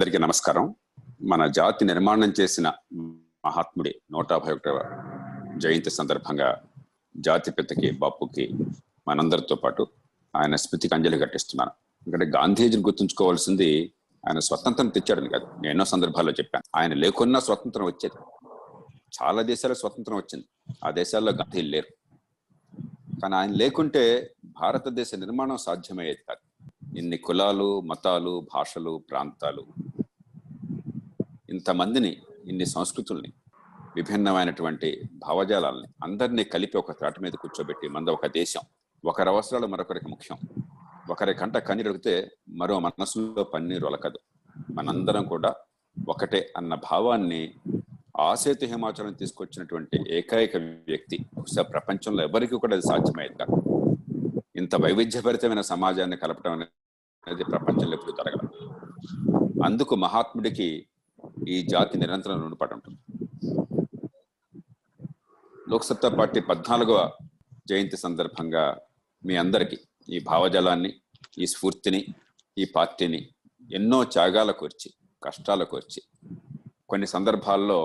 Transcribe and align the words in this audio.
అందరికీ 0.00 0.18
నమస్కారం. 0.18 0.74
మన 1.22 1.46
జాతి 1.46 1.84
నిర్మాణం 1.84 2.32
చేసిన 2.40 2.72
మహాత్ముడి 3.46 3.94
నూట 4.12 4.32
యాభై 4.32 4.52
ఒకటవ 4.52 4.80
జయంతి 5.56 5.90
సందర్భంగా 5.90 6.62
జాతి 7.16 7.50
పితకి 7.50 7.90
బాపుకి 7.90 8.54
మనందరితో 9.08 9.54
పాటు 9.54 9.86
ఆయన 10.36 10.56
స్మృతికి 10.56 10.94
అంజలి 10.94 11.18
ఘటిస్తున్నాను. 11.18 11.70
ఎందుకంటే 12.06 12.38
గాంధీజీని 12.38 12.82
గుర్తుంచుకోవాల్సింది 12.82 13.92
ఆయన 14.28 14.38
స్వతంత్రం 14.38 14.88
తెచ్చాడని 14.88 15.28
కాదు. 15.28 15.44
నేను 15.44 15.68
ఎన్నో 15.68 15.84
సందర్భాల్లో 15.84 16.32
చెప్పాను. 16.32 16.78
ఆయన 16.78 16.94
లేకున్నా 16.94 17.40
స్వతంత్రం 17.40 17.86
వచ్చేది. 17.86 18.18
చాలా 19.22 19.42
దేశాలకు 19.42 19.78
స్వతంత్రం 19.78 20.16
వచ్చింది. 20.16 20.74
ఆ 20.84 20.90
దేశాల్లో 20.90 21.32
గాంధీ 21.32 21.62
లేరు. 21.62 22.16
కానీ 23.20 23.34
ఆయన 23.34 23.50
లేకుంటే 23.50 24.34
భారతదేశ 24.44 25.14
నిర్మాణం 25.14 25.56
సాధ్యమయ్యేది 25.56 26.18
కాదు. 26.28 26.49
ఇన్ని 26.98 27.16
కులాలు 27.16 27.80
మతాలు 27.80 28.46
భాషలు 28.54 29.02
ప్రాంతాలు 29.10 29.66
ఇంతమందిని 31.50 32.16
ఇన్ని 32.44 32.66
సంస్కృతుల్ని 32.66 33.32
విభిన్నమైనటువంటి 33.96 35.08
భావజాలాల్ని 35.14 35.88
అందరినీ 36.04 36.44
కలిపి 36.44 36.78
ఒక 36.78 36.92
త్రాట 36.92 37.20
మీద 37.20 37.32
కూర్చోబెట్టి 37.32 37.88
మంద 37.88 38.08
ఒక 38.08 38.26
దేశం 38.26 38.60
ఒకరి 39.04 39.28
అవసరాలు 39.28 39.66
మరొకరికి 39.66 40.08
ముఖ్యం. 40.08 40.38
ఒకరి 41.10 41.34
కంట 41.34 41.56
కన్నీరొడితే 41.56 42.30
మరో 42.48 42.78
మనసులో 42.78 43.44
పన్నీరు 43.44 43.86
ఒలకదు. 43.86 44.18
మనందరం 44.70 45.24
కూడా 45.24 45.54
ఒకటే 46.08 46.52
అన్న 46.56 46.74
భావాన్ని 46.74 47.54
ఆసేతు 48.20 48.66
హిమాచలం 48.66 49.12
తీసుకొచ్చినటువంటి 49.12 50.18
ఏకైక 50.18 50.56
వ్యక్తి 50.56 51.18
బహుశా 51.34 51.62
ప్రపంచంలో 51.62 52.22
ఎవరికి 52.22 52.54
కూడా 52.54 52.76
అది 52.76 52.88
సాధ్యమయ్యేది 52.88 53.38
కాదు. 53.38 53.56
ఇంత 54.56 54.74
వైవిధ్యభరితమైన 54.76 55.60
సమాజాన్ని 55.60 56.16
కలపడం 56.16 56.66
అనేది 57.30 57.44
ప్రపంచంలో 57.52 57.94
ఎప్పుడు 57.96 58.12
జరగదు. 58.18 58.46
అందుకు 59.66 59.94
మహాత్ముడికి 60.04 60.68
ఈ 61.54 61.56
జాతి 61.72 61.96
నిరంతరం 62.02 62.38
రుణపడి 62.42 62.74
ఉంటుంది. 62.76 62.98
లోక్సత్తా 65.66 66.08
పార్టీ 66.18 66.40
పద్నాలుగవ 66.48 67.00
జయంతి 67.70 67.96
సందర్భంగా 67.96 68.64
మీ 69.24 69.34
అందరికీ 69.36 69.76
ఈ 70.08 70.18
భావజాలాన్ని 70.30 70.90
ఈ 71.38 71.46
స్ఫూర్తిని 71.46 72.00
ఈ 72.56 72.64
పార్టీని 72.76 73.20
ఎన్నో 73.68 73.98
త్యాగాల 74.14 74.50
కోర్చి 74.60 74.88
కష్టాల 75.22 75.62
కోర్చి 75.72 76.00
కొన్ని 76.90 77.06
సందర్భాల్లో 77.06 77.78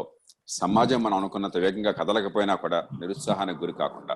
సమాజం 0.49 0.99
మనం 1.03 1.17
అనుకున్నంత 1.17 1.57
వేగంగా 1.57 1.91
కదలకపోయినా 1.91 2.55
కూడా 2.55 2.79
నిరుత్సాహానికి 3.01 3.59
గురి 3.59 3.73
కాకుండా 3.73 4.15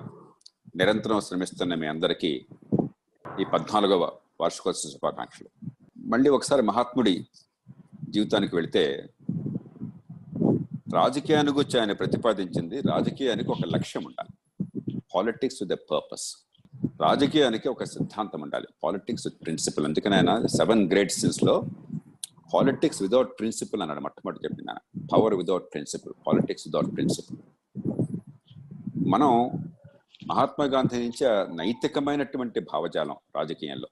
నిరంతరం 0.76 1.20
శ్రమిస్తున్న 1.20 1.74
మీ 1.74 1.86
అందరికీ 1.86 2.32
ఈ 3.24 3.44
పద్నాలుగవ 3.44 4.04
వార్షికోత్సవ 4.40 4.90
శుభాకాంక్షలు. 4.90 5.48
మళ్ళీ 5.98 6.30
ఒకసారి 6.30 6.62
మహాత్ముడి 6.62 7.26
జీవితానికి 8.10 8.56
వెళితే 8.56 9.08
రాజకీయాన్ని 10.94 11.52
గురించి 11.52 11.80
ఆయన 11.80 11.92
ప్రతిపాదించింది 11.92 12.80
రాజకీయానికి 12.80 13.50
ఒక 13.50 13.58
లక్ష్యం 13.66 14.04
ఉండాలి. 14.04 14.32
పాలిటిక్స్ 15.14 15.58
విత్ 15.62 15.72
ఎ 15.72 15.84
పర్పస్ 15.90 16.36
రాజకీయానికి 17.00 17.68
ఒక 17.68 17.84
సిద్ధాంతం 17.84 18.40
ఉండాలి. 18.40 18.66
పాలిటిక్స్ 18.84 19.26
విత్ 19.26 19.42
ప్రిన్సిపల్ 19.42 19.84
అందుకని 19.86 20.14
ఆయన 20.14 20.46
సెవెన్ 20.46 20.90
గ్రేట్ 20.90 21.12
సిన్స్లో 21.12 21.64
పాలిటిక్స్ 22.54 23.02
విదౌట్ 23.02 23.30
ప్రిన్సిపల్ 23.38 23.82
అన్నాడు 23.82 24.00
మొట్టమొదటి 24.00 24.44
చెప్పింది 24.44 24.70
ఆయన. 24.70 25.08
Power 25.12 25.34
without 25.34 25.64
principle 25.72 26.12
politics 26.26 26.68
without 26.68 26.94
principle 26.94 27.38
మనం 29.08 29.30
మహాత్మా 30.26 30.64
గాంధీ 30.66 30.96
నుంచి 30.96 31.56
నైతికమైనటువంటి 31.56 32.60
భావజాలం 32.60 33.16
రాజకీయంలో 33.36 33.88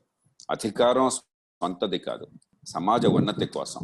అధికారం 0.50 1.10
సొంతది 1.10 1.98
కాదు 1.98 2.26
సమాజ 2.68 3.06
ఉన్నతి 3.06 3.46
కోసం. 3.46 3.80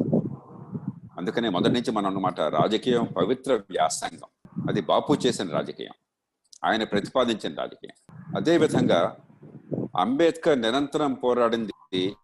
అందుకనే 1.19 1.49
మొదటి 1.49 1.73
నుంచి 1.73 1.91
మనం 1.91 2.07
అన్నమాట 2.07 2.41
రాజకీయం 2.41 3.05
పవిత్ర 3.05 3.55
వ్యాసంగం. 3.55 4.53
అది 4.69 4.81
బాపు 4.81 5.15
చేసిన 5.15 5.51
రాజకీయం. 5.51 5.93
ఆయన 6.65 6.85
ప్రతిపాదించిన 6.85 7.55
రాజకీయం. 7.55 8.17
అదే 8.37 8.59
విధంగా 8.59 9.17
అంబేద్కర్ 9.99 10.61
నిరంతరం 10.61 11.15
పోరాడింది 11.15 12.17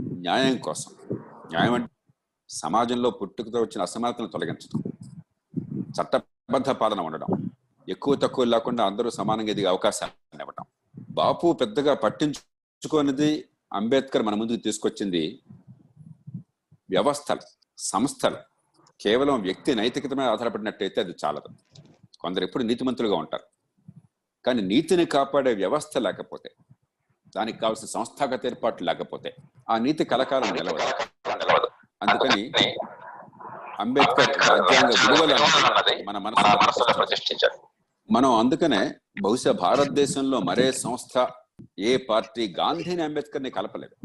న్యాయం 0.00 0.58
కోసం. 0.58 0.92
న్యాయం 1.22 1.74
అంటే 1.74 2.14
సమాజంలో 2.48 3.10
పుట్టుకతో 3.10 3.58
వచ్చిన 3.58 3.82
అసమానతను 3.82 4.26
తొలగించడం. 4.26 4.82
చట్టబద్ధ 5.82 6.70
పాలన 6.70 7.00
ఉండడం. 7.00 7.26
ఎక్కువ 7.88 8.14
తక్కువ 8.14 8.44
లేకుండా 8.44 8.86
అందరూ 8.86 9.10
సమానంగా 9.10 9.50
ఎదిగే 9.50 9.66
అవకాశాన్ని 9.66 10.40
ఇవ్వడం. 10.40 10.64
బాపు 11.10 11.52
పెద్దగా 11.52 11.94
పట్టించుకునేది 11.94 13.44
అంబేద్కర్ 13.72 14.22
మన 14.22 14.34
ముందుకు 14.34 14.56
తీసుకొచ్చింది 14.56 15.42
వ్యవస్థలు 16.90 17.40
సంస్థలు. 17.78 18.36
కేవలం 19.00 19.42
వ్యక్తి 19.42 19.74
నైతికత 19.74 20.14
మీద 20.14 20.26
ఆధారపడినట్టయితే 20.26 21.00
అది 21.00 21.14
చాలదు. 21.24 21.48
కొందరు 22.20 22.44
ఎప్పుడు 22.44 22.62
నీతిమంతులుగా 22.62 23.16
ఉంటారు. 23.16 23.44
కానీ 24.46 24.62
నీతిని 24.62 25.06
కాపాడే 25.06 25.54
వ్యవస్థ 25.54 25.98
లేకపోతే 25.98 26.50
దానికి 27.36 27.58
కావాల్సిన 27.58 27.88
సంస్థాగత 27.88 28.46
ఏర్పాట్లు 28.46 28.86
లేకపోతే 28.86 29.34
ఆ 29.70 29.78
నీతి 29.78 30.04
కలకాలం 30.04 30.52
నిలవదు. 30.54 31.68
అందుకని 32.02 32.52
అంబేద్కర్ 33.80 34.36
రాజ్యాంగ 34.38 34.90
విలువలను 34.90 36.04
మన 36.04 36.18
మనసు 36.18 37.46
మనం 38.12 38.32
అందుకనే 38.32 38.94
బహుశా 39.22 39.52
భారతదేశంలో 39.52 40.40
మరే 40.40 40.72
సంస్థ 40.72 41.18
ఏ 41.78 41.96
పార్టీ 41.96 42.54
గాంధీని 42.60 43.02
అంబేద్కర్ని 43.02 43.50
కలపలేదు. 43.50 43.96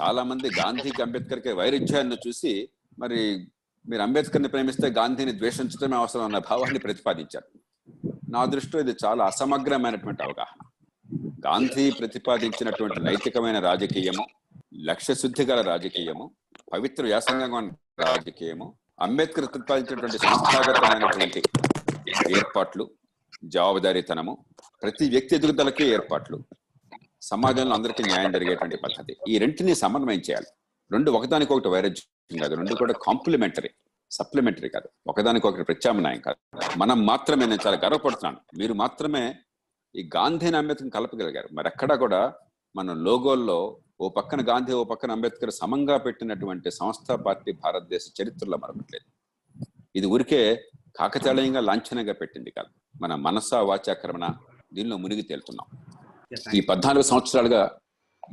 చాలా 0.00 0.22
మంది 0.22 0.48
గాంధీకి 0.48 1.02
అంబేద్కర్కి 1.02 1.52
వైరుధ్యాన్ని 1.52 2.16
చూసి 2.28 2.68
మరి 2.98 3.48
మీరు 3.88 4.02
అంబేద్కర్ని 4.02 4.48
ప్రేమిస్తే 4.48 4.88
గాంధీని 4.88 5.32
ద్వేషించడమే 5.32 5.96
అవసరం 5.96 6.24
అన్న 6.24 6.38
భావాన్ని 6.38 6.78
ప్రతిపాదించారు. 6.78 7.48
నా 8.30 8.44
దృష్టిలో 8.44 8.80
ఇది 8.82 8.94
చాలా 9.04 9.24
అసమగ్రమైనటువంటి 9.24 10.22
అవగాహన. 10.22 10.60
గాంధీ 11.46 11.90
ప్రతిపాదించినటువంటి 11.90 13.00
నైతికమైన 13.00 13.58
రాజకీయము 13.58 14.26
లక్ష్య 14.74 15.14
శుద్ధి 15.14 15.44
గల 15.44 15.60
రాజకీయము 15.60 16.30
పవిత్ర 16.72 17.02
వ్యాసంగం 17.04 17.68
రాజకీయము 18.00 18.74
అంబేద్కర్ 19.00 19.46
ప్రతిపాదించినటువంటి 19.46 20.18
సంస్థాగతమైనటువంటి 20.18 21.42
ఏర్పాట్లు 22.30 22.90
జవాబుదారీతనము 23.44 24.44
ప్రతి 24.82 25.08
వ్యక్తి 25.08 25.36
ఎదుగుదలకి 25.36 25.84
ఏర్పాట్లు 25.84 26.44
సమాజంలో 27.22 27.74
అందరికీ 27.74 28.02
న్యాయం 28.02 28.32
జరిగేటువంటి 28.32 28.76
పద్ధతి. 28.76 29.16
ఈ 29.28 29.38
రెంటిని 29.38 29.74
సమన్వయం 29.74 30.18
చేయాలి. 30.18 30.46
రెండు 30.92 31.10
ఒకదానికొకటి 31.10 31.68
వైరుధ్యం 31.68 32.38
కాదు. 32.38 32.54
రెండు 32.54 32.74
కూడా 32.74 32.94
కాంప్లిమెంటరీ 33.02 33.70
సప్లిమెంటరీ 34.10 34.68
కాదు. 34.68 34.88
ఒకదానికొకటి 35.06 35.64
ప్రత్యామ్నాయం 35.64 36.20
కాదు. 36.20 36.60
మనం 36.76 37.06
మాత్రమే 37.06 37.46
నేను 37.46 37.58
చాలా 37.66 37.76
గర్వపడుతున్నాను 37.84 38.58
మీరు 38.58 38.72
మాత్రమే 38.72 39.34
ఈ 39.96 40.10
గాంధీని 40.16 40.56
అంబేద్కర్ 40.56 40.90
కలపగలిగారు. 40.90 41.48
మరి 41.52 41.68
ఎక్కడా 41.68 41.94
కూడా 41.96 42.32
మన 42.76 42.92
లోగోల్లో 42.92 43.80
ఓ 44.00 44.08
పక్కన 44.08 44.40
గాంధీ 44.48 44.72
ఓ 44.72 44.84
పక్కన 44.84 45.12
అంబేద్కర్ 45.12 45.50
సమంగా 45.50 45.96
పెట్టినటువంటి 45.96 46.70
సంస్థ 46.70 47.12
పార్టీ 47.12 47.52
భారతదేశ 47.52 48.02
చరిత్రలో 48.22 48.56
మరొకట్లేదు 48.56 49.08
ఇది 49.96 50.06
ఊరికే 50.06 50.62
కాకతాళీయంగా 50.96 51.60
లాంఛనంగా 51.60 52.12
పెట్టింది 52.12 52.50
కాదు. 52.50 52.70
మన 53.02 53.14
మనస 53.14 53.54
వాచాక్రమణ 53.54 54.34
దీనిలో 54.74 54.96
మునిగి 54.96 55.22
తేలుతున్నాం. 55.22 55.68
ఈ 56.54 56.60
పద్నాలుగు 56.60 57.02
సంవత్సరాలుగా 57.02 57.78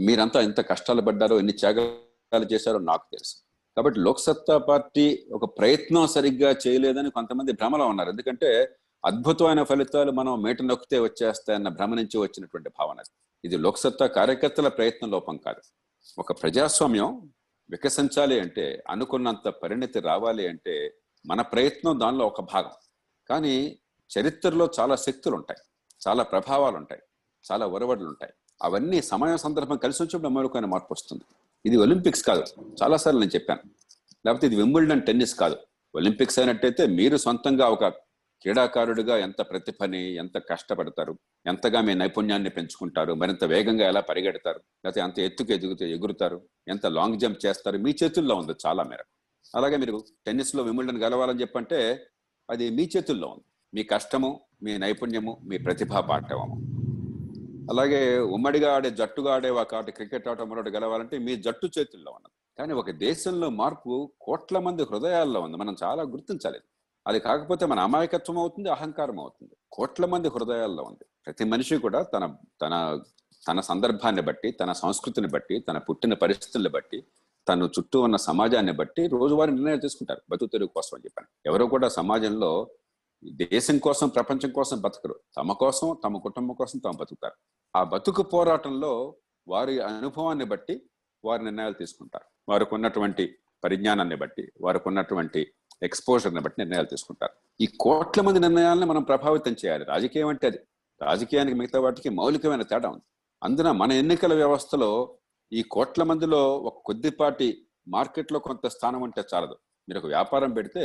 మీరంతా 0.01 0.41
ఎంత 0.41 0.61
కష్టాలు 0.61 1.01
పడ్డారో 1.01 1.37
ఎన్ని 1.39 1.53
త్యాగాలు 1.53 2.47
చేశారో 2.53 2.79
నాకు 2.79 3.05
తెలుసు. 3.11 3.35
కాబట్టి 3.77 3.99
లోక్సత్తా 3.99 4.57
పార్టీ 4.57 5.27
ఒక 5.31 5.45
ప్రయత్నం 5.59 6.07
సరిగ్గా 6.07 6.55
చేయలేదని 6.67 7.09
కొంతమంది 7.09 7.51
భ్రమలో 7.51 7.87
ఉన్నారు. 7.87 8.09
ఎందుకంటే 8.09 8.69
అద్భుతమైన 9.05 9.63
ఫలితాలు 9.63 10.11
మనం 10.11 10.41
మేట 10.41 10.61
నొక్కితే 10.61 10.99
వచ్చేస్తాయన్న 10.99 11.69
భ్రమ 11.69 11.95
నుంచి 11.95 12.17
వచ్చినటువంటి 12.17 12.69
భావన 12.79 13.03
ఇది 13.45 13.57
లోక్సత్తా 13.57 14.05
కార్యకర్తల 14.07 14.67
ప్రయత్నం 14.67 15.11
లోపం 15.11 15.37
కాదు. 15.37 15.61
ఒక 16.19 16.31
ప్రజాస్వామ్యం 16.41 17.31
వికసించాలి 17.69 18.39
అంటే 18.39 18.83
అనుకున్నంత 18.89 19.47
పరిణతి 19.47 19.99
రావాలి 19.99 20.47
అంటే 20.47 20.75
మన 21.29 21.41
ప్రయత్నం 21.41 21.99
దానిలో 21.99 22.25
ఒక 22.25 22.41
భాగం. 22.41 22.71
కానీ 23.29 23.79
చరిత్రలో 24.11 24.69
చాలా 24.79 24.95
శక్తులు 24.95 25.35
ఉంటాయి 25.35 25.59
చాలా 26.07 26.23
ప్రభావాలు 26.23 26.75
ఉంటాయి 26.75 27.01
చాలా 27.51 27.65
ఒరవడులు 27.65 28.07
ఉంటాయి 28.07 28.33
అవన్నీ 28.63 29.01
సమయం 29.01 29.37
సందర్భం 29.37 29.77
కలిసి 29.77 30.03
వచ్చినప్పుడు 30.03 30.33
మరొకైన 30.33 30.65
మార్పు 30.65 30.87
వస్తుంది. 30.91 31.23
ఇది 31.65 31.77
ఒలింపిక్స్ 31.77 32.23
కాదు. 32.23 32.43
చాలాసార్లు 32.83 33.19
నేను 33.19 33.35
చెప్పాను. 33.35 33.61
లేకపోతే 34.25 34.47
ఇది 34.47 34.55
వింబుల్డన్ 34.55 35.01
టెన్నిస్ 35.01 35.35
కాదు. 35.35 35.57
ఒలింపిక్స్ 35.95 36.39
అయినట్టయితే 36.39 36.87
మీరు 36.87 37.17
సొంతంగా 37.17 37.67
ఒక 37.67 37.85
క్రీడాకారుడిగా 38.41 39.17
ఎంత 39.17 39.41
ప్రతిభని 39.41 40.15
ఎంత 40.15 40.37
కష్టపడతారు 40.37 41.19
ఎంతగా 41.45 41.81
మీ 41.81 41.93
నైపుణ్యాన్ని 41.93 42.49
పెంచుకుంటారు 42.49 43.13
మరింత 43.13 43.43
వేగంగా 43.43 43.87
ఎలా 43.87 44.01
పరిగెడతారు 44.01 44.61
లేకపోతే 44.85 45.01
ఎంత 45.01 45.19
ఎత్తుకు 45.19 45.51
ఎదుగుతూ 45.51 45.85
ఎగురుతారు 45.85 46.41
ఎంత 46.67 46.85
లాంగ్ 46.85 47.19
జంప్ 47.19 47.45
చేస్తారు 47.45 47.77
మీ 47.77 47.95
చేతుల్లో 48.03 48.35
ఉంది 48.35 48.55
చాలా 48.65 48.83
మేరకు. 48.83 49.18
అలాగే 49.55 49.77
మీరు 49.77 50.03
టెన్నిస్లో 50.25 50.63
లో 50.63 50.93
గెలవాలని 50.93 51.41
చెప్పంటే 51.41 52.05
అది 52.49 52.69
మీ 52.69 52.89
చేతుల్లో 52.97 53.27
ఉంది. 53.27 53.43
మీ 53.73 53.83
కష్టము 53.83 54.39
మీ 54.63 54.77
నైపుణ్యము 54.77 55.37
మీ 55.43 55.57
ప్రతిభా 55.57 56.01
పాఠవము 56.01 56.79
అలాగే 57.69 58.19
ఉమ్మడిగా 58.19 58.75
ఆడే 58.75 58.89
జట్టుగా 58.89 59.33
ఆడే 59.33 59.49
ఒక 59.49 59.75
ఆట 59.75 59.89
క్రికెట్ 59.89 60.27
ఆట 60.27 60.41
మరొకటి 60.41 60.69
గెలవాలంటే 60.69 61.17
మీ 61.17 61.35
జట్టు 61.35 61.69
చేతుల్లో 61.79 62.11
ఉన్నది. 62.11 62.33
కానీ 62.59 62.73
ఒక 62.73 62.91
దేశంలో 62.91 63.49
మార్పు 63.49 64.11
కోట్ల 64.21 64.59
మంది 64.59 64.83
హృదయాల్లో 64.83 65.41
ఉంది. 65.41 65.57
మనం 65.57 65.75
చాలా 65.83 66.03
గుర్తించాలి. 66.03 66.59
అది 67.07 67.19
కాకపోతే 67.19 67.65
మన 67.65 67.79
అమాయకత్వం 67.79 68.37
అవుతుంది 68.37 68.69
అహంకారం 68.69 69.19
అవుతుంది. 69.19 69.51
కోట్ల 69.71 70.05
మంది 70.05 70.27
హృదయాల్లో 70.27 70.83
ఉంది. 70.83 71.05
ప్రతి 71.25 71.43
మనిషి 71.43 71.77
కూడా 71.77 72.01
తన 72.01 72.35
తన 72.61 72.99
తన 73.47 73.59
సందర్భాన్ని 73.59 74.21
బట్టి 74.21 74.51
తన 74.51 74.71
సంస్కృతిని 74.71 75.27
బట్టి 75.27 75.59
తన 75.59 75.77
పుట్టిన 75.77 76.13
పరిస్థితుల్ని 76.13 76.69
బట్టి 76.69 77.03
తను 77.47 77.65
చుట్టూ 77.65 78.01
ఉన్న 78.01 78.15
సమాజాన్ని 78.15 78.71
బట్టి 78.71 79.07
రోజువారీ 79.07 79.51
నిర్ణయాలు 79.51 79.81
తీసుకుంటారు. 79.81 80.21
బతుకు 80.29 80.49
తెరుగు 80.49 80.67
కోసం 80.67 80.89
అని 80.93 81.05
చెప్పాను. 81.05 81.49
ఎవరు 81.49 81.65
కూడా 81.65 81.89
సమాజంలో 81.89 82.69
దేశం 83.33 83.77
కోసం 83.77 84.09
ప్రపంచం 84.09 84.51
కోసం 84.51 84.81
బతకరు. 84.81 85.19
తమ 85.37 85.53
కోసం 85.53 85.97
తమ 86.03 86.17
కుటుంబం 86.17 86.55
కోసం 86.55 86.79
తాము 86.79 86.97
బతుకుతారు. 86.97 87.33
ఆ 87.75 87.83
బతుకు 87.83 88.23
పోరాటంలో 88.23 89.15
వారి 89.47 89.79
అనుభవాన్ని 89.79 90.45
బట్టి 90.45 90.81
వారి 91.25 91.43
నిర్ణయాలు 91.43 91.73
తీసుకుంటారు. 91.73 92.25
వారికి 92.49 92.75
ఉన్నటువంటి 92.75 93.35
పరిజ్ఞానాన్ని 93.63 94.15
బట్టి 94.15 94.51
వారికి 94.61 94.87
ఉన్నటువంటి 94.87 95.51
ఎక్స్పోజర్ని 95.83 96.39
బట్టి 96.39 96.61
నిర్ణయాలు 96.61 96.85
తీసుకుంటారు. 96.85 97.33
ఈ 97.61 97.65
కోట్ల 97.79 98.21
మంది 98.21 98.39
నిర్ణయాలను 98.39 98.85
మనం 98.85 99.03
ప్రభావితం 99.03 99.51
చేయాలి. 99.51 99.85
రాజకీయం 99.85 100.27
అంటే 100.27 100.47
అది. 100.47 100.59
రాజకీయానికి 101.01 101.57
మిగతా 101.57 101.79
వాటికి 101.79 102.09
మౌలికమైన 102.09 102.61
తేడా 102.61 102.89
ఉంది. 102.89 103.01
అందున 103.43 103.71
మన 103.71 103.91
ఎన్నికల 103.91 104.33
వ్యవస్థలో 104.33 105.17
ఈ 105.51 105.61
కోట్ల 105.75 106.01
మందిలో 106.03 106.41
ఒక 106.69 106.77
కొద్దిపాటి 106.87 107.47
మార్కెట్లో 107.87 108.39
కొంత 108.47 108.65
స్థానం 108.75 109.01
ఉంటే 109.07 109.21
చాలదు. 109.31 109.55
మీరు 109.87 109.99
ఒక 110.01 110.07
వ్యాపారం 110.15 110.51
పెడితే 110.57 110.83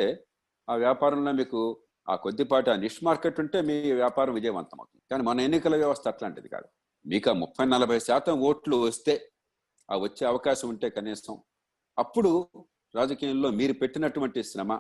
ఆ 0.69 0.75
వ్యాపారంలో 0.85 1.33
మీకు 1.41 1.61
ఆ 2.09 2.15
కొద్దిపాటి 2.25 2.69
ఆ 2.75 2.77
నిష్ 2.85 3.01
మార్కెట్ 3.09 3.39
ఉంటే 3.43 3.59
మీ 3.69 3.77
వ్యాపారం 4.03 4.33
విజయవంతం 4.39 4.79
అవుతుంది. 4.81 5.03
కానీ 5.11 5.23
మన 5.29 5.41
ఎన్నికల 5.49 5.75
వ్యవస్థ 5.83 6.05
అట్లాంటిది 6.13 6.49
కాదు. 6.55 6.69
మీకు 7.05 7.29
ఆ 7.33 7.35
ముప్పై 7.43 7.65
నలభై 7.75 7.99
శాతం 8.09 8.35
ఓట్లు 8.49 8.77
వస్తే 8.89 9.15
ఆ 9.89 9.97
వచ్చే 10.05 10.25
అవకాశం 10.33 10.67
ఉంటే 10.75 10.89
కనీసం 10.97 11.35
అప్పుడు 11.99 12.31
రాజకీయంలో 12.95 13.49
మీరు 13.61 13.75
పెట్టినటువంటి 13.83 14.41
శ్రమ 14.51 14.73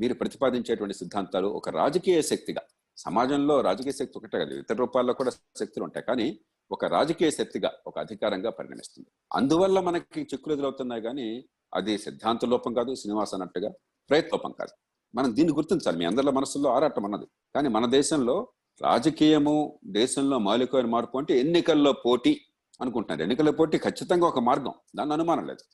మీరు 0.00 0.14
ప్రతిపాదించేటువంటి 0.20 0.96
సిద్ధాంతాలు 1.00 1.48
ఒక 1.58 1.68
రాజకీయ 1.82 2.18
శక్తిగా 2.32 2.62
సమాజంలో 2.98 3.54
రాజకీయ 3.68 3.94
శక్తి 4.00 4.16
ఒకటే 4.18 4.36
కాదు 4.42 4.54
ఇతర 4.62 4.76
రూపాల్లో 4.84 5.12
కూడా 5.20 5.30
శక్తులు 5.60 5.84
ఉంటాయి. 5.88 6.04
కానీ 6.10 6.26
ఒక 6.72 6.84
రాజకీయ 6.84 7.30
శక్తిగా 7.30 7.70
ఒక 7.86 7.98
అధికారంగా 7.98 8.50
పరిణమిస్తుంది 8.50 9.08
అందువల్ల 9.32 9.80
మనకి 9.80 10.20
చిక్కులు 10.20 10.54
ఎదురవుతున్నాయి 10.54 11.02
కానీ 11.02 11.44
అది 11.74 11.98
సిద్ధాంత 11.98 12.44
లోపం 12.44 12.74
కాదు 12.74 12.94
శ్రీనివాస్ 12.94 13.34
అన్నట్టుగా 13.34 13.70
ప్రయత్నోపం 14.10 14.52
కాదు. 14.52 14.74
మనం 15.14 15.36
దీన్ని 15.36 15.54
గుర్తించాలి. 15.54 15.98
మీ 15.98 16.04
అందరిలో 16.04 16.32
మనసుల్లో 16.32 16.70
ఆరాటం 16.70 17.04
అన్నది 17.04 17.26
కానీ 17.54 17.68
మన 17.68 17.86
దేశంలో 17.86 18.48
రాజకీయము 18.82 19.78
దేశంలో 19.84 20.38
మౌలికమైన 20.38 20.86
మార్పు 20.86 21.18
అంటే 21.18 21.40
ఎన్నికల్లో 21.40 21.92
పోటీ 21.92 22.40
అనుకుంటున్నారు. 22.80 23.22
ఎన్నికల 23.22 23.50
పోటీ 23.50 23.78
ఖచ్చితంగా 23.78 24.26
ఒక 24.26 24.38
మార్గం. 24.38 24.74
దాని 24.96 25.12
అనుమానం 25.12 25.46
లేదు. 25.46 25.64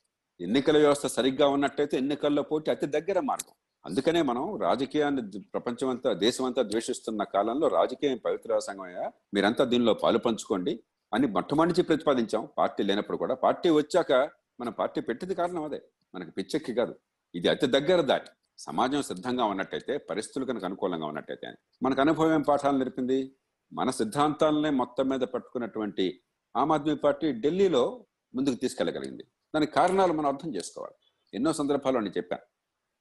ఎన్నికల 0.40 0.78
వ్యవస్థ 0.78 1.06
సరిగ్గా 1.06 1.48
ఉన్నట్టయితే 1.48 1.96
ఎన్నికల్లో 1.96 2.42
పోటీ 2.42 2.70
అతి 2.70 2.86
దగ్గర 2.86 3.20
మార్గం. 3.20 3.54
అందుకనే 3.86 4.22
మనం 4.22 4.56
రాజకీయాన్ని 4.60 5.22
ప్రపంచమంతా 5.40 6.12
దేశమంతా 6.12 6.62
ద్వేషిస్తున్న 6.62 7.22
కాలంలో 7.22 7.68
రాజకీయం 7.68 8.18
పవిత్ర 8.24 8.58
సంఘమయ్యా 8.58 9.12
మీరంతా 9.34 9.64
దీనిలో 9.64 9.94
పాలు 9.94 10.18
పంచుకోండి. 10.18 10.80
అని 11.14 11.26
మొట్టమొదటి 11.26 11.82
ప్రతిపాదించాం. 11.82 12.48
పార్టీ 12.58 12.82
లేనప్పుడు 12.82 13.16
కూడా 13.16 13.34
పార్టీ 13.34 13.70
వచ్చాక 13.70 14.12
మన 14.60 14.68
పార్టీ 14.68 15.00
పెట్టింది 15.00 15.34
కారణం 15.34 15.64
అదే. 15.64 15.82
మనకి 16.14 16.30
పిచ్చెక్కి 16.30 16.74
కాదు. 16.74 16.94
ఇది 17.34 17.48
అతి 17.48 17.66
దగ్గర 17.66 18.00
దాటి 18.00 18.30
సమాజం 18.58 19.02
సిద్ధంగా 19.02 19.44
ఉన్నట్టయితే 19.44 19.98
పరిస్థితులు 19.98 20.44
కనుక 20.44 20.64
అనుకూలంగా 20.64 21.06
ఉన్నట్టయితే 21.06 21.52
మనకు 21.82 22.00
అనుభవం 22.00 22.34
ఏం 22.34 22.42
పాఠాలు 22.42 22.78
నేర్పింది? 22.78 23.32
మన 23.72 23.90
సిద్ధాంతాలనే 23.90 24.70
మొత్తం 24.70 25.08
మీద 25.08 25.20
పట్టుకున్నటువంటి 25.20 26.20
ఆమ్ 26.56 26.72
ఆద్మీ 26.72 26.94
పార్టీ 26.94 27.32
ఢిల్లీలో 27.32 28.06
ముందుకు 28.34 28.54
తీసుకెళ్ళగలిగింది. 28.54 29.24
దానికి 29.54 29.72
కారణాలు 29.72 30.12
మనం 30.12 30.26
అర్థం 30.26 30.54
చేసుకోవాలి. 30.54 30.94
ఎన్నో 31.34 31.52
సందర్భాల్లో 31.52 32.00
నేను 32.00 32.14
చెప్పాను. 32.16 32.42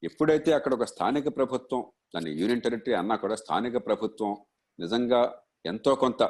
ఎప్పుడైతే 0.04 0.52
అక్కడ 0.52 0.74
ఒక 0.74 0.84
స్థానిక 0.84 1.36
ప్రభుత్వం 1.36 1.84
దాన్ని 2.14 2.30
యూనియన్ 2.30 2.60
టెరిటరీ 2.60 2.94
అన్నా 2.94 3.16
కూడా 3.16 3.34
స్థానిక 3.34 3.86
ప్రభుత్వం 3.86 4.36
నిజంగా 4.80 5.40
ఎంతో 5.66 5.94
కొంత 5.94 6.22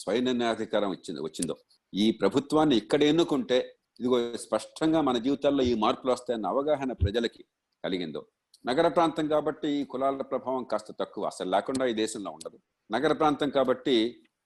స్వయ 0.00 0.20
నిర్ణయాధికారం 0.28 0.90
ఇచ్చింది 0.96 1.20
వచ్చిందో. 1.26 1.54
ఈ 1.92 2.06
ప్రభుత్వాన్ని 2.20 2.76
ఇక్కడ 2.82 3.02
ఎన్నుకుంటే 3.10 3.58
ఇదిగో 4.00 4.18
స్పష్టంగా 4.46 5.00
మన 5.08 5.16
జీవితాల్లో 5.26 5.62
ఈ 5.70 5.74
మార్పులు 5.84 6.10
వస్తాయన్న 6.14 6.46
అవగాహన 6.54 6.92
ప్రజలకి 7.02 7.42
కలిగిందో. 7.84 8.22
నగర 8.68 8.86
ప్రాంతం 8.96 9.26
కాబట్టి 9.32 9.68
ఈ 9.78 9.82
కులాల 9.92 10.22
ప్రభావం 10.30 10.62
కాస్త 10.70 10.92
తక్కువ 11.00 11.24
అసలు 11.32 11.48
లేకుండా 11.54 11.84
ఈ 11.90 11.94
దేశంలో 12.02 12.30
ఉండదు. 12.36 12.56
నగర 12.90 13.12
ప్రాంతం 13.20 13.50
కాబట్టి 13.58 13.96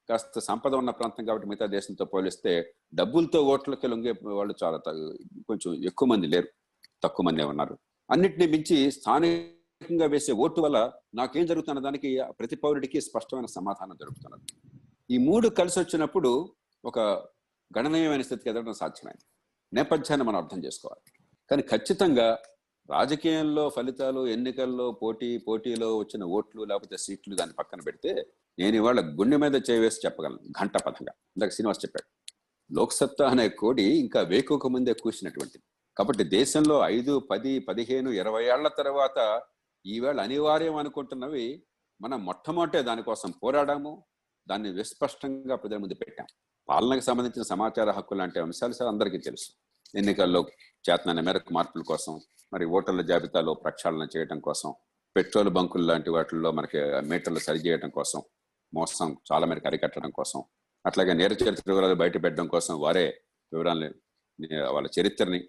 కాస్త 0.09 0.41
సంపద 0.49 0.75
ఉన్న 0.83 0.91
ప్రాంతం 0.99 1.25
కాబట్టి 1.29 1.49
మిగతా 1.51 1.67
దేశంతో 1.77 2.05
పోలిస్తే 2.13 2.53
డబ్బులతో 2.99 3.41
ఓట్లకి 3.53 3.89
లొంగే 3.93 4.13
వాళ్ళు 4.39 4.55
చాలా 4.63 4.79
కొంచెం 5.49 5.71
ఎక్కువ 5.91 6.09
మంది 6.13 6.29
లేరు 6.35 6.49
తక్కువ 7.05 7.25
మంది 7.29 7.49
ఉన్నారు. 7.53 7.75
అన్నిటిని 8.09 8.47
మించి 8.55 8.77
స్థానికంగా 8.99 10.07
వేసే 10.15 10.33
ఓటు 10.45 10.61
వల్ల 10.65 10.79
నాకేం 11.21 11.45
జరుగుతున్న 11.51 11.81
దానికి 11.87 12.11
ప్రతి 12.39 12.57
పౌరుడికి 12.65 13.01
స్పష్టమైన 13.09 13.49
సమాధానం 13.59 13.97
దొరుకుతున్నది. 14.03 14.47
ఈ 15.11 15.17
మూడు 15.27 15.47
కలిసి 15.59 15.79
వచ్చినప్పుడు 15.81 16.31
ఒక 16.85 16.99
గణనీయమైన 17.71 18.23
స్థితికి 18.27 18.51
ఎదగడం 18.51 18.75
సాధ్యమైంది. 18.81 19.25
నేపథ్యాన్ని 19.73 20.25
మనం 20.29 20.39
అర్థం 20.43 20.61
చేసుకోవాలి. 20.67 21.03
కానీ 21.51 21.63
ఖచ్చితంగా 21.71 22.27
రాజకీయంలో 22.89 23.65
ఫలితాలు 23.77 24.21
ఎన్నికల్లో 24.35 24.87
పోటీ 25.01 25.31
పోటీలో 25.47 25.89
వచ్చిన 25.99 26.25
ఓట్లు 26.37 26.63
లేకపోతే 26.71 26.97
సీట్లు 27.05 27.35
దాన్ని 27.41 27.55
పక్కన 27.61 27.81
పెడితే 27.87 28.13
నేను 28.59 28.77
ఇవాళ 28.81 29.01
గుండె 29.19 29.37
మీద 29.45 29.57
చేవేసి 29.69 29.99
చెప్పగలను 30.05 30.53
గంట 30.59 30.77
పథంగా 30.87 31.13
ఇందాక 31.35 31.53
శ్రీనివాస్ 31.57 31.83
చెప్పాడు. 31.85 32.09
లోక్సత్తా 32.71 33.27
అనే 33.33 33.47
కోడి 33.63 33.87
ఇంకా 34.05 34.23
వేకుక 34.33 34.69
ముందే 34.75 34.95
కూసినటువంటిది. 35.03 35.65
కాబట్టి 35.97 36.25
దేశంలో 36.37 36.77
ఐదు 36.97 37.15
పది 37.31 37.53
పదిహేను 37.69 38.11
ఇరవై 38.21 38.45
ఏళ్ళ 38.55 38.67
తర్వాత 38.79 39.19
ఈవేళ 39.85 40.19
అనివార్యం 40.27 40.77
అనుకుంటున్నవి 40.83 41.47
మనం 42.01 42.19
మొట్టమొదటే 42.29 42.83
దానికోసం 42.91 43.31
పోరాడాము 43.43 43.93
దాన్ని 44.51 44.71
విస్పష్టంగా 44.79 45.55
ప్రజల 45.63 45.79
ముందు 45.79 45.97
పెట్టాం. 46.03 46.27
పాలనకు 46.69 47.05
సంబంధించిన 47.09 47.45
సమాచార 47.53 47.91
హక్కు 47.97 48.15
లాంటి 48.15 48.39
అంశాలు 48.45 48.75
సార్ 48.79 48.91
అందరికీ 48.93 49.19
తెలుసు. 49.29 49.49
ఎన్నికల్లో 49.95 50.41
చేతనైన 50.85 51.21
మేరకు 51.27 51.53
మార్పుల 51.55 51.83
కోసం 51.83 52.13
మరి 52.53 52.65
ఓటర్ల 52.77 53.03
జాబితాలో 53.03 53.53
ప్రక్షాళన 53.65 54.05
చేయడం 54.15 54.39
కోసం 54.41 54.71
పెట్రోల్ 55.17 55.51
బంకులు 55.51 55.85
లాంటి 55.87 56.11
వాటిల్లో 56.11 56.51
మనకి 56.53 56.81
మీటర్లు 57.11 57.41
సరి 57.41 57.61
చేయడం 57.67 57.91
కోసం 57.91 58.21
మోసం 58.73 59.09
చాలా 59.31 59.45
మేరకు 59.47 59.67
అరికట్టడం 59.67 60.11
కోసం 60.11 60.41
అట్లాగే 60.85 61.13
నేర 61.13 61.33
చరిత్ర 61.33 61.65
వివరాలు 61.67 61.97
బయట 62.03 62.17
పెట్టడం 62.25 62.47
కోసం 62.47 62.75
వారే 62.81 63.07
వివరాలని 63.53 63.89
వాళ్ళ 64.75 64.87
చరిత్రని 64.99 65.41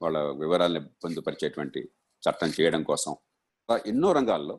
వాళ్ళ 0.00 0.18
వివరాలని 0.42 0.82
పొందుపరిచేటువంటి 1.04 1.80
చట్టం 2.22 2.50
చేయడం 2.58 2.82
కోసం 2.82 3.12
ఎన్నో 3.86 4.12
రంగాల్లో 4.12 4.56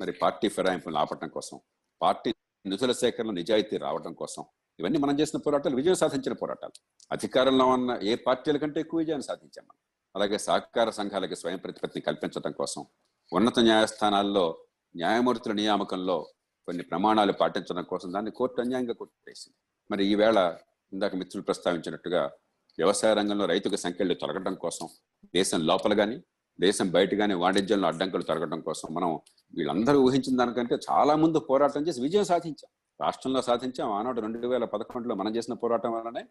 మరి 0.00 0.12
పార్టీ 0.22 0.48
ఫిరాయింపులను 0.48 0.98
ఆపటం 0.98 1.28
కోసం 1.28 1.56
పార్టీ 2.00 2.30
నిధుల 2.64 2.92
సేకరణ 2.92 3.32
నిజాయితీ 3.32 3.76
రావడం 3.76 4.12
కోసం. 4.12 4.42
ఇవన్నీ 4.78 4.98
మనం 4.98 5.14
చేసిన 5.20 5.38
పోరాటాలు 5.46 5.76
విజయం 5.76 5.98
సాధించిన 6.02 6.34
పోరాటాలు. 6.42 6.74
అధికారంలో 7.10 7.64
ఉన్న 7.76 7.90
ఏ 8.02 8.14
పార్టీల 8.26 8.56
కంటే 8.56 8.78
ఎక్కువ 8.80 8.98
విజయాన్ని 8.98 9.26
సాధించాం 9.26 9.64
మనం. 9.64 9.80
అలాగే 10.14 10.36
సహకార 10.46 10.88
సంఘాలకి 10.90 11.36
స్వయం 11.36 11.58
ప్రతిపత్తిని 11.58 12.06
కల్పించడం 12.06 12.52
కోసం 12.52 12.82
ఉన్నత 13.32 13.58
న్యాయస్థానాల్లో 13.60 14.46
న్యాయమూర్తుల 14.94 15.52
నియామకంలో 15.52 16.16
కొన్ని 16.68 16.82
ప్రమాణాలు 16.82 17.32
పాటించడం 17.32 17.84
కోసం 17.84 18.08
దాన్ని 18.12 18.30
కోర్టు 18.30 18.58
అన్యాయంగా 18.60 18.94
కొట్టేసింది 18.94 19.56
మరి 19.90 20.02
ఈవేళ 20.04 20.38
ఇందాక 20.92 21.14
మిత్రులు 21.14 21.44
ప్రస్తావించినట్టుగా 21.44 22.22
వ్యవసాయ 22.78 23.12
రంగంలో 23.14 23.44
రైతుకు 23.46 23.76
సంఖ్యలు 23.76 24.14
తొలగడం 24.14 24.54
కోసం 24.54 24.86
దేశం 25.34 25.60
లోపల 25.60 25.94
కానీ 25.94 26.16
దేశం 26.64 26.90
బయటగానే 26.90 27.34
వాణిజ్యంలో 27.34 27.86
అడ్డంకులు 27.88 28.22
తరగడం 28.22 28.60
కోసం 28.60 28.88
మనం 28.94 29.10
వీళ్ళందరూ 29.54 29.98
ఊహించిన 30.06 30.36
దానికంటే 30.36 30.76
చాలా 30.88 31.16
ముందు 31.16 31.38
పోరాటం 31.38 31.82
చేసి 31.86 32.00
విజయం 32.00 32.24
సాధించాం. 32.24 32.70
రాష్ట్రంలో 33.00 33.42
సాధించాం. 33.42 33.92
ఆనాడు 33.98 34.20
రెండు 34.20 34.48
వేల 34.48 34.64
పదకొండులో 34.64 35.14
మనం 35.14 35.36
చేసిన 35.36 35.54
పోరాటం 35.54 35.92
వలనే 35.92 36.22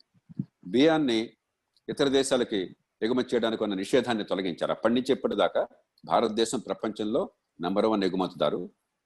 బియ్యాన్ని 0.66 1.20
ఇతర 1.90 2.08
దేశాలకి 2.08 2.76
ఎగుమతి 3.02 3.36
చేయడానికి 3.36 3.64
ఉన్న 3.64 3.76
నిషేధాన్ని 3.76 4.24
తొలగించారు. 4.24 4.72
అప్పటి 4.72 4.94
నుంచి 4.94 5.12
ఇప్పటిదాకా 5.14 5.68
భారతదేశం 6.06 6.60
ప్రపంచంలో 6.60 7.22
నెంబర్ 7.62 7.86
వన్ 7.86 8.04
ఎగుమతిదారు. 8.04 8.62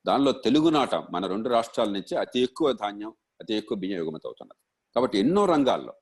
దానిలో 0.08 0.32
తెలుగునాట 0.46 0.96
మన 0.96 1.28
రెండు 1.28 1.50
రాష్ట్రాల 1.50 1.90
నుంచి 1.90 2.16
అతి 2.16 2.40
ఎక్కువ 2.40 2.72
ధాన్యం 2.74 3.14
అతి 3.42 3.54
ఎక్కువ 3.54 3.78
బియ్యం 3.78 4.00
ఎగుమతి 4.00 4.28
అవుతున్నది. 4.28 4.60
కాబట్టి 4.96 5.20
ఎన్నో 5.20 5.46
రంగాల్లో 5.46 5.94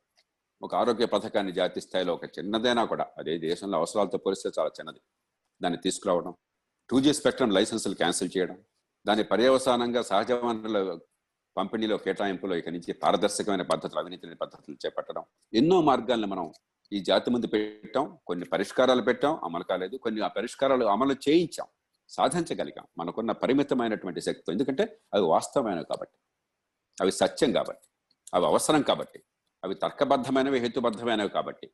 ఒక 0.61 0.75
ఆరోగ్య 0.75 1.05
పథకాన్ని 1.05 1.51
జాతీయ 1.51 1.81
స్థాయిలో 1.81 2.13
ఒక 2.13 2.25
చిన్నదైనా 2.25 2.85
కూడా 2.85 3.05
అదే 3.17 3.37
దేశంలో 3.37 3.77
అవసరాలతో 3.77 4.17
పోలిస్తే 4.17 4.49
చాలా 4.59 4.71
చిన్నది. 4.79 4.99
దాన్ని 5.61 5.79
తీసుకురావడం 5.85 6.33
టూ 6.89 6.99
జీ 6.99 7.13
స్పెక్ట్రమ్ 7.13 7.53
లైసెన్సులు 7.53 7.95
క్యాన్సిల్ 7.95 8.31
చేయడం 8.37 8.57
దాని 9.05 9.23
పర్యవసానంగా 9.23 10.01
సహజ 10.01 10.31
వనరుల 10.31 10.99
పంపిణీలో 11.57 11.97
కేటాయింపులో 11.97 12.55
ఇక 12.55 12.69
నుంచి 12.69 12.93
పారదర్శకమైన 12.93 13.61
పద్ధతులు 13.61 13.99
అవినీతి 13.99 14.25
లేని 14.27 14.37
పద్ధతులు 14.37 14.77
చేపట్టడం. 14.85 15.23
ఎన్నో 15.53 15.81
మార్గాలను 15.81 16.27
మనం 16.27 16.45
ఈ 16.91 16.99
జాతి 16.99 17.29
ముందు 17.31 17.47
పెట్టాం 17.47 18.05
కొన్ని 18.27 18.45
పరిష్కారాలు 18.45 19.01
పెట్టాం 19.01 19.33
అమలు 19.43 19.63
కాలేదు. 19.63 19.97
కొన్ని 19.97 20.21
ఆ 20.21 20.27
పరిష్కారాలు 20.27 20.85
అమలు 20.85 21.15
చేయించాం 21.29 21.67
సాధించగలిగాం. 22.09 22.87
మనకున్న 22.97 23.31
పరిమితమైనటువంటి 23.31 24.21
శక్తి 24.21 24.51
ఎందుకంటే 24.51 24.85
అవి 25.13 25.23
వాస్తవమైనవి 25.23 25.85
కాబట్టి. 25.85 26.17
అవి 27.01 27.11
సత్యం 27.11 27.51
కాబట్టి 27.51 27.87
అవి 28.33 28.45
అవసరం 28.45 28.81
కాబట్టి. 28.81 29.19
అవి 29.63 29.75
తర్కబద్ధమైనవి 29.75 30.59
హేతుబద్ధమైనవి 30.59 31.29
కాబట్టి. 31.29 31.67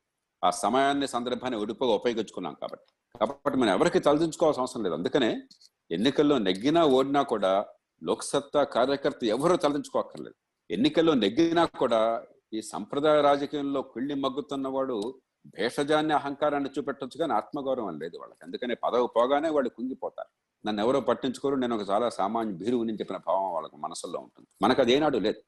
ఆ 0.44 0.50
సమయాన్ని 0.50 1.06
సందర్భాన్ని 1.06 1.58
ఒడిపోగా 1.58 1.94
ఉపయోగించుకున్నాం 1.94 2.54
కాబట్టి. 2.62 2.90
కాబట్టి 3.20 3.58
మనం 3.58 3.72
ఎవరికి 3.74 3.98
తలదించుకోవాల్సిన 3.98 4.62
అవసరం 4.62 4.82
లేదు. 4.82 4.94
అందుకనే 4.94 5.30
ఎన్నికల్లో 5.90 6.38
నెగ్గినా 6.38 6.82
ఓడినా 6.98 7.22
కూడా 7.22 7.52
లోక్సత్తా 8.02 8.64
కార్యకర్త 8.64 9.24
ఎవరు 9.36 9.56
తలదించుకోక్కర్లేదు. 9.56 10.36
ఎన్నికల్లో 10.70 11.14
నెగ్గినా 11.14 11.64
కూడా 11.82 12.00
ఈ 12.54 12.60
సంప్రదాయ 12.72 13.20
రాజకీయంలో 13.20 13.82
కుళ్ళి 13.82 14.14
మగ్గుతున్నవాడు 14.14 14.98
భేషజాన్ని 15.56 16.14
అహంకారాన్ని 16.14 16.70
చూపెట్టొచ్చు 16.78 17.16
కానీ 17.18 17.32
ఆత్మగౌరవం 17.32 17.98
లేదు 18.02 18.16
వాళ్ళకి. 18.18 18.42
అందుకనే 18.44 18.74
పదవి 18.84 19.08
పోగానే 19.16 19.48
వాళ్ళు 19.48 19.70
కుంగిపోతారు. 19.70 20.30
నన్ను 20.66 20.80
ఎవరో 20.84 21.00
పట్టించుకోరు. 21.00 21.56
నేను 21.56 21.74
ఒక 21.76 21.90
చాలా 21.90 22.08
సామాన్య 22.10 22.52
భీరువుని 22.52 22.94
చెప్పిన 22.94 23.18
భావం 23.26 23.52
వాళ్ళకి 23.52 23.76
మనసులో 23.76 24.18
ఉంటుంది. 24.18 24.48
మనకు 24.62 24.80
అదేనాడు 24.80 25.18
లేదు. 25.18 25.40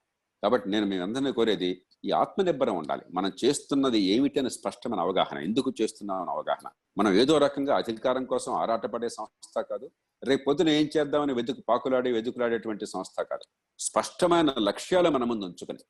కాబట్టి 0.43 0.71
నేను 0.71 0.87
మీ 0.87 0.99
అందరినీ 0.99 1.33
కోరేది 1.33 1.71
ఈ 2.05 2.11
ఆత్మనిర్భరం 2.11 2.77
ఉండాలి. 2.77 3.03
మనం 3.11 3.33
చేస్తున్నది 3.45 3.99
ఏమిటని 4.03 4.51
స్పష్టమైన 4.51 5.01
అవగాహన. 5.01 5.39
ఎందుకు 5.39 5.75
చేస్తున్నామని 5.83 6.31
అవగాహన. 6.31 6.69
మనం 6.99 7.13
ఏదో 7.13 7.39
రకంగా 7.39 7.77
అధికారం 7.77 8.25
కోసం 8.25 8.53
ఆరాటపడే 8.53 9.09
సంస్థ 9.09 9.61
కాదు. 9.61 9.91
రేపు 10.23 10.43
పొద్దున 10.47 10.69
ఏం 10.69 10.89
చేద్దామని 10.97 11.33
వెతుకు 11.33 11.63
పాకులాడి 11.69 12.13
వెతుకులాడేటువంటి 12.13 12.87
సంస్థ 12.87 13.21
కాదు. 13.23 13.45
స్పష్టమైన 13.79 14.51
లక్ష్యాలు 14.59 15.11
మన 15.11 15.25
ముందు 15.25 15.45
ఉంచుకొని 15.45 15.85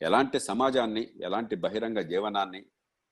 ఎలాంటి 0.00 0.38
సమాజాన్ని 0.40 1.06
ఎలాంటి 1.20 1.56
బహిరంగ 1.56 2.00
జీవనాన్ని 2.00 2.62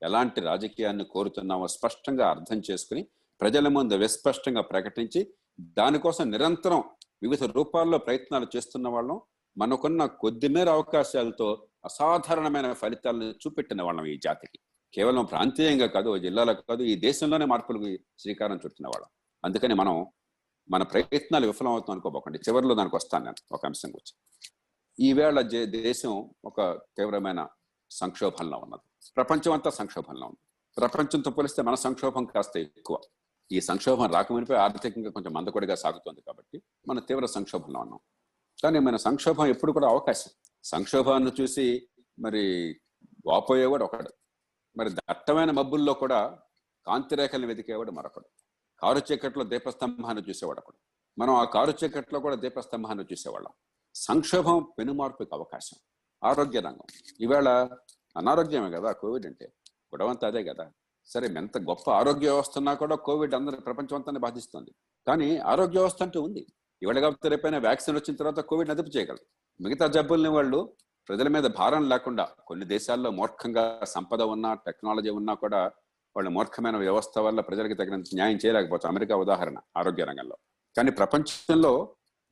ఎలాంటి 0.03 0.41
రాజకీయాన్ని 0.41 1.05
కోరుతున్నామో 1.05 1.69
స్పష్టంగా 1.69 2.29
అర్థం 2.29 2.63
చేసుకుని 2.71 3.07
ప్రజల 3.41 3.69
ముందు 3.69 3.95
విస్పష్టంగా 3.95 4.63
ప్రకటించి 4.63 5.21
దానికోసం 5.79 6.31
నిరంతరం 6.31 6.83
వివిధ 7.23 7.45
రూపాల్లో 7.45 7.99
ప్రయత్నాలు 7.99 8.47
చేస్తున్న 8.57 8.89
వాళ్ళం 8.89 9.21
మనకున్న 9.59 10.07
కొద్ది 10.07 10.49
మేర 10.49 10.69
అవకాశాలతో 10.71 11.67
అసాధారణమైన 11.85 12.73
ఫలితాలను 12.73 13.25
చూపెట్టిన 13.25 13.83
వాళ్ళం 13.83 14.07
ఈ 14.07 14.19
జాతికి. 14.19 14.59
కేవలం 14.95 15.25
ప్రాంతీయంగా 15.25 15.87
కాదు 15.87 16.19
జిల్లాలకు 16.19 16.63
కాదు 16.69 16.83
ఈ 16.83 16.95
దేశంలోనే 16.95 17.45
మార్పులకు 17.45 18.03
శ్రీకారం 18.19 18.57
చుట్టిన 18.57 18.87
వాళ్ళం. 18.87 19.09
అందుకని 19.45 19.75
మనం 19.75 20.07
మన 20.71 20.83
ప్రయత్నాలు 20.83 21.47
విఫలమవుతాం 21.47 21.91
అనుకోబోకండి. 21.91 22.39
చివరిలో 22.39 22.75
దానికి 22.75 22.97
వస్తాను 22.97 23.25
నేను 23.25 23.55
ఒక 23.55 23.67
అంశం 23.67 23.89
గురించి. 23.89 24.15
ఈవేళ 25.07 25.41
దేశం 25.65 26.31
ఒక 26.45 26.81
తీవ్రమైన 26.97 27.49
సంక్షోభంలో 27.91 28.59
ఉన్నది. 28.59 29.13
ప్రపంచం 29.17 29.53
అంతా 29.53 29.71
సంక్షోభంలో 29.71 30.27
ఉంది. 30.27 30.39
ప్రపంచంతో 30.77 31.31
పోలిస్తే 31.31 31.63
మన 31.63 31.75
సంక్షోభం 31.75 32.25
కాస్త 32.25 32.57
ఎక్కువ. 32.57 32.99
ఈ 33.53 33.61
సంక్షోభం 33.61 34.13
రాకమునిపై 34.13 34.57
ఆర్థికంగా 34.57 35.11
కొంచెం 35.11 35.33
మందకొడిగా 35.33 35.75
సాగుతోంది 35.75 36.21
కాబట్టి 36.21 36.63
మన 36.89 36.99
తీవ్ర 36.99 37.27
సంక్షోభంలో 37.27 37.81
ఉన్నాం. 37.81 38.01
కానీ 38.65 38.79
మన 38.79 38.97
సంక్షోభం 38.97 39.47
ఎప్పుడు 39.47 39.73
కూడా 39.73 39.89
అవకాశం. 39.89 40.31
సంక్షోభాన్ని 40.65 41.33
చూసి 41.41 41.89
మరి 42.19 42.77
వాపోయేవాడు 43.27 43.85
ఒకడు. 43.85 44.11
మరి 44.77 44.91
దట్టమైన 44.91 45.51
మబ్బుల్లో 45.51 45.93
కూడా 45.93 46.39
కాంతిరేఖలను 46.87 47.47
వెతికేవాడు 47.47 47.91
మరొకడు. 47.91 48.25
కారు 48.81 49.13
చీకట్లో 49.13 49.45
దీపస్తంభాన్ని 49.45 50.23
చూసేవాడు 50.29 50.59
ఒకడు. 50.59 50.77
మనం 51.19 51.35
ఆ 51.35 51.45
కారు 51.45 51.75
చీకట్లో 51.85 52.21
కూడా 52.21 52.37
దీపస్తంభాన్ని 52.37 53.05
చూసేవాళ్ళం. 53.05 53.53
సంక్షోభం 53.95 54.67
పెనుమార్పుకి 54.79 55.31
అవకాశం. 55.35 55.79
ఆరోగ్య 56.25 56.61
రంగం. 56.61 56.87
ఈవేళ 57.21 57.49
అనారోగ్యమే 58.17 58.71
కదా 58.71 58.93
కోవిడ్ 58.93 59.27
అంటే. 59.27 59.45
గొడవంతా 59.71 60.29
అదే 60.29 60.45
కదా. 60.45 60.71
సరే 61.07 61.27
ఎంత 61.27 61.59
గొప్ప 61.59 61.91
ఆరోగ్య 61.91 62.31
వ్యవస్థ 62.31 62.59
ఉన్నా 62.59 62.75
కూడా 62.75 62.97
కోవిడ్ 62.97 63.35
అందరి 63.35 63.57
ప్రపంచం 63.57 63.97
అంతా 63.97 64.13
బాధిస్తుంది. 64.13 64.75
కానీ 65.07 65.37
ఆరోగ్య 65.37 65.79
వ్యవస్థ 65.79 66.03
అంటూ 66.03 66.23
ఉంది. 66.23 66.47
ఇవాళ 66.83 66.99
కాకపోతే 67.01 67.29
రేపైనా 67.29 67.59
వ్యాక్సిన్ 67.59 67.97
వచ్చిన 67.97 68.17
తర్వాత 68.17 68.41
కోవిడ్ 68.41 68.71
అదుపు 68.71 68.91
చేయగలరు. 68.97 69.25
మిగతా 69.61 69.87
జబ్బుల్ని 69.87 70.29
వాళ్ళు 70.29 70.61
ప్రజల 71.09 71.29
మీద 71.29 71.47
భారం 71.59 71.89
లేకుండా 71.89 72.25
కొన్ని 72.49 72.65
దేశాల్లో 72.67 73.11
మూర్ఖంగా 73.11 73.65
సంపద 73.85 74.23
ఉన్నా 74.35 74.55
టెక్నాలజీ 74.67 75.11
ఉన్నా 75.11 75.35
కూడా 75.35 75.61
వాళ్ళ 76.17 76.29
మూర్ఖమైన 76.29 76.77
వ్యవస్థ 76.77 77.19
వల్ల 77.19 77.41
ప్రజలకు 77.41 77.75
తగినంత 77.75 78.09
న్యాయం 78.15 78.39
చేయలేకపోతారు. 78.45 78.91
అమెరికా 78.93 79.15
ఉదాహరణ 79.17 79.59
ఆరోగ్య 79.77 80.05
రంగంలో. 80.05 80.37
కానీ 80.77 80.91
ప్రపంచంలో 80.91 81.73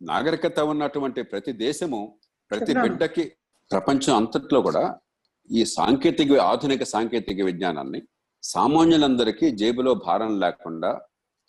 నాగరికత 0.00 0.60
ఉన్నటువంటి 0.72 1.22
ప్రతి 1.22 1.52
దేశము 1.52 2.00
ప్రతి. 2.50 2.72
బిడ్డకి 2.82 3.24
ప్రపంచం 3.70 4.12
అంతట్లో 4.16 4.60
కూడా 4.62 4.84
ఈ 5.50 5.64
సాంకేతిక 5.76 6.32
ఆధునిక 6.50 6.82
సాంకేతిక 6.84 7.40
విజ్ఞానాన్ని 7.42 8.00
సామాన్యులందరికీ 8.42 9.50
జేబులో 9.50 9.94
భారం 10.06 10.40
లేకుండా 10.40 10.90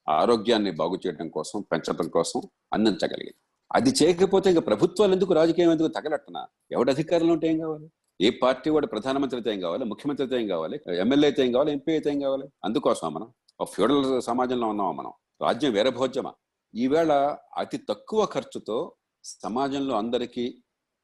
ఆరోగ్యాన్ని 0.07 0.71
బాగు 0.71 0.95
చేయడం 1.03 1.27
కోసం 1.29 1.61
పెంచడం 1.71 2.07
కోసం 2.09 2.39
అందించగలిగింది. 2.73 3.39
అది 3.71 3.91
చేయకపోతే 4.01 4.47
ఇంకా 4.49 4.61
ప్రభుత్వాలు 4.61 5.13
ఎందుకు 5.13 5.33
రాజకీయం 5.33 5.71
ఎందుకు 5.71 5.87
తగలట్టన 5.87 6.37
ఎవడు 6.71 6.89
అధికారంలో 6.91 7.33
ఉంటే 7.33 7.47
ఏం 7.47 7.57
కావాలి? 7.63 7.87
ఏ 8.19 8.29
పార్టీ 8.43 8.69
వాడు 8.69 8.87
ప్రధానమంత్రి 8.87 9.37
అయితే 9.39 9.51
ఏం 9.53 9.59
కావాలి? 9.59 9.85
ముఖ్యమంత్రి 9.85 10.25
అయితే 10.25 10.37
ఏం 10.41 10.47
కావాలి? 10.47 10.75
ఎమ్మెల్యే 11.03 11.27
అయితే 11.29 11.41
ఏం 11.45 11.51
కావాలి? 11.51 11.71
ఎంపీ 11.71 11.91
అయితే 11.91 12.09
ఏం 12.09 12.19
కావాలి? 12.21 12.45
అందుకోసం 12.63 13.13
మనం? 13.13 13.27
ఒక 13.59 13.69
ఫ్యూడల్ 13.69 14.21
సమాజంలో 14.21 14.67
ఉన్నామా 14.67 14.91
మనం? 14.91 15.13
రాజ్యం 15.41 15.73
వేరే 15.73 15.89
భోజ్యమా 15.89 16.33
ఈవేళ 16.73 17.11
అతి 17.57 17.77
తక్కువ 17.89 18.21
ఖర్చుతో 18.25 18.77
సమాజంలో 19.23 19.93
అందరికీ 19.97 20.45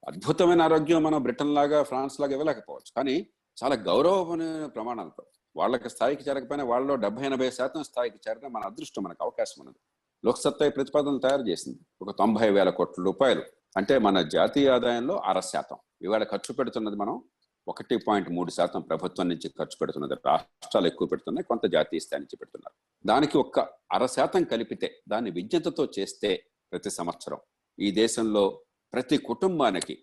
అద్భుతమైన 0.07 0.61
ఆరోగ్యం 0.61 1.03
మనం 1.03 1.19
బ్రిటన్ 1.23 1.55
లాగా 1.55 1.79
ఫ్రాన్స్ 1.83 2.15
లాగా 2.21 2.33
ఇవ్వలేకపోవచ్చు. 2.33 2.91
కానీ 2.97 3.15
చాలా 3.57 3.75
గౌరవమైన 3.89 4.65
ప్రమాణాలతో 4.75 5.23
వాళ్ళకి 5.55 5.89
స్థాయికి 5.89 6.23
చేరకపోయినా 6.27 6.63
వాళ్ళలో 6.63 6.95
డెబ్బై 6.95 7.23
ఎనభై 7.25 7.49
శాతం 7.49 7.83
స్థాయికి 7.83 8.19
చేరడం 8.25 8.51
మన 8.53 8.63
అదృష్టం 8.63 9.03
మనకు 9.03 9.23
అవకాశం 9.23 9.57
ఉన్నది. 9.61 9.79
లోక్సత్తా 10.25 10.65
ఈ 10.67 10.69
ప్రతిపాదనలు 10.69 11.17
తయారు 11.17 11.41
చేసింది. 11.41 11.79
ఒక 12.01 12.11
తొంభై 12.11 12.49
వేల 12.49 12.69
కోట్ల 12.69 13.03
రూపాయలు. 13.03 13.43
అంటే 13.77 13.97
మన 13.97 14.21
జాతీయ 14.21 14.69
ఆదాయంలో 14.69 15.15
అర 15.15 15.39
శాతం. 15.39 15.77
ఇవాళ 16.01 16.23
ఖర్చు 16.23 16.53
పెడుతున్నది 16.53 16.95
మనం 16.95 17.23
ఒకటి 17.67 17.97
పాయింట్ 17.97 18.29
మూడు 18.29 18.51
శాతం 18.51 18.81
ప్రభుత్వం 18.81 19.29
నుంచి 19.29 19.49
ఖర్చు 19.49 19.77
పెడుతున్నది. 19.81 20.13
రాష్ట్రాలు 20.25 20.87
ఎక్కువ 20.87 21.07
పెడుతున్నాయి. 21.07 21.43
కొంత 21.43 21.65
జాతీయ 21.65 21.99
స్థాయి 21.99 22.19
నుంచి 22.19 22.37
పెడుతున్నారు. 22.37 22.75
దానికి 23.05 23.37
ఒక్క 23.37 23.59
అర 23.91 24.05
శాతం 24.05 24.43
కలిపితే 24.43 24.99
దాన్ని 25.07 25.31
విజ్ఞతతో 25.31 25.87
చేస్తే 25.99 26.43
ప్రతి 26.71 26.89
సంవత్సరం 26.89 27.37
ఈ 27.79 27.91
దేశంలో 27.91 28.61
ప్రతి 28.93 29.17
కుటుంబానికి 29.17 29.97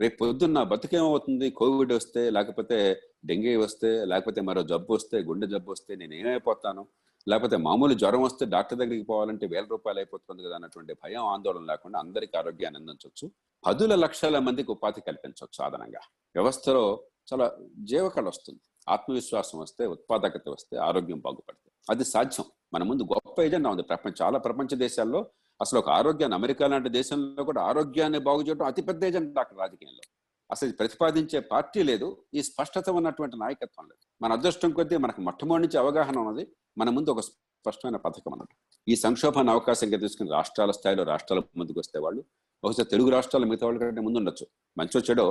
రేపు 0.00 0.16
పొద్దున్న 0.16 0.62
బతుకేమవుతుంది? 0.62 1.50
కోవిడ్ 1.50 1.92
వస్తే 1.92 2.30
లేకపోతే 2.30 3.00
డెంగీ 3.24 3.56
వస్తే 3.56 4.04
లేకపోతే 4.04 4.40
మరో 4.40 4.62
జబ్బు 4.62 4.94
వస్తే 4.94 5.18
గుండె 5.18 5.46
జబ్బు 5.46 5.70
వస్తే 5.70 5.96
నేను 5.96 6.14
ఏమైపోతాను? 6.14 6.88
లేకపోతే 7.26 7.56
మామూలు 7.56 7.94
జ్వరం 7.94 8.22
వస్తే 8.22 8.46
డాక్టర్ 8.46 8.78
దగ్గరికి 8.78 9.02
పోవాలంటే 9.02 9.46
వేల 9.46 9.64
రూపాయలు 9.70 9.98
అయిపోతుంది 9.98 10.42
కదా 10.42 10.54
అన్నటువంటి 10.54 10.92
భయం 10.94 11.24
ఆందోళన 11.26 11.64
లేకుండా 11.64 11.98
అందరికీ 11.98 12.38
ఆరోగ్యాన్ని 12.38 12.80
అందించవచ్చు. 12.80 13.26
పదుల 13.66 13.94
లక్షల 13.94 14.38
మందికి 14.38 14.70
ఉపాధి 14.70 15.00
కల్పించవచ్చు 15.00 15.56
సాధనంగా 15.56 16.02
వ్యవస్థలో 16.34 16.84
చాలా 17.32 17.46
జీవకళ 17.78 18.26
వస్తుంది. 18.26 18.60
ఆత్మవిశ్వాసం 18.88 19.58
వస్తే 19.58 19.86
ఉత్పాదకత 19.86 20.48
వస్తే 20.48 20.76
ఆరోగ్యం 20.76 21.18
బాగుపడుతుంది. 21.18 21.74
అది 21.90 22.04
సాధ్యం. 22.04 22.46
మన 22.74 22.82
ముందు 22.82 23.02
గొప్ప 23.02 23.42
ఏజెండా 23.42 23.70
ఉంది. 23.70 23.82
ప్రపంచ 23.82 24.12
చాలా 24.22 24.38
ప్రపంచ 24.38 24.76
దేశాల్లో 24.76 25.20
అసలు 25.60 25.78
ఒక 25.78 25.88
ఆరోగ్యాన్ని 25.88 26.34
అమెరికా 26.34 26.66
లాంటి 26.66 26.88
దేశంలో 26.88 27.44
కూడా 27.44 27.62
ఆరోగ్యాన్ని 27.62 28.18
బాగు 28.18 28.42
చేయడం 28.42 28.66
అతిపెద్ద 28.66 29.04
ఏజెండా 29.04 29.40
అక్కడ 29.40 29.58
రాజకీయంలో. 29.58 30.04
అసలు 30.50 30.72
ప్రతిపాదించే 30.78 31.38
పార్టీ 31.52 31.80
లేదు 31.90 32.08
ఈ 32.38 32.42
స్పష్టత 32.48 32.88
ఉన్నటువంటి 32.98 33.36
నాయకత్వం 33.42 33.84
లేదు. 33.90 34.02
మన 34.20 34.30
అదృష్టం 34.38 34.70
కొద్దీ 34.78 34.96
మనకు 35.04 35.20
మొట్టమొదటి 35.28 35.64
నుంచి 35.64 35.78
అవగాహన 35.82 36.16
ఉన్నది 36.22 36.44
మన 36.78 36.88
ముందు 36.96 37.12
ఒక 37.14 37.22
స్పష్టమైన 37.28 37.98
పథకం 38.06 38.32
అన్నట్టు 38.34 38.56
ఈ 38.86 38.96
సంక్షోభాన్ని 39.04 39.52
అవకాశంగా 39.54 39.98
తీసుకుని 40.04 40.30
రాష్ట్రాల 40.38 40.72
స్థాయిలో 40.78 41.04
రాష్ట్రాల 41.12 41.40
ముందుకు 41.62 41.78
వస్తే 41.82 41.98
వాళ్ళు 42.04 42.22
బహుశా 42.62 42.84
తెలుగు 42.92 43.10
రాష్ట్రాల 43.16 43.44
మిగతా 43.44 43.66
వాళ్ళ 43.66 43.78
కంటే 43.82 44.02
ముందు 44.06 44.18
ఉండొచ్చు 44.18 44.44
మంచో 44.76 45.00
చెడో 45.08 45.26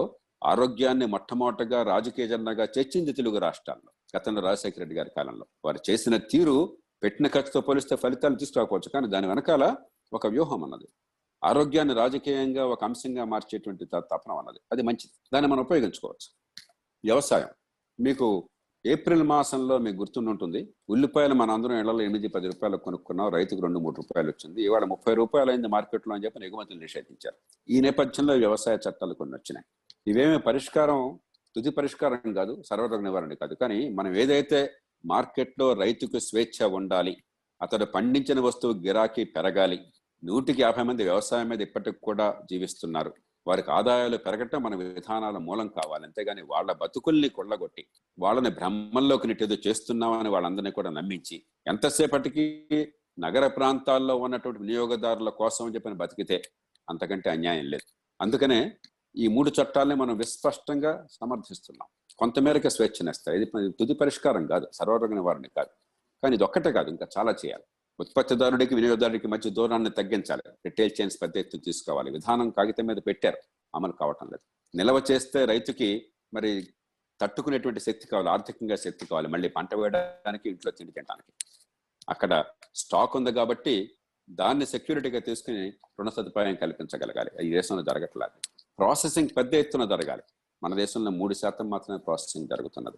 ఆరోగ్యాన్ని 0.51 1.05
మొట్టమొదటగా 1.13 1.79
రాజకీయ 1.83 2.25
జెండాగా 2.31 2.65
చేర్చింది 2.75 3.11
తెలుగు 3.19 3.37
రాష్ట్రాల్లో 3.45 3.89
గతంలో 4.13 4.41
రాజశేఖర 4.47 4.79
రెడ్డి 4.79 4.95
గారి 4.95 5.11
కాలంలో. 5.17 5.45
వారు 5.65 5.79
చేసిన 5.87 6.15
తీరు 6.31 6.57
పెట్టిన 7.03 7.27
ఖర్చుతో 7.27 7.59
పోలిస్తే 7.61 7.95
ఫలితాలు 8.03 8.35
తీసుకురాకపోవచ్చు 8.35 8.89
కానీ 8.95 9.07
దాని 9.13 9.27
వెనకాల 9.31 9.63
ఒక 10.13 10.27
వ్యూహం 10.27 10.61
అన్నది. 10.65 10.87
ఆరోగ్యాన్ని 11.43 11.93
రాజకీయంగా 11.93 12.65
ఒక 12.65 12.83
అంశంగా 12.83 13.23
మార్చేటువంటి 13.23 13.85
తపన 13.85 14.31
అన్నది. 14.31 14.59
అది 14.71 14.81
మంచిది. 14.81 15.13
దాన్ని 15.33 15.51
మనం 15.51 15.61
ఉపయోగించుకోవచ్చు. 15.61 16.33
వ్యవసాయం. 17.05 17.47
మీకు 17.99 18.49
ఏప్రిల్ 18.85 19.23
మాసంలో 19.23 19.77
మీకు 19.77 19.97
గుర్తుంటుంది 19.97 20.73
ఉల్లిపాయలు 20.89 21.33
మన 21.33 21.51
అందరం 21.51 21.79
ఇళ్ళలో 21.79 22.01
ఎనిమిది 22.01 22.27
పది 22.27 22.45
రూపాయలు 22.45 22.77
కొనుక్కున్నాం. 22.77 23.29
రైతుకు 23.29 23.61
రెండు 23.61 23.79
మూడు 23.79 23.95
రూపాయలు 23.95 24.29
వచ్చింది. 24.29 24.63
ఇవాళ 24.63 24.83
ముప్పై 24.83 25.13
రూపాయలు 25.13 25.51
అయింది 25.51 25.67
మార్కెట్లో 25.67 26.15
అని 26.15 26.25
చెప్పి 26.25 26.45
ఎగుమతులు 26.45 26.79
నిషేధించారు. 26.79 27.35
ఈ 27.69 27.81
నేపథ్యంలో 27.81 28.33
వ్యవసాయ 28.33 28.75
చట్టాలు 28.75 29.13
కొన్ని 29.13 29.35
వచ్చినాయి. 29.35 29.65
ఇవేమి 30.07 30.39
పరిష్కారం? 30.39 31.19
తుది 31.55 31.69
పరిష్కారం 31.69 32.33
కాదు. 32.33 32.63
సర్వరోగ 32.69 33.01
నివారణ 33.01 33.33
కాదు. 33.33 33.53
కానీ 33.53 33.89
మనం 33.89 34.15
ఏదైతే 34.15 34.73
మార్కెట్లో 35.05 35.73
రైతుకు 35.73 36.19
స్వేచ్ఛ 36.19 36.67
ఉండాలి 36.67 37.17
అతడు 37.61 37.85
పండించిన 37.85 38.39
వస్తువు 38.39 38.73
గిరాకీ 38.73 39.23
పెరగాలి 39.23 39.79
నూటికి 40.23 40.61
యాభై 40.61 40.83
మంది 40.83 41.03
వ్యవసాయం 41.03 41.49
మీద 41.49 41.61
ఇప్పటికి 41.61 41.97
కూడా 41.97 42.41
జీవిస్తున్నారు. 42.51 43.13
వారికి 43.47 43.71
ఆదాయాలు 43.71 44.17
పెరగటం 44.17 44.63
మన 44.63 44.75
విధానాల 44.75 45.37
మూలం 45.37 45.67
కావాలి. 45.67 46.05
అంతేగాని 46.05 46.41
వాళ్ళ 46.41 46.71
బతుకుల్ని 46.71 47.29
కొళ్ళగొట్టి 47.29 47.85
వాళ్ళని 48.19 48.49
బ్రహ్మంలోకి 48.49 49.27
నెట్టేదో 49.27 49.57
చేస్తున్నామని 49.67 50.29
వాళ్ళందరినీ 50.29 50.71
కూడా 50.71 50.89
నమ్మించి 50.89 51.43
ఎంతసేపటికి 51.67 52.67
నగర 53.19 53.47
ప్రాంతాల్లో 53.47 54.15
ఉన్నటువంటి 54.15 54.59
వినియోగదారుల 54.59 55.29
కోసం 55.29 55.65
అని 55.65 55.75
చెప్పిన 55.75 55.93
బతికితే 55.93 56.41
అంతకంటే 56.89 57.29
అన్యాయం 57.29 57.65
లేదు. 57.65 57.93
అందుకనే 58.21 58.73
ఈ 59.17 59.27
మూడు 59.27 59.49
చట్టాలని 59.49 59.95
మనం 59.95 60.17
విస్పష్టంగా 60.17 61.07
సమర్థిస్తున్నాం. 61.11 61.87
కొంతమేరకు 62.17 62.69
స్వేచ్ఛనిస్తాయి. 62.69 63.41
ఇది 63.41 63.71
తుది 63.71 63.93
పరిష్కారం 63.93 64.47
కాదు. 64.47 64.67
సర్వరోగ 64.73 65.13
నివారణ 65.13 65.41
కాదు. 65.41 65.69
కానీ 66.23 66.35
ఇది 66.35 66.43
ఒక్కటే 66.43 66.71
కాదు. 66.71 66.89
ఇంకా 66.89 67.07
చాలా 67.17 67.31
చేయాలి. 67.31 67.63
ఉత్పత్తిదారుడికి 67.99 68.75
వినియోగదారుడికి 68.75 69.27
మధ్య 69.27 69.49
దూరాన్ని 69.49 69.89
తగ్గించాలి. 69.89 70.41
రిటైల్ 70.49 70.91
చైన్స్ 71.01 71.21
పెద్ద 71.21 71.37
ఎత్తున 71.37 71.59
తీసుకోవాలి. 71.59 72.11
విధానం 72.11 72.49
కాగితం 72.49 72.85
మీద 72.85 72.97
పెట్టారు. 73.07 73.37
అమలు 73.75 73.91
కావటం 73.91 74.27
లేదు. 74.27 74.39
నిల్వ 74.77 75.03
చేస్తే 75.11 75.45
రైతుకి 75.45 76.05
మరి 76.33 76.67
తట్టుకునేటువంటి 77.21 77.79
శక్తి 77.79 78.07
కావాలి. 78.07 78.29
ఆర్థికంగా 78.29 78.75
శక్తి 78.75 79.05
కావాలి. 79.05 79.27
మళ్ళీ 79.27 79.49
పంట 79.49 79.75
వేయడానికి 79.75 80.49
ఇంట్లో 80.49 80.71
తిండి 80.71 80.93
తినడానికి 80.93 81.33
అక్కడ 82.09 82.45
స్టాక్ 82.75 83.17
ఉంది 83.17 83.31
కాబట్టి 83.31 83.91
దాన్ని 84.29 84.65
సెక్యూరిటీగా 84.65 85.19
తీసుకుని 85.19 85.69
రుణ 85.69 86.09
సదుపాయం 86.09 86.55
కల్పించగలగాలి. 86.55 87.47
ఈ 87.47 87.51
దేశంలో 87.51 87.83
జరగట్లేదు. 87.83 88.65
ప్రాసెసింగ్ 88.79 89.29
పెద్ద 89.37 89.53
ఎత్తున 89.53 89.85
జరగాలి. 89.85 90.21
మన 90.63 90.75
దేశంలో 90.75 91.11
మూడు 91.11 91.33
శాతం 91.33 91.69
మాత్రమే 91.69 91.97
ప్రాసెసింగ్ 91.97 92.47
జరుగుతున్నది. 92.47 92.97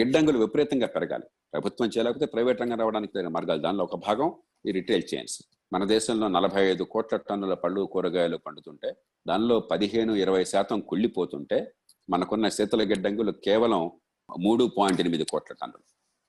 గిడ్డంగులు 0.00 0.38
విపరీతంగా 0.38 0.86
పెరగాలి. 0.86 1.24
ప్రభుత్వం 1.52 1.88
చేయలేకపోతే 1.88 2.26
ప్రైవేట్ 2.26 2.60
రంగం 2.60 2.78
రావడానికి 2.78 3.12
తగిన 3.12 3.28
మార్గాలు. 3.28 3.62
దానిలో 3.62 3.84
ఒక 3.84 3.96
భాగం 3.96 4.34
ఈ 4.66 4.70
రిటైల్ 4.70 5.02
చైన్స్ 5.14 5.42
మన 5.72 5.84
దేశంలో 5.84 6.28
నలభై 6.28 6.62
ఐదు 6.70 6.84
కోట్ల 6.84 7.16
టన్నుల 7.16 7.54
పళ్ళు 7.54 7.80
కూరగాయలు 7.80 8.36
పండుతుంటే 8.36 8.96
దానిలో 9.28 9.60
పదిహేను 9.60 10.12
ఇరవై 10.12 10.44
శాతం 10.44 10.80
కుళ్ళిపోతుంటే 10.80 11.74
మనకున్న 12.10 12.48
శీతల 12.48 12.82
గిడ్డంగులు 12.82 13.32
కేవలం 13.32 13.90
మూడు 14.38 14.70
పాయింట్ 14.78 15.00
ఎనిమిది 15.00 15.24
కోట్ల 15.24 15.54
టన్నులు. 15.54 15.84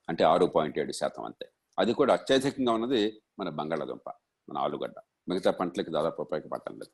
అంటే 0.09 0.23
ఆరు 0.23 0.45
పాయింట్ 0.45 0.79
ఏడు 0.79 0.91
శాతం 0.91 1.23
అంతే. 1.23 1.45
అది 1.79 1.93
కూడా 1.93 2.13
అత్యధికంగా 2.13 2.73
ఉన్నది 2.73 3.21
మన 3.39 3.49
బంగాళాదుంప 3.49 4.09
మన 4.49 4.57
ఆలుగడ్డ. 4.57 4.95
మిగతా 5.29 5.51
పంటలకు 5.51 5.91
దాదాపు 5.91 6.21
ఉపయోగపడటం 6.21 6.73
లేదు. 6.73 6.91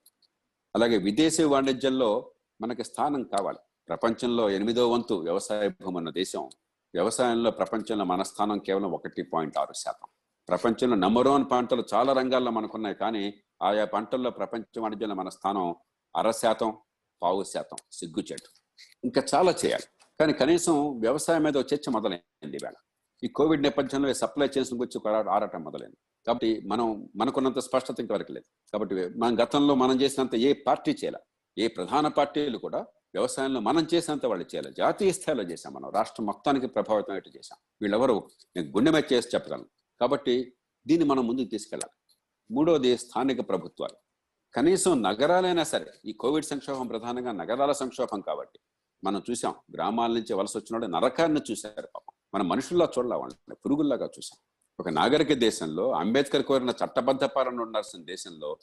అలాగే 0.75 0.98
విదేశీ 0.98 1.44
వాణిజ్యంలో 1.44 2.32
మనకి 2.62 2.84
స్థానం 2.84 3.24
కావాలి. 3.24 3.58
ప్రపంచంలో 3.89 4.50
ఎనిమిదో 4.50 4.91
వంతు 4.91 5.13
వ్యవసాయ 5.13 5.67
భూమి 5.67 5.98
ఉన్న 5.98 6.10
దేశం 6.10 6.50
వ్యవసాయంలో 6.96 7.52
ప్రపంచంలో 7.52 8.06
మన 8.06 8.24
స్థానం 8.24 8.60
కేవలం 8.60 8.92
ఒకటి 8.92 9.24
పాయింట్ 9.24 9.58
ఆరు 9.58 9.74
శాతం. 9.74 10.08
ప్రపంచంలో 10.50 10.96
నెంబర్ 10.96 11.28
వన్ 11.28 11.46
పంటలు 11.52 11.84
చాలా 11.94 12.14
రంగాల్లో 12.14 12.52
మనకున్నాయి 12.52 12.96
కానీ 12.96 13.24
ఆయా 13.64 13.86
పంటల్లో 13.86 14.30
ప్రపంచ 14.30 14.80
వాణిజ్యంలో 14.80 15.16
మన 15.16 15.30
స్థానం 15.30 15.75
అర 16.16 16.32
శాతం 16.32 16.78
పావు 17.22 17.44
శాతం 17.44 17.78
సిగ్గుచేటు. 17.92 18.50
ఇంకా 19.04 19.24
చాలా 19.36 19.54
చేయాలి. 19.66 19.84
కానీ 20.20 20.34
కనీసం 20.34 21.00
వ్యవసాయం 21.00 21.44
మీద 21.44 21.56
చర్చ 21.58 21.90
మొదలైంది 21.90 22.58
వేళ 22.64 22.74
ఈ 23.24 23.28
కోవిడ్ 23.28 23.62
నేపథ్యంలో 23.62 24.14
సప్లై 24.14 24.48
చైన్స్ 24.48 24.74
గురించి 24.74 25.30
ఆరాటం 25.30 25.64
మొదలైంది. 25.64 25.98
కాబట్టి 26.28 26.62
మనం 26.66 27.10
మనకున్నంత 27.16 27.60
స్పష్టత 27.60 28.00
ఇంతవరకు 28.00 28.32
లేదు. 28.32 28.72
కాబట్టి 28.74 29.20
మన 29.20 29.44
గతంలో 29.44 29.75
మనం 29.75 30.02
చేసినంత 30.02 30.36
ఏ 30.36 30.54
పార్టీ 30.54 30.92
చేయాలి? 30.92 31.18
ఏ 31.58 31.68
ప్రధాన 31.68 32.08
పార్టీలు 32.08 32.58
కూడా 32.58 32.86
వ్యవసాయంలో 33.15 33.60
మనం 33.60 33.88
చేసినంత 33.93 34.25
వాళ్ళు 34.25 34.45
చేయాలి. 34.45 34.72
జాతీయ 34.74 35.12
స్థాయిలో 35.12 35.43
చేశాం 35.43 35.74
మనం. 35.74 35.89
రాష్ట్రం 35.89 36.25
మొత్తానికి 36.25 36.67
ప్రభావితం 36.67 37.12
అయ్యేట్టు 37.13 37.31
చేశాం. 37.38 37.57
వీళ్ళెవరు? 37.81 38.15
నేను 38.55 38.67
గుండె 38.72 38.91
మీద 38.91 39.03
చేసి 39.13 39.29
చెప్పగలను. 39.36 39.65
కాబట్టి 40.01 40.53
దీన్ని 40.88 41.05
మనం 41.07 41.27
ముందుకు 41.27 41.50
తీసుకెళ్ళాలి. 41.50 41.95
మూడోది 42.51 42.98
స్థానిక 42.98 43.50
ప్రభుత్వాలు. 43.50 43.98
కనీసం 44.55 45.03
నగరాలైనా 45.03 45.63
సరే 45.63 45.86
ఈ 46.05 46.12
కోవిడ్ 46.13 46.45
సంక్షోభం 46.45 46.88
ప్రధానంగా 46.88 47.31
నగరాల 47.31 47.72
సంక్షోభం 47.72 48.22
కాబట్టి 48.22 48.60
మనం 49.03 49.22
చూసాం 49.29 49.55
గ్రామాల 49.74 50.12
నుంచి 50.12 50.34
వలస 50.34 50.57
వచ్చిన 50.57 50.86
నరకాన్ని 50.86 51.41
చూశారు 51.51 51.88
పాపం. 51.95 52.13
మన 52.34 52.41
మనుషుల్లా 52.41 52.89
చూడలే 52.98 53.15
వాళ్ళని 53.15 53.55
పురుగుల్లాగా 53.55 54.05
చూసాం 54.05 54.38
ఒక 54.79 54.89
నాగరిక 54.89 55.34
దేశంలో 55.34 55.91
అంబేద్కర్ 55.91 56.43
కోరిన 56.43 56.69
చట్టబద్ధ 56.69 57.24
పాలన 57.24 57.62
ఉండాల్సిన 57.62 58.03
దేశంలో 58.03 58.57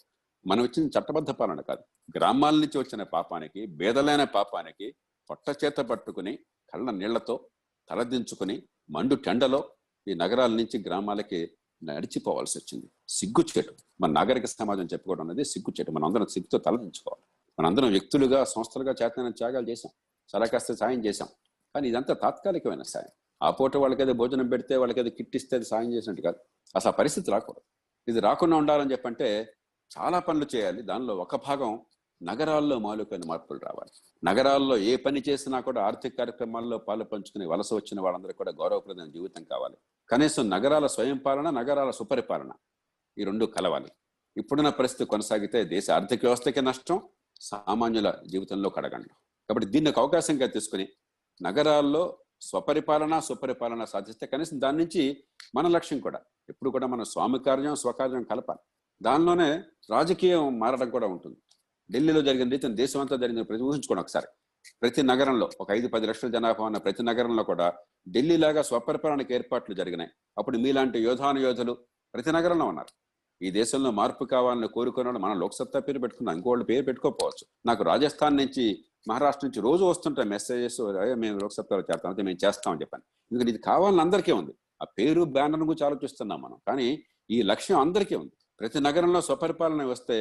మనం 0.47 0.65
ఇచ్చిన 0.65 0.87
చట్టబద్ధ 0.87 1.31
పాలన 1.31 1.61
కాదు. 1.61 1.83
గ్రామాల 2.17 2.55
నుంచి 2.55 2.79
వచ్చిన 2.79 3.03
పాపానికి 3.03 3.67
బేదలైన 3.67 4.25
పాపానికి 4.25 4.95
పొట్టచేత 5.31 5.77
పట్టుకుని 5.77 6.39
కళ్ళ 6.73 6.91
నీళ్ళతో 6.91 7.49
తలదించుకుని 7.91 8.63
మండు 8.91 9.15
టెండలో 9.15 9.71
ఈ 10.09 10.15
నగరాల 10.15 10.51
నుంచి 10.51 10.85
గ్రామాలకి 10.87 11.51
నడిచిపోవాల్సి 11.85 12.59
వచ్చింది. 12.59 12.91
సిగ్గుచేటు. 13.09 13.75
మన 14.01 14.11
నాగరిక 14.11 14.45
సమాజం 14.45 14.85
చెప్పుకోవడం 14.85 15.25
అనేది 15.25 15.45
సిగ్గుచేటు. 15.45 15.91
మనం 15.91 16.05
అందరం 16.05 16.27
సిగ్గుతో 16.27 16.59
తలదించుకోవాలి. 16.59 17.25
మనందరం 17.59 17.91
వ్యక్తులుగా 17.91 18.45
సంస్థలుగా 18.45 18.95
చేతన 19.03 19.29
త్యాగాలు 19.29 19.69
చేశాం. 19.69 19.93
చాలా 20.35 20.47
కాస్త 20.47 20.75
సాయం 20.75 21.05
చేశాం. 21.05 21.29
కానీ 21.75 21.89
ఇదంతా 21.89 22.15
తాత్కాలికమైన 22.15 22.83
సాయం. 22.83 23.09
ఆ 23.43 23.51
పూట 23.51 23.77
వాళ్ళకేదో 23.77 24.13
భోజనం 24.13 24.49
పెడితే 24.49 24.77
వాళ్ళకేదో 24.77 25.11
కిట్టిస్తే 25.11 25.57
అది 25.57 25.65
సాయం 25.65 25.93
చేసినట్టు 25.93 26.23
కాదు. 26.23 26.37
అసలు 26.77 26.93
పరిస్థితి 26.93 27.31
రాకూడదు. 27.31 27.63
ఇది 28.11 28.21
రాకుండా 28.21 28.57
ఉండాలని 28.57 28.93
చెప్పంటే 28.93 29.55
చాలా 29.99 30.19
పనులు 30.19 30.47
చేయాలి. 30.55 30.83
దానిలో 30.83 31.17
ఒక 31.17 31.37
భాగం 31.37 31.81
నగరాల్లో 32.23 32.79
మౌలికమైన 32.79 33.23
మార్పులు 33.27 33.59
రావాలి. 33.59 33.91
నగరాల్లో 34.25 34.77
ఏ 34.77 34.97
పని 34.97 35.23
చేసినా 35.29 35.61
కూడా 35.61 35.83
ఆర్థిక 35.83 36.19
కార్యక్రమాల్లో 36.19 36.79
పాలు 36.79 37.05
పంచుకుని 37.05 37.47
వలస 37.47 37.75
వచ్చిన 37.75 38.01
వాళ్ళందరూ 38.01 38.33
కూడా 38.33 38.53
గౌరవప్రదమైన 38.53 39.11
జీవితం 39.11 39.45
కావాలి. 39.45 39.77
కనీసం 40.09 40.51
నగరాల 40.51 40.87
స్వయం 40.87 41.19
పాలన 41.19 41.51
నగరాల 41.51 41.91
సుపరిపాలన 41.91 42.53
ఈ 43.19 43.25
రెండు 43.25 43.45
కలవాలి. 43.47 43.91
ఇప్పుడున్న 44.37 44.69
పరిస్థితి 44.69 45.05
కొనసాగితే 45.05 45.65
దేశ 45.65 45.91
ఆర్థిక 45.91 46.25
వ్యవస్థకి 46.25 46.63
నష్టం 46.63 47.03
సామాన్యుల 47.41 48.19
జీవితంలో 48.27 48.71
కడగండి. 48.71 49.09
కాబట్టి 49.49 49.67
దీన్ని 49.67 49.91
ఒక 49.91 49.99
అవకాశంగా 49.99 50.47
తీసుకుని 50.47 50.89
నగరాల్లో 51.43 52.19
స్వపరిపాలన 52.41 53.19
సుపరిపాలన 53.19 53.85
సాధిస్తే 53.85 54.27
కనీసం 54.27 54.61
దాని 54.61 54.79
నుంచి 54.79 55.25
మన 55.55 55.69
లక్ష్యం 55.69 56.01
కూడా 56.01 56.21
ఎప్పుడు 56.49 56.71
కూడా 56.71 56.87
మన 56.87 57.03
స్వామి 57.03 57.39
కార్యం 57.39 57.75
స్వకార్యం 57.75 58.23
కలపాలి. 58.23 58.61
దానిలోనే 59.07 59.49
రాజకీయం 59.95 60.43
మారడం 60.63 60.89
కూడా 60.97 61.07
ఉంటుంది. 61.15 61.39
ఢిల్లీలో 61.91 62.21
జరిగిన 62.29 62.49
రీతిని 62.55 62.77
దేశం 62.83 63.01
అంతా 63.05 63.17
జరిగిన 63.23 63.45
ప్రతి 63.51 63.65
ఊహించుకోండి 63.69 64.03
ఒకసారి. 64.05 64.29
ప్రతి 64.83 65.03
నగరంలో 65.11 65.47
ఒక 65.63 65.69
ఐదు 65.79 65.89
పది 65.95 66.07
లక్షల 66.11 66.29
జనాభా 66.35 66.65
ఉన్న 66.71 66.79
ప్రతి 66.85 67.03
నగరంలో 67.09 67.43
కూడా 67.49 67.67
ఢిల్లీ 68.15 68.37
లాగా 68.45 68.63
స్వపరిపాలనకు 68.69 69.33
ఏర్పాట్లు 69.39 69.75
జరిగినాయి. 69.81 70.11
అప్పుడు 70.39 70.57
మీలాంటి 70.65 70.99
యోధాను 71.07 71.41
యోధులు 71.47 71.75
ప్రతి 72.15 72.33
నగరంలో 72.37 72.67
ఉన్నారు. 72.73 72.93
ఈ 73.41 73.51
దేశంలో 73.59 73.91
మార్పు 73.91 74.25
కావాలని 74.33 74.69
కోరుకున్న 74.77 75.21
మనం 75.25 75.37
లోక్సత్తా 75.43 75.79
పేరు 75.87 76.01
పెట్టుకున్నాం 76.05 76.37
ఇంకోళ్ళు 76.39 76.65
పేరు 76.71 76.85
పెట్టుకోకపోవచ్చు. 76.89 77.45
నాకు 77.69 77.83
రాజస్థాన్ 77.91 78.37
నుంచి 78.43 78.65
మహారాష్ట్ర 79.11 79.45
నుంచి 79.47 79.61
రోజు 79.69 79.85
వస్తుంటాయి 79.85 80.29
మెసేజెస్ 80.35 80.81
మేము 81.23 81.37
లోక్సత్తాలో 81.45 81.85
చేస్తాం 81.91 82.09
అయితే 82.13 82.25
మేము 82.29 82.39
చేస్తామని 82.45 82.83
చెప్పాను. 82.83 83.05
ఎందుకంటే 83.31 83.53
ఇది 83.55 83.63
కావాలని 83.71 84.03
అందరికీ 84.07 84.33
ఉంది. 84.41 84.53
ఆ 84.83 84.87
పేరు 84.99 85.23
బ్యానర్ 85.37 85.65
గురించి 85.71 85.87
ఆలోచిస్తున్నాం 85.89 86.41
మనం. 86.47 86.59
కానీ 86.69 86.87
ఈ 87.31 87.41
లక్ష్యం 87.51 87.79
అందరికీ 87.81 88.15
ఉంది. 88.23 88.35
ప్రతి 88.63 88.81
నగరంలో 88.87 89.21
స్వపరిపాలన 89.27 89.85
వస్తే 89.93 90.17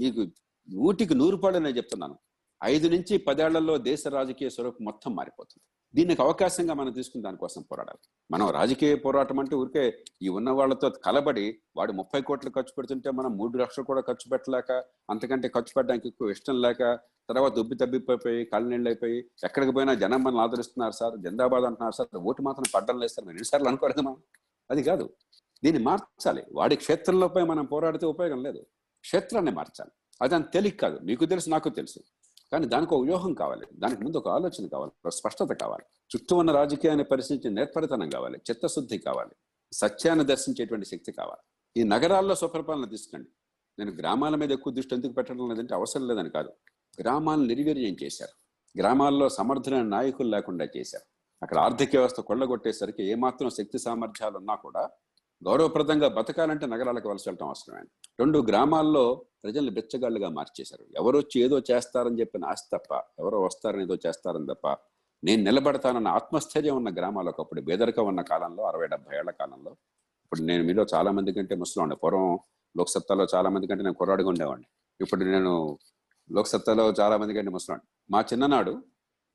మీకు 0.00 0.22
ఊటికి 0.68 1.14
నూరు 1.20 1.36
పాడు 1.36 1.58
నేను 1.58 1.76
చెప్తున్నాను. 1.78 2.16
ఐదు 2.60 2.86
నుంచి 2.94 3.14
పదేళ్ళలో 3.26 3.74
దేశ 3.88 4.02
రాజకీయ 4.14 4.48
స్వరూపం 4.54 4.82
మొత్తం 4.88 5.10
మారిపోతుంది. 5.18 5.62
దీనికి 5.94 6.22
అవకాశంగా 6.22 6.74
మనం 6.74 6.92
తీసుకుని 6.92 7.24
దానికోసం 7.26 7.62
పోరాడాలి. 7.70 8.00
మనం 8.30 8.46
రాజకీయ 8.56 8.94
పోరాటం 9.04 9.38
అంటే 9.42 9.54
ఊరికే 9.56 9.84
ఈ 10.22 10.28
ఉన్న 10.28 10.50
వాళ్ళతో 10.50 10.88
కలబడి 11.06 11.46
వాడు 11.78 11.92
ముప్పై 12.00 12.20
కోట్లు 12.28 12.50
ఖర్చు 12.56 12.72
పెడుతుంటే 12.78 13.10
మనం 13.10 13.32
మూడు 13.40 13.58
లక్షలు 13.62 13.84
కూడా 13.90 14.02
ఖర్చు 14.08 14.26
పెట్టలేక 14.32 14.72
అంతకంటే 15.14 15.48
ఖర్చు 15.48 15.72
పెట్టడానికి 15.76 16.08
ఎక్కువ 16.12 16.34
ఇష్టం 16.36 16.58
లేక 16.66 16.82
తర్వాత 17.28 17.52
దుబ్బి 17.58 17.76
తబ్బిపోయి 17.82 18.42
కళ్ళనీళ్ళు 18.54 18.88
అయిపోయి 18.88 19.18
ఎక్కడికి 19.48 19.74
పోయినా 19.78 19.94
జనం 19.94 20.22
మనల్ని 20.24 20.42
ఆదరిస్తున్నారు 20.46 20.96
సార్ 21.00 21.16
జిందాబాద్ 21.26 21.66
అంటున్నారు 21.70 21.96
సార్ 22.00 22.22
ఓటు 22.30 22.42
మాత్రం 22.42 22.68
పడ్డం 22.74 22.98
లేదు 23.04 23.14
సార్ 23.16 23.28
ఎన్నిసార్లు 23.34 23.70
అనుకోలేదు 23.72 24.04
మనం. 24.08 24.18
అది 24.70 24.82
కాదు. 24.82 25.06
దీన్ని 25.64 25.82
మార్చాలి. 25.84 26.44
వాడి 26.52 26.76
క్షేత్రంలోపై 26.76 27.42
మనం 27.42 27.64
పోరాడితే 27.64 28.06
ఉపయోగం 28.06 28.42
లేదు. 28.42 28.58
క్షేత్రాన్ని 29.00 29.50
మార్చాలి. 29.50 29.90
అది 30.22 30.34
అంత 30.34 30.52
తెలియక 30.52 30.80
కాదు. 30.80 30.98
మీకు 31.02 31.24
తెలుసు 31.24 31.50
నాకు 31.50 31.68
తెలుసు. 31.68 31.98
కానీ 32.52 32.66
దానికి 32.66 32.94
ఒక 32.94 33.02
వ్యూహం 33.02 33.34
కావాలి. 33.34 33.66
దానికి 33.74 34.04
ముందు 34.04 34.16
ఒక 34.16 34.28
ఆలోచన 34.28 34.66
కావాలి. 34.66 34.92
ఒక 35.06 35.08
స్పష్టత 35.08 35.52
కావాలి. 35.52 35.82
చుట్టూ 36.16 36.36
ఉన్న 36.36 36.52
రాజకీయాన్ని 36.52 37.04
పరిశీలించే 37.04 37.50
నేర్పరితనం 37.50 38.10
కావాలి. 38.10 38.38
చిత్తశుద్ధి 38.50 38.98
కావాలి. 38.98 39.30
సత్యాన్ని 39.72 40.24
దర్శించేటువంటి 40.24 40.86
శక్తి 40.86 41.12
కావాలి. 41.12 41.42
ఈ 41.80 41.84
నగరాల్లో 41.88 42.34
స్వపరిపాలన 42.34 42.84
తీసుకురండి 42.84 43.28
నేను 43.78 43.96
గ్రామాల 43.96 44.34
మీద 44.34 44.52
ఎక్కువ 44.52 44.72
దృష్టి 44.72 44.94
ఎందుకు 44.94 45.12
పెట్టడం 45.12 45.48
లేదంటే 45.48 45.74
అవసరం 45.74 46.08
లేదని 46.08 46.30
కాదు. 46.30 46.52
గ్రామాలను 47.00 47.44
నిర్వీర్యం 47.44 47.96
చేశారు. 48.02 48.32
గ్రామాల్లో 48.78 49.28
సమర్థులైన 49.28 49.82
నాయకులు 49.82 50.28
లేకుండా 50.28 50.68
చేశారు. 50.76 51.04
అక్కడ 51.42 51.58
ఆర్థిక 51.58 51.90
వ్యవస్థ 51.96 52.20
కొల్లగొట్టేసరికి 52.20 53.02
ఏమాత్రం 53.02 53.50
శక్తి 53.50 53.78
సామర్థ్యాలు 53.78 54.36
ఉన్నా 54.36 54.54
కూడా 54.54 54.90
గౌరవప్రదంగా 55.46 56.08
బతకాలంటే 56.08 56.66
నగరాలకు 56.66 57.08
వలస 57.08 57.24
వెళ్ళటం 57.28 57.46
అవసరమే. 57.46 57.82
రెండు 58.20 58.38
గ్రామాల్లో 58.38 59.24
ప్రజల్ని 59.42 59.70
బెచ్చగాళ్ళుగా 59.70 60.28
మార్చేశారు. 60.28 60.84
ఎవరు 61.00 61.16
వచ్చి 61.18 61.36
ఏదో 61.40 61.56
చేస్తారని 61.70 62.20
చెప్పిన 62.20 62.44
ఆశ 62.44 62.62
తప్ప 62.74 62.92
ఎవరో 63.18 63.40
వస్తారని 63.40 63.82
ఏదో 63.82 63.96
చేస్తారని 64.06 64.46
తప్ప 64.46 64.66
నేను 65.24 65.42
నిలబడతానన్న 65.42 66.08
ఆత్మస్థైర్యం 66.08 66.76
ఉన్న 66.76 66.90
గ్రామాలు 66.90 67.28
ఒకప్పుడు 67.28 67.60
బేదరికం 67.60 68.06
ఉన్న 68.06 68.22
కాలంలో 68.22 68.62
అరవై 68.70 68.86
డెబ్బై 68.86 69.16
ఏళ్ళ 69.18 69.30
కాలంలో 69.30 69.72
ఇప్పుడు 70.24 70.40
నేను 70.40 70.64
మీలో 70.64 70.86
చాలా 70.94 71.10
మంది 71.10 71.32
కంటే 71.32 71.54
ముసలి 71.54 71.96
పూర్వం 72.02 72.38
లోక్సత్తాలో 72.76 73.26
చాలా 73.34 73.50
మంది 73.50 73.66
కంటే 73.66 73.84
నేను 73.84 73.94
కుర్రాడుగా 73.94 74.28
ఉండేవాడిని. 74.28 74.66
ఇప్పుడు 75.00 75.24
నేను 75.24 75.78
లోక్సత్తాలో 76.30 76.84
చాలా 77.00 77.16
మంది 77.16 77.34
కంటే 77.34 77.50
ముసలి 77.50 77.80
మా 78.10 78.20
చిన్ననాడు 78.32 78.74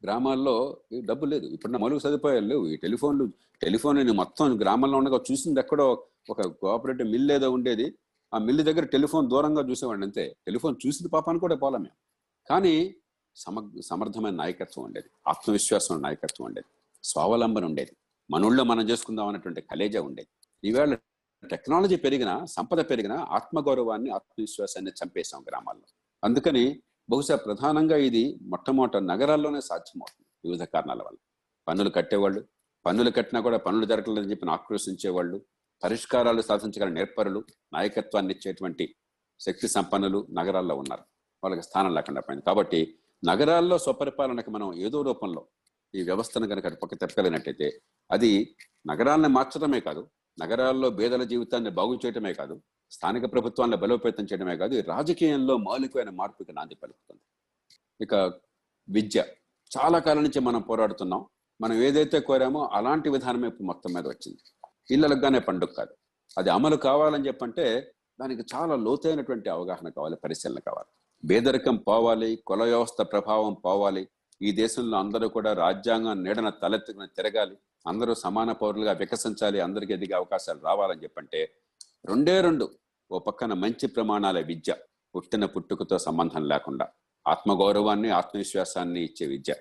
గ్రామాల్లో 0.04 0.78
డబ్బు 1.06 1.26
లేదు. 1.26 1.46
ఇప్పుడు 1.46 1.78
మౌలిక 1.78 1.98
సదుపాయాలు 1.98 2.48
లేవు. 2.48 2.68
ఈ 2.68 2.76
టెలిఫోన్లు 2.76 3.30
టెలిఫోన్ 3.62 3.98
నేను 3.98 4.14
మొత్తం 4.14 4.62
గ్రామంలో 4.62 4.98
ఉండగా 4.98 5.22
చూసింది 5.32 5.60
ఎక్కడో 5.60 6.04
ఒక 6.30 6.42
కోఆపరేటివ్ 6.42 7.10
మిల్ 7.10 7.32
ఏదో 7.32 7.52
ఉండేది. 7.52 7.96
ఆ 8.34 8.38
మిల్లు 8.38 8.64
దగ్గర 8.64 8.86
టెలిఫోన్ 8.86 9.30
దూరంగా 9.30 9.70
చూసేవాడిని 9.70 10.06
అంతే. 10.06 10.38
టెలిఫోన్ 10.48 10.76
చూసింది 10.88 11.10
పాపాన్ని 11.10 11.40
కూడా 11.40 11.56
పోలే 11.56 11.78
మేము. 11.78 11.96
కానీ 12.50 12.96
సమ 13.36 13.72
సమర్థమైన 13.86 14.34
నాయకత్వం 14.34 14.86
ఉండేది. 14.86 15.10
ఆత్మవిశ్వాసం 15.28 16.02
నాయకత్వం 16.02 16.46
ఉండేది. 16.48 16.66
స్వావలంబన 17.04 17.66
ఉండేది. 17.66 17.92
మనోళ్ళో 18.32 18.64
మనం 18.64 18.90
చేసుకుందాం 18.90 19.28
అన్నటువంటి 19.28 19.62
కలేజ 19.62 19.98
ఉండేది. 19.98 20.28
ఈవేళ 20.68 20.94
టెక్నాలజీ 21.50 21.96
పెరిగినా 21.96 22.46
సంపద 22.46 22.90
పెరిగినా 22.90 23.28
ఆత్మగౌరవాన్ని 23.30 24.10
ఆత్మవిశ్వాసాన్ని 24.10 24.92
చంపేశాం 24.92 25.46
గ్రామాల్లో. 25.50 25.86
అందుకని 26.24 26.82
బహుశా 27.10 27.36
ప్రధానంగా 27.36 27.98
ఇది 27.98 28.40
మొట్టమొదట 28.42 28.98
నగరాల్లోనే 28.98 29.62
సాధ్యమవుతుంది 29.62 30.26
వివిధ 30.44 30.64
కారణాల 30.64 31.02
వల్ల. 31.02 31.18
పన్నులు 31.68 31.90
కట్టేవాళ్ళు 31.90 32.42
పన్నులు 32.86 33.10
కట్టినా 33.10 33.40
కూడా 33.42 33.58
పన్నులు 33.58 33.86
జరగలేదని 33.86 34.32
చెప్పి 34.32 34.50
ఆక్రోశించేవాళ్ళు 34.50 35.38
పరిష్కారాలు 35.84 36.42
సాధించగల 36.42 36.90
నేర్పరులు 36.90 37.44
నాయకత్వాన్ని 37.74 38.34
ఇచ్చేటువంటి 38.34 38.96
శక్తి 39.40 39.68
సంపన్నులు 39.68 40.28
నగరాల్లో 40.30 40.76
ఉన్నారు. 40.76 41.04
వాళ్ళకి 41.44 41.62
స్థానం 41.62 41.94
లేకుండా 41.96 42.22
పోయింది. 42.22 42.46
కాబట్టి 42.46 42.80
నగరాల్లో 43.24 43.78
స్వపరిపాలనకు 43.78 44.52
మనం 44.52 44.74
ఏదో 44.74 45.02
రూపంలో 45.02 45.48
ఈ 45.94 46.02
వ్యవస్థను 46.02 46.48
కనుక 46.48 46.68
పక్క 46.74 46.96
తెప్పగలిగినట్టయితే 46.96 47.82
అది 48.12 48.56
నగరాలను 48.90 49.28
మార్చడమే 49.28 49.80
కాదు 49.80 50.08
నగరాల్లో 50.40 50.90
బేదల 50.90 51.24
జీవితాన్ని 51.24 51.70
బాగు 51.70 52.00
చేయటమే 52.06 52.34
కాదు 52.34 52.56
స్థానిక 52.92 53.32
ప్రభుత్వాన్ని 53.32 53.78
బలోపేతం 53.78 54.24
చేయడమే 54.24 54.58
కాదు 54.58 54.82
రాజకీయంలో 54.82 55.58
మౌలికమైన 55.58 56.10
మార్పుకి 56.10 56.54
నాంది 56.54 56.76
పలుకుతుంది. 56.76 57.22
ఇక 58.04 58.14
విద్య. 58.90 59.26
చాలా 59.78 60.00
కాలం 60.00 60.24
నుంచి 60.24 60.40
మనం 60.40 60.62
పోరాడుతున్నాం. 60.62 61.26
మనం 61.62 61.74
ఏదైతే 61.74 62.20
కోరామో 62.20 62.70
అలాంటి 62.74 63.10
విధానమే 63.10 63.48
ఇప్పుడు 63.48 63.68
మొత్తం 63.68 63.94
మీద 63.94 64.08
వచ్చింది. 64.08 64.70
పిల్లలకుగానే 64.92 65.40
పండుగ 65.40 65.68
కాదు. 65.78 65.96
అది 66.38 66.50
అమలు 66.50 66.76
కావాలని 66.76 67.28
చెప్పంటే 67.28 67.92
దానికి 68.22 68.44
చాలా 68.56 68.76
లోతైనటువంటి 68.76 69.50
అవగాహన 69.50 69.90
కావాలి 69.90 70.16
పరిశీలన 70.16 70.60
కావాలి. 70.60 70.94
పేదరికం 71.28 71.76
పోవాలి 71.76 72.36
కుల 72.48 72.64
వ్యవస్థ 72.64 73.02
ప్రభావం 73.02 73.54
పోవాలి. 73.54 74.08
ఈ 74.42 74.52
దేశంలో 74.52 74.98
అందరూ 74.98 75.30
కూడా 75.30 75.54
రాజ్యాంగం 75.54 76.24
నీడన 76.24 76.50
తలెత్తుకుని 76.50 77.08
తిరగాలి. 77.08 77.58
అందరూ 77.88 78.14
సమాన 78.14 78.52
పౌరులుగా 78.52 78.92
వికసించాలి 78.92 79.60
అందరికీ 79.60 79.94
ఎదిగే 79.94 80.14
అవకాశాలు 80.14 80.60
రావాలని 80.60 81.04
చెప్పంటే 81.04 81.54
రెండే 82.06 82.42
రెండు. 82.42 82.78
ఓ 83.12 83.20
పక్కన 83.20 83.54
మంచి 83.54 83.88
ప్రమాణాల 83.88 84.40
విద్య 84.40 84.76
పుట్టిన 85.16 85.46
పుట్టుకతో 85.46 85.98
సంబంధం 85.98 86.48
లేకుండా 86.48 86.88
ఆత్మగౌరవాన్ని 87.28 88.10
ఆత్మవిశ్వాసాన్ని 88.10 89.04
ఇచ్చే 89.04 89.26
విద్య 89.28 89.54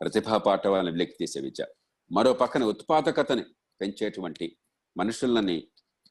ప్రతిభా 0.00 0.38
పాఠవాలను 0.38 0.92
వెలికి 0.92 1.12
తీసే 1.12 1.40
విద్య. 1.40 1.66
మరో 2.12 2.32
పక్కన 2.32 2.64
ఉత్పాదకతని 2.64 3.44
పెంచేటువంటి 3.80 4.58
మనుషులని 4.96 5.68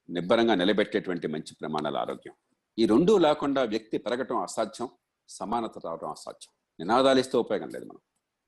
నిబ్బరంగా 0.10 0.56
నిలబెట్టేటువంటి 0.56 1.28
మంచి 1.28 1.56
ప్రమాణాల 1.62 1.98
ఆరోగ్యం. 1.98 2.34
ఈ 2.80 2.86
రెండూ 2.86 3.18
లేకుండా 3.18 3.64
వ్యక్తి 3.64 3.98
పెరగటం 3.98 4.38
అసాధ్యం 4.38 4.90
సమానత 5.30 5.86
రావడం 5.86 6.10
అసాధ్యం. 6.10 6.52
నినాదాలు 6.80 7.20
ఇస్తే 7.20 7.38
ఉపయోగం 7.38 7.70
లేదు 7.70 7.86
మనం. 7.86 8.00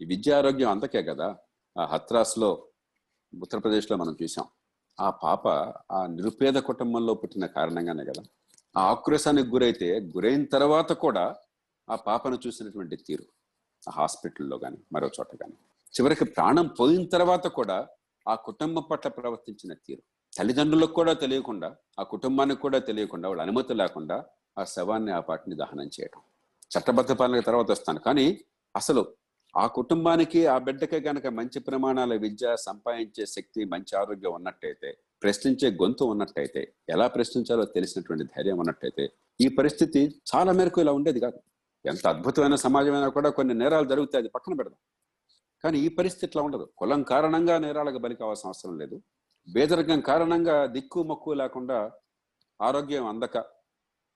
ఈ 0.01 0.05
విద్య 0.05 0.33
ఆరోగ్యం 0.33 0.69
అంతకే 0.69 1.03
కదా 1.03 1.37
ఆ 1.79 1.85
హత్రాస్లో 1.85 2.67
ఉత్తరప్రదేశ్లో 3.41 3.97
మనం 3.97 4.17
చూసాం. 4.23 4.45
ఆ 4.99 5.09
పాప 5.09 5.47
ఆ 5.91 6.07
నిరుపేద 6.07 6.57
కుటుంబంలో 6.69 7.13
పుట్టిన 7.13 7.45
కారణంగానే 7.45 8.03
కదా. 8.03 8.23
ఆ 8.77 8.81
ఆక్రోశానికి 8.91 9.49
గురైతే 9.49 9.89
గురైన 10.15 10.45
తర్వాత 10.45 10.91
కూడా 10.93 11.35
ఆ 11.89 11.95
పాపను 11.95 12.37
చూసినటువంటి 12.47 12.95
తీరు. 12.95 13.25
ఆ 13.89 13.91
హాస్పిటల్లో 13.91 14.57
కానీ 14.57 14.77
మరో 14.93 15.07
చోట 15.07 15.31
కానీ 15.35 15.55
చివరికి 15.93 16.25
ప్రాణం 16.25 16.67
పోయిన 16.79 17.05
తర్వాత 17.05 17.47
కూడా 17.47 17.87
ఆ 18.27 18.35
కుటుంబం 18.35 18.83
పట్ల 18.91 19.09
ప్రవర్తించిన 19.09 19.73
తీరు. 19.73 20.01
తల్లిదండ్రులకు 20.33 20.93
కూడా 20.93 21.13
తెలియకుండా 21.13 21.75
ఆ 21.99 22.03
కుటుంబానికి 22.03 22.61
కూడా 22.61 22.79
తెలియకుండా 22.79 23.29
వాళ్ళ 23.29 23.41
అనుమతి 23.41 23.73
లేకుండా 23.73 24.17
ఆ 24.57 24.63
శవాన్ని 24.63 25.11
ఆ 25.11 25.19
పాటిని 25.19 25.55
దహనం 25.55 25.87
చేయడం 25.87 26.21
చట్టబద్ధ 26.71 27.11
పాలన 27.11 27.39
తర్వాత 27.39 27.71
వస్తాను. 27.71 27.99
కానీ 27.99 28.25
అసలు 28.75 29.01
ఆ 29.55 29.67
కుటుంబానికి 29.67 30.45
ఆ 30.45 30.57
బిడ్డకి 30.57 30.99
గనక 30.99 31.27
మంచి 31.27 31.59
ప్రమాణాల 31.59 32.13
విద్య 32.15 32.55
సంపాదించే 32.59 33.25
శక్తి 33.25 33.65
మంచి 33.65 33.97
ఆరోగ్యం 33.97 34.33
ఉన్నట్టయితే 34.33 34.97
ప్రశ్నించే 35.21 35.67
గొంతు 35.71 36.03
ఉన్నట్టయితే 36.05 36.73
ఎలా 36.89 37.07
ప్రశ్నించాలో 37.07 37.65
తెలిసినటువంటి 37.65 38.23
ధైర్యం 38.23 38.59
ఉన్నట్టయితే 38.59 39.11
ఈ 39.41 39.47
పరిస్థితి 39.47 40.21
చాలా 40.35 40.51
మేరకు 40.51 40.81
ఇలా 40.81 40.93
ఉండేది 40.93 41.19
కాదు. 41.19 41.39
ఎంత 41.85 42.07
అద్భుతమైన 42.07 42.55
సమాజమైనా 42.55 43.07
కూడా 43.07 43.29
కొన్ని 43.29 43.53
నేరాలు 43.53 43.87
జరుగుతాయి 43.87 44.21
అది 44.21 44.29
పక్కన 44.29 44.53
పెడదాం. 44.53 44.79
కానీ 45.63 45.79
ఈ 45.79 45.87
పరిస్థితి 45.87 46.25
ఇట్లా 46.25 46.43
ఉండదు. 46.43 46.69
కులం 46.77 47.03
కారణంగా 47.03 47.57
నేరాలకు 47.57 47.97
బలి 47.97 48.15
కావాల్సిన 48.15 48.47
అవసరం 48.47 48.77
లేదు. 48.77 49.01
బేదరికం 49.47 49.99
కారణంగా 50.01 50.65
దిక్కు 50.65 51.03
మక్కు 51.03 51.33
లేకుండా 51.33 51.91
ఆరోగ్యం 52.61 53.07
అందక 53.07 53.37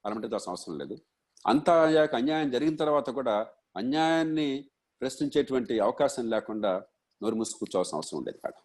అలమటించాల్సిన 0.06 0.52
అవసరం 0.52 0.78
లేదు. 0.78 0.96
అంతా 1.48 1.84
అయ్యాక 1.84 2.16
అన్యాయం 2.16 2.52
జరిగిన 2.52 2.76
తర్వాత 2.76 3.10
కూడా 3.10 3.36
అన్యాయాన్ని 3.78 4.66
ప్రశ్నించేటువంటి 5.02 5.80
అవకాశం 5.80 6.30
లేకుండా 6.30 6.86
నోరు 7.24 7.36
మూసి 7.36 7.56
కూర్చోవాల్సిన 7.60 7.96
అవసరం 7.96 8.18
ఉండేది 8.18 8.38
కాదు. 8.38 8.62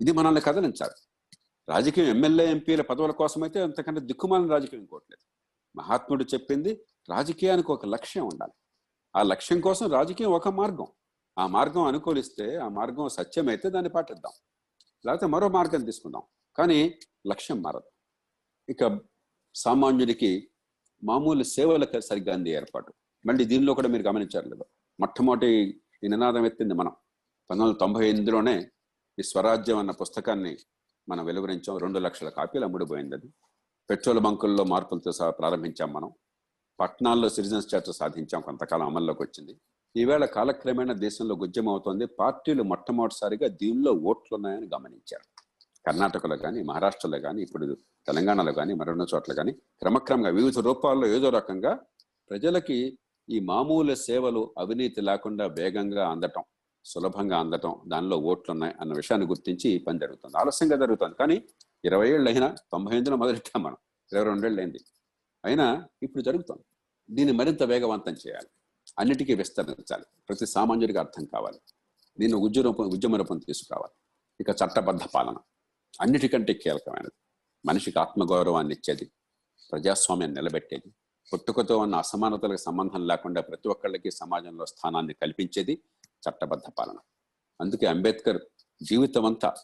ఇది 0.00 0.12
మనల్ని 0.12 0.40
కదలించాలి. 0.40 0.92
రాజకీయం 1.68 2.06
ఎమ్మెల్యే 2.06 2.50
ఎంపీల 2.50 2.80
పదవుల 2.80 3.10
కోసం 3.10 3.42
అయితే 3.42 3.60
అంతకంటే 3.60 4.00
దిక్కుమాలిన 4.00 4.50
రాజకీయం 4.50 4.84
కోట్లేదు 4.84 5.24
మహాత్ముడు 5.76 6.24
చెప్పింది 6.24 6.84
రాజకీయానికి 7.08 7.72
ఒక 7.72 7.86
లక్ష్యం 7.86 8.24
ఉండాలి. 8.24 8.52
ఆ 9.16 9.22
లక్ష్యం 9.22 9.60
కోసం 9.60 9.90
రాజకీయం 9.90 10.32
ఒక 10.32 10.48
మార్గం. 10.48 10.86
ఆ 11.38 11.46
మార్గం 11.46 11.82
అనుకూలిస్తే 11.82 12.56
ఆ 12.56 12.68
మార్గం 12.68 13.08
సత్యమైతే 13.08 13.70
దాన్ని 13.70 13.88
పాటిద్దాం. 13.90 14.32
లేకపోతే 15.06 15.26
మరో 15.26 15.48
మార్గం 15.48 15.84
తీసుకుందాం. 15.84 16.22
కానీ 16.56 16.98
లక్ష్యం 17.26 17.62
మారదు. 17.62 17.90
ఇక 18.68 19.00
సామాన్యుడికి 19.54 20.50
మామూలు 21.04 21.42
సేవలకు 21.42 22.00
సరిగ్గా 22.00 22.34
అందే 22.34 22.50
ఏర్పాటు. 22.50 22.94
మళ్ళీ 23.26 23.44
దీనిలో 23.44 23.74
కూడా 23.74 23.88
మీరు 23.88 24.02
గమనించారు 24.02 24.48
లేదా 24.48 24.64
మొట్టమొదటి 25.00 25.80
నినాదం 26.08 26.46
ఎత్తింది 26.46 26.74
మనం. 26.74 26.90
పంతొమ్మిది 26.90 27.68
వందల 27.68 27.78
తొంభై 27.78 28.08
ఎనిమిదిలోనే 28.08 28.70
ఈ 29.18 29.22
స్వరాజ్యం 29.22 29.78
అన్న 29.78 29.90
పుస్తకాన్ని 29.90 30.56
మనం 31.08 31.24
వెలువరించాం. 31.24 31.76
రెండు 31.76 31.98
లక్షల 31.98 32.28
కాపీలు 32.28 32.64
అమ్ముడిపోయింది 32.64 33.14
అది. 33.14 33.28
పెట్రోల్ 33.90 34.20
బంకుల్లో 34.20 34.64
మార్పులతో 34.64 35.12
సహా 35.12 35.30
ప్రారంభించాం 35.30 35.92
మనం. 35.92 36.12
పట్టణాల్లో 36.80 37.28
సిటిజన్స్ 37.28 37.74
చార్టర్ 37.74 37.94
సాధించాం. 37.94 38.40
కొంతకాలం 38.40 38.86
అమల్లోకి 38.86 39.22
వచ్చింది. 39.22 39.60
ఈవేళ 39.96 40.24
కాలక్రమేణా 40.24 40.92
దేశంలో 40.92 41.36
గుజ్జం 41.36 41.68
అవుతోంది 41.68 42.06
పార్టీలు 42.06 42.62
మొట్టమొదటిసారిగా 42.62 43.48
దీనిలో 43.48 43.92
ఓట్లు 43.92 44.34
ఉన్నాయని 44.34 44.66
గమనించారు. 44.74 45.42
కర్ణాటకలో 45.86 46.36
కానీ 46.36 46.62
మహారాష్ట్రలో 46.62 47.18
కానీ 47.18 47.42
ఇప్పుడు 47.42 47.76
తెలంగాణలో 48.06 48.52
కానీ 48.52 48.74
మరెన్నో 48.74 49.06
చోట్ల 49.14 49.32
కానీ 49.32 49.52
క్రమక్రమంగా 49.52 50.28
వివిధ 50.28 50.58
రూపాల్లో 50.58 51.06
ఏదో 51.06 51.30
రకంగా 51.30 51.80
ప్రజలకి 52.30 52.98
ఈ 53.30 53.38
మామూలు 53.38 53.94
సేవలు 53.94 54.54
అవినీతి 54.58 55.00
లేకుండా 55.00 55.46
వేగంగా 55.46 56.08
అందటం 56.08 56.44
సులభంగా 56.84 57.38
అందటం 57.38 57.82
దానిలో 57.86 58.16
ఓట్లు 58.16 58.52
ఉన్నాయి 58.52 58.74
అన్న 58.80 58.92
విషయాన్ని 58.92 59.28
గుర్తించి 59.28 59.78
పని 59.78 59.98
జరుగుతుంది. 59.98 60.38
ఆలస్యంగా 60.38 60.76
జరుగుతుంది. 60.76 61.14
కానీ 61.14 61.44
ఇరవై 61.84 62.10
ఏళ్ళు 62.10 62.30
అయినా 62.30 62.54
తొంభై 62.72 62.92
ఎనిమిదిలో 62.92 63.16
మొదలెట్టాం 63.16 63.62
మనం. 63.62 63.76
ఇరవై 64.12 64.24
రెండేళ్ళు 64.24 64.60
అయింది. 64.60 64.78
అయినా 65.44 65.88
ఇప్పుడు 66.02 66.22
జరుగుతుంది. 66.22 66.62
దీన్ని 67.10 67.34
మరింత 67.36 67.62
వేగవంతం 67.62 68.12
చేయాలి. 68.12 68.48
అన్నిటికీ 68.98 69.34
విస్తరించాలి. 69.34 70.04
ప్రతి 70.28 70.46
సామాన్యుడికి 70.46 70.98
అర్థం 70.98 71.24
కావాలి. 71.24 71.60
దీన్ని 72.20 72.38
ఉద్యమ 72.38 72.64
రూపం 72.64 72.84
ఉద్యమ 72.84 73.16
రూపం 73.16 73.38
తీసుకురావాలి. 73.38 73.94
ఇక 74.40 74.50
చట్టబద్ధ 74.50 75.00
పాలన. 75.14 75.36
అన్నిటికంటే 76.00 76.52
కీలకమైనది. 76.52 77.12
మనిషికి 77.66 77.98
ఆత్మగౌరవాన్ని 77.98 78.74
ఇచ్చేది 78.74 79.12
ప్రజాస్వామ్యాన్ని 79.72 80.40
నిలబెట్టేది 80.40 80.92
పుట్టుకతో 81.32 81.78
ఉన్న 81.78 81.94
అసమానతలకు 81.94 82.56
సంబంధం 82.56 83.06
లేకుండా 83.06 83.40
ప్రతి 83.40 83.68
ఒక్కళ్ళకి 83.68 84.10
సమాజంలో 84.10 84.66
స్థానాన్ని 84.66 85.14
కల్పించేది 85.14 85.82
చట్టబద్ధ 86.24 86.70
పాలన. 86.78 86.98
అందుకే 87.60 87.86
అంబేద్కర్ 87.86 88.40
జీవితం 88.82 89.26
అంతా 89.26 89.54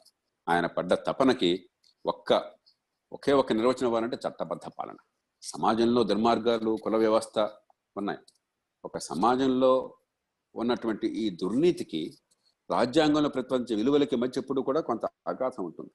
ఆయన 0.48 0.66
పడ్డ 0.66 0.94
తపనకి 0.94 1.70
ఒక్క 2.06 2.52
ఒకే 3.12 3.32
ఒక్క 3.32 3.52
నిర్వచనం 3.52 3.86
ఇవ్వాలంటే 3.86 4.16
చట్టబద్ధ 4.16 4.68
పాలన. 4.78 4.96
సమాజంలో 5.42 6.02
దుర్మార్గాలు 6.04 6.76
కుల 6.82 6.96
వ్యవస్థ 6.96 7.38
ఉన్నాయి. 7.96 8.18
ఒక 8.84 8.98
సమాజంలో 8.98 9.94
ఉన్నటువంటి 10.54 11.06
ఈ 11.06 11.30
దుర్నీతికి 11.30 12.18
రాజ్యాంగంలో 12.70 13.28
ప్రతిపాదించే 13.28 13.74
విలువలకి 13.76 14.16
మధ్య 14.16 14.40
ఎప్పుడు 14.40 14.60
కూడా 14.60 14.80
కొంత 14.80 15.04
ఆఘాతం 15.28 15.64
ఉంటుంది. 15.64 15.90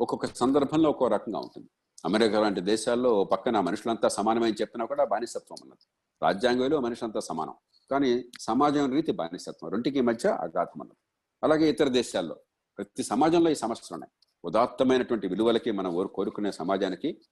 ఒక్కొక్క 0.00 0.26
సందర్భంలో 0.26 0.90
ఒక్కో 0.90 1.08
రకంగా 1.08 1.38
ఉంటుంది. 1.38 1.68
అమెరికా 2.06 2.40
లాంటి 2.40 2.60
దేశాల్లో 2.60 3.24
పక్కన 3.24 3.60
మనుషులంతా 3.60 4.08
సమానమని 4.08 4.52
చెప్పినా 4.52 4.84
కూడా 4.84 5.04
బానిసత్వం 5.04 5.58
ఉన్నది. 5.62 5.84
రాజ్యాంగంలో 6.22 6.80
మనుషులంతా 6.80 7.20
సమానం. 7.20 7.54
కానీ 7.90 8.24
సమాజం 8.40 8.92
రీతి 8.92 9.12
బానిసత్వం 9.12 9.70
రెంటికి 9.70 10.00
మధ్య 10.00 10.28
అఘాతం 10.28 10.80
ఉన్నది. 10.80 10.98
అలాగే 11.44 11.70
ఇతర 11.70 11.88
దేశాల్లో 11.88 12.36
ప్రతి 12.78 13.02
సమాజంలో 13.02 13.50
ఈ 13.50 13.54
సమస్యలు 13.54 13.94
ఉన్నాయి. 13.94 14.12
ఉదాత్తమైనటువంటి 14.44 15.26
విలువలకి 15.26 15.70
మనం 15.70 15.94
ఓరు 15.94 16.08
కోరుకునే 16.08 16.52
సమాజానికి 16.52 17.22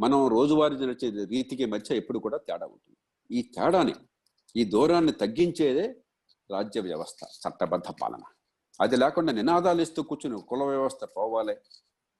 మనం 0.00 0.28
రోజువారీ 0.28 0.76
నడిచే 0.76 1.24
రీతికి 1.24 1.64
మధ్య 1.64 1.96
ఎప్పుడు 1.96 2.18
కూడా 2.18 2.38
తేడా 2.38 2.66
ఉంటుంది. 2.66 2.98
ఈ 3.30 3.42
తేడాని 3.42 3.94
ఈ 4.56 4.64
దూరాన్ని 4.64 5.12
తగ్గించేదే 5.12 5.96
రాజ్య 6.50 6.80
వ్యవస్థ 6.80 7.18
చట్టబద్ధ 7.24 7.84
పాలన. 8.02 8.20
అది 8.80 8.96
లేకుండా 8.96 9.32
నినాదాలు 9.32 9.82
ఇస్తూ 9.82 10.02
కూర్చుని 10.02 10.42
కుల 10.42 10.62
వ్యవస్థ 10.62 11.04
పోవాలి. 11.04 11.56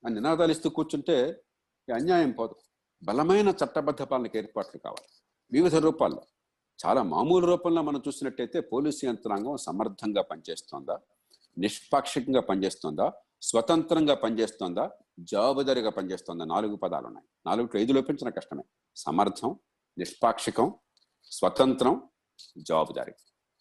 ఆ 0.07 0.09
నినాదాలు 0.09 0.51
ఇస్తూ 0.51 0.71
కూర్చుంటే 0.71 1.43
అన్యాయం 1.95 2.31
పోదు. 2.31 2.55
బలమైన 3.03 3.49
చట్టబద్ధ 3.49 4.03
పాలనకు 4.03 4.37
ఏర్పాట్లు 4.37 4.79
కావాలి. 4.79 5.09
వివిధ 5.53 5.75
రూపాల్లో 5.75 6.23
చాలా 6.87 7.03
మామూలు 7.03 7.47
రూపంలో 7.47 7.83
మనం 7.83 8.03
చూసినట్టయితే 8.09 8.61
పోలీసు 8.61 9.07
యంత్రాంగం 9.07 9.57
సమర్థంగా 9.57 10.23
పనిచేస్తోందా? 10.23 11.01
నిష్పాక్షికంగా 11.59 12.41
పనిచేస్తోందా? 12.41 13.13
స్వతంత్రంగా 13.43 14.15
పనిచేస్తోందా? 14.15 14.91
జవాబుదారీగా 15.21 15.91
పనిచేస్తోందా? 15.91 16.45
నాలుగు 16.45 16.77
పదాలు 16.77 17.07
ఉన్నాయి 17.07 17.27
నాలుగు 17.47 17.69
ఐదు 17.77 17.93
లోపించిన 17.93 18.29
కష్టమే. 18.29 18.63
సమర్థం 18.97 19.59
నిష్పాక్షికం 19.99 20.75
స్వతంత్రం 21.25 22.03
జవాబుదారీ. 22.59 23.13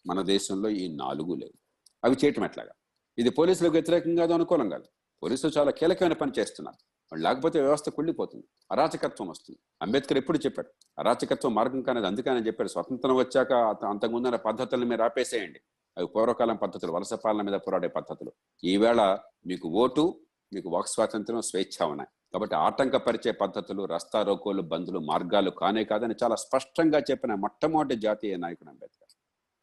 మన 0.06 0.22
దేశంలో 0.22 0.68
ఈ 0.68 0.96
నాలుగు 0.96 1.34
లేవు. 1.34 1.58
అవి 2.04 2.16
చేయటం 2.24 2.44
ఎట్లాగా? 2.44 2.72
ఇది 3.18 3.30
పోలీసులకు 3.30 3.72
వ్యతిరేకం 3.72 4.16
కాదు 4.16 4.32
అనుకూలం 4.32 4.70
కాదు. 4.70 4.84
పోలీసులు 5.22 5.52
చాలా 5.58 5.70
కీలకమైన 5.70 6.12
పని 6.12 6.32
చేస్తున్నారు. 6.38 6.95
లేకపోతే 7.14 7.60
వ్యవస్థ 7.60 7.88
కుళ్ళిపోతుంది. 7.88 8.44
అరాచకత్వం 8.72 9.28
వస్తుంది. 9.28 9.58
అంబేద్కర్ 9.82 10.18
ఎప్పుడు 10.18 10.38
చెప్పాడు 10.38 10.68
అరాచకత్వం 10.98 11.54
మార్గం 11.54 11.82
కానేది 11.82 12.06
అందుకని 12.06 12.46
చెప్పాడు. 12.46 12.68
స్వతంత్రం 12.68 13.16
వచ్చాక 13.16 13.52
అంతకుముందున్న 13.84 14.36
పద్ధతులను 14.36 14.86
మీరు 14.86 15.02
ఆపేసేయండి. 15.02 15.60
అవి 15.98 16.06
పూర్వకాలం 16.06 16.56
పద్ధతులు 16.56 16.92
వలస 16.92 17.14
పాలన 17.14 17.42
మీద 17.42 17.54
పోరాడే 17.54 17.88
పద్ధతులు. 17.88 18.32
ఈవేళ 18.64 19.18
మీకు 19.46 19.68
ఓటు 19.68 20.20
మీకు 20.52 20.68
వాక్ 20.68 20.88
స్వాతంత్రం 20.88 21.42
స్వేచ్ఛ 21.42 21.88
ఉన్నాయి. 21.88 22.08
కాబట్టి 22.32 22.56
ఆటంకపరిచే 22.56 23.32
పద్ధతులు 23.32 23.84
రస్తా 23.84 24.22
రోకోలు 24.22 24.62
బంధులు 24.62 24.98
మార్గాలు 24.98 25.50
కానే 25.50 25.84
కాదని 25.84 26.14
చాలా 26.22 26.36
స్పష్టంగా 26.36 26.98
చెప్పిన 26.98 27.34
మొట్టమొదటి 27.34 27.96
జాతీయ 27.96 28.36
నాయకుడు 28.36 28.70
అంబేద్కర్. 28.70 29.14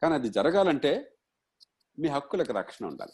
కానీ 0.02 0.14
అది 0.14 0.28
జరగాలంటే 0.28 1.12
మీ 1.98 2.08
హక్కులకు 2.08 2.52
రక్షణ 2.52 2.86
ఉండాలి. 2.86 3.12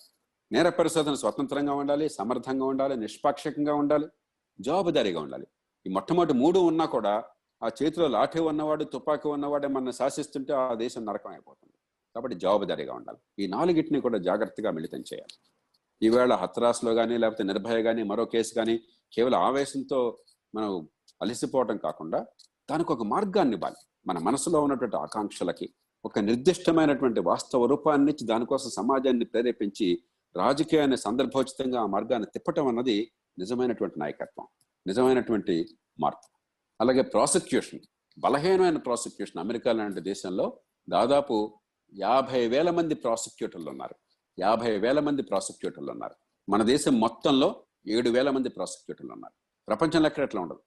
నేర 0.51 0.69
పరిశోధన 0.69 1.15
స్వతంత్రంగా 1.15 1.73
ఉండాలి 1.73 2.09
సమర్థంగా 2.09 2.65
ఉండాలి 2.65 2.97
నిష్పాక్షికంగా 2.97 3.75
ఉండాలి 3.75 4.07
జవాబుదారీగా 4.59 5.21
ఉండాలి. 5.21 5.47
ఈ 5.87 5.91
మొట్టమొదటి 5.91 6.35
మూడు 6.39 6.59
ఉన్నా 6.71 6.85
కూడా 6.87 7.13
ఆ 7.63 7.69
చేతిలో 7.79 8.07
లాఠీ 8.07 8.41
ఉన్నవాడు 8.41 8.85
తుపాకీ 8.85 9.29
ఉన్నవాడే 9.29 9.69
మనం 9.69 9.93
శాసిస్తుంటే 9.93 10.53
ఆ 10.53 10.75
దేశం 10.75 11.03
నరకం 11.05 11.31
అయిపోతుంది 11.31 11.77
కాబట్టి 12.17 12.37
జవాబుదారీగా 12.37 12.95
ఉండాలి. 12.95 13.21
ఈ 13.39 13.47
నాలుగిటిని 13.47 14.01
కూడా 14.01 14.19
జాగ్రత్తగా 14.19 14.71
మిళితం 14.71 15.01
చేయాలి. 15.01 15.35
ఈవేళ 16.03 16.33
హత్రాస్లో 16.35 16.95
కానీ 16.95 17.15
లేకపోతే 17.19 17.45
నిర్భయ 17.45 17.79
కానీ 17.83 18.03
మరో 18.03 18.25
కేసు 18.25 18.53
కానీ 18.55 18.75
కేవలం 19.13 19.41
ఆవేశంతో 19.41 19.99
మనం 20.55 20.71
అలసిపోవటం 21.21 21.77
కాకుండా 21.77 22.21
దానికి 22.71 22.93
ఒక 22.93 23.03
మార్గాన్ని 23.03 23.57
ఇవ్వాలి. 23.57 23.81
మన 24.07 24.19
మనసులో 24.19 24.59
ఉన్నటువంటి 24.63 24.97
ఆకాంక్షలకి 24.97 25.67
ఒక 26.05 26.19
నిర్దిష్టమైనటువంటి 26.19 27.21
వాస్తవ 27.21 27.67
రూపాన్ని 27.67 28.11
ఇచ్చి 28.13 28.25
దానికోసం 28.27 28.71
సమాజాన్ని 28.71 29.25
ప్రేరేపించి 29.25 29.89
రాజకీయాన్ని 30.37 30.97
సందర్భోచితంగా 30.97 31.81
ఆ 31.81 31.87
మార్గాన్ని 31.87 32.27
తిప్పటం 32.27 32.67
అన్నది 32.67 33.13
నిజమైనటువంటి 33.39 34.01
నాయకత్వం 34.01 34.47
నిజమైనటువంటి 34.87 35.67
మార్పు. 36.01 36.39
అలాగే 36.81 37.03
ప్రాసిక్యూషన్ 37.03 37.81
బలహీనమైన 38.19 38.77
ప్రాసిక్యూషన్ 38.77 39.41
అమెరికా 39.41 39.73
లాంటి 39.73 40.01
దేశంలో 40.01 40.61
దాదాపు 40.89 41.61
యాభై 41.99 42.49
వేల 42.49 42.71
మంది 42.71 42.95
ప్రాసిక్యూటర్లు 42.95 43.71
ఉన్నారు. 43.71 43.95
యాభై 44.41 44.79
వేల 44.79 45.01
మంది 45.01 45.23
ప్రాసిక్యూటర్లు 45.23 45.91
ఉన్నారు. 45.91 46.15
మన 46.49 46.63
దేశం 46.63 47.01
మొత్తంలో 47.01 47.65
ఏడు 47.87 48.11
వేల 48.11 48.31
మంది 48.31 48.49
ప్రాసిక్యూటర్లు 48.49 49.13
ఉన్నారు. 49.13 49.35
ప్రపంచంలో 49.69 50.07
ఎక్కడ 50.07 50.23
ఎట్లా 50.23 50.41
ఉండదు. 50.41 50.61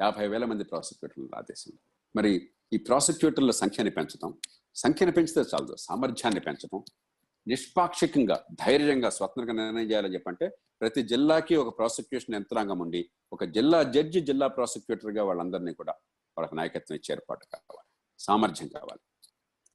యాభై 0.00 0.28
వేల 0.28 0.44
మంది 0.44 0.64
ప్రాసిక్యూటర్లు 0.64 1.30
ఆ 1.36 1.40
దేశంలో. 1.40 1.92
మరి 2.16 2.50
ఈ 2.72 2.76
ప్రాసిక్యూటర్ల 2.76 3.50
సంఖ్యని 3.50 3.90
పెంచడం 3.90 4.34
సంఖ్యను 4.74 5.12
పెంచితే 5.12 5.40
చాలదు 5.40 5.76
సామర్థ్యాన్ని 5.76 6.40
పెంచడం 6.40 6.84
నిష్పాక్షికంగా 7.46 8.36
ధైర్యంగా 8.52 9.10
స్వతంత్రంగా 9.10 9.54
నిర్ణయం 9.62 9.88
చేయాలని 9.90 10.14
చెప్పంటే 10.14 10.46
ప్రతి 10.80 11.02
జిల్లాకి 11.02 11.56
ఒక 11.56 11.78
ప్రాసిక్యూషన్ 11.78 12.34
యంత్రాంగం 12.34 12.80
ఉండి 12.80 13.00
ఒక 13.32 13.44
జిల్లా 13.56 13.82
జడ్జి 13.94 14.20
జిల్లా 14.20 14.48
ప్రాసిక్యూటర్గా 14.48 15.22
వాళ్ళందరినీ 15.24 15.72
కూడా 15.72 15.94
వాళ్ళకి 16.36 16.54
నాయకత్వం 16.54 16.96
ఇచ్చే 16.96 17.12
ఏర్పాటు 17.14 17.44
కావాలి 17.46 17.86
సామర్థ్యం 18.20 18.68
కావాలి. 18.68 19.02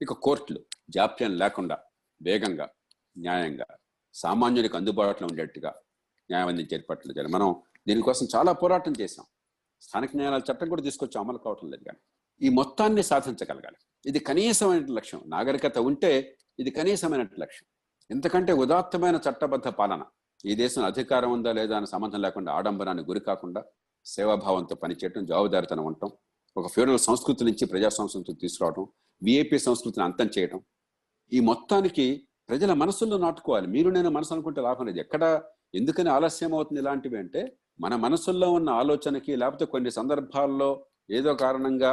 ఇక 0.01 0.13
కోర్టులు 0.25 0.59
జాప్యం 0.89 1.31
లేకుండా 1.37 1.77
వేగంగా 2.21 2.67
న్యాయంగా 3.15 3.67
సామాన్యునికి 4.15 4.77
అందుబాటులో 4.77 5.27
ఉండేట్టుగా 5.31 5.71
న్యాయం 6.29 6.47
అందించే 6.47 6.75
ఏర్పాట్లు 6.77 7.13
చేయాలి. 7.13 7.31
మనం 7.31 7.49
దీనికోసం 7.87 8.25
చాలా 8.35 8.51
పోరాటం 8.53 8.93
చేశాం. 9.01 9.25
స్థానిక 9.81 10.11
న్యాయాలయాల 10.15 10.43
చట్టం 10.49 10.69
కూడా 10.69 10.81
తీసుకొచ్చి 10.81 11.17
అమలు 11.21 11.37
కావటం 11.37 11.69
లేదు 11.73 11.83
కానీ 11.83 11.99
ఈ 12.41 12.49
మొత్తాన్ని 12.59 13.03
సాధించగలగాలి. 13.03 13.79
ఇది 14.05 14.19
కనీసమైన 14.19 14.85
లక్ష్యం. 14.99 15.21
నాగరికత 15.25 15.77
ఉంటే 15.89 16.11
ఇది 16.59 16.71
కనీసమైన 16.77 17.23
లక్ష్యం. 17.43 17.67
ఎందుకంటే 18.09 18.51
ఉదాత్తమైన 18.63 19.17
చట్టబద్ధ 19.25 19.67
పాలన 19.79 20.01
ఈ 20.45 20.53
దేశం 20.55 20.81
అధికారం 20.83 21.31
ఉందా 21.31 21.51
లేదా 21.51 21.75
అని 21.77 21.87
సంబంధం 21.87 22.21
లేకుండా 22.21 22.51
ఆడంబరాన్ని 22.57 23.03
గురి 23.09 23.19
కాకుండా 23.19 23.61
సేవాభావంతో 24.05 24.75
పనిచేయటం 24.83 25.25
జవాబుదారితనం 25.25 25.85
ఉండటం 25.85 26.09
ఒక 26.55 26.67
ఫ్యూడల్ 26.73 26.99
సంస్కృతి 26.99 27.43
నుంచి 27.45 27.65
ప్రజా 27.65 27.89
సంస్కృతిని 27.89 28.39
తీసుకురావడం 28.43 28.85
విఏపీ 29.21 29.57
సంస్కృతిని 29.67 30.03
అంతం 30.07 30.29
చేయడం 30.37 30.59
ఈ 31.31 31.39
మొత్తానికి 31.49 32.05
ప్రజల 32.49 32.71
మనసుల్లో 32.73 33.17
నాటుకోవాలి. 33.17 33.67
మీరు 33.67 33.89
నేను 33.89 34.09
మనసు 34.09 34.33
అనుకుంటే 34.33 34.61
లాభం 34.61 34.85
లేదు. 34.87 34.99
ఎక్కడ 34.99 35.23
ఎందుకని 35.79 36.09
ఆలస్యం 36.09 36.53
అవుతుంది 36.53 36.79
ఇలాంటివి 36.81 37.17
అంటే 37.17 37.41
మన 37.79 37.93
మనసుల్లో 37.95 38.47
ఉన్న 38.51 38.69
ఆలోచనకి 38.81 39.31
లేకపోతే 39.41 39.65
కొన్ని 39.65 39.91
సందర్భాల్లో 39.91 40.69
ఏదో 41.09 41.31
కారణంగా 41.43 41.91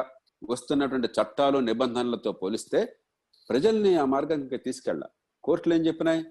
వస్తున్నటువంటి 0.49 1.09
చట్టాలు 1.19 1.59
నిబంధనలతో 1.69 2.33
పోలిస్తే 2.33 2.81
ప్రజల్ని 3.51 3.97
ఆ 3.97 4.05
మార్గానికి 4.05 4.57
తీసుకెళ్ళ. 4.57 5.07
కోర్టులు 5.45 5.75
ఏం 5.75 5.81
చెప్పినాయి? 5.81 6.27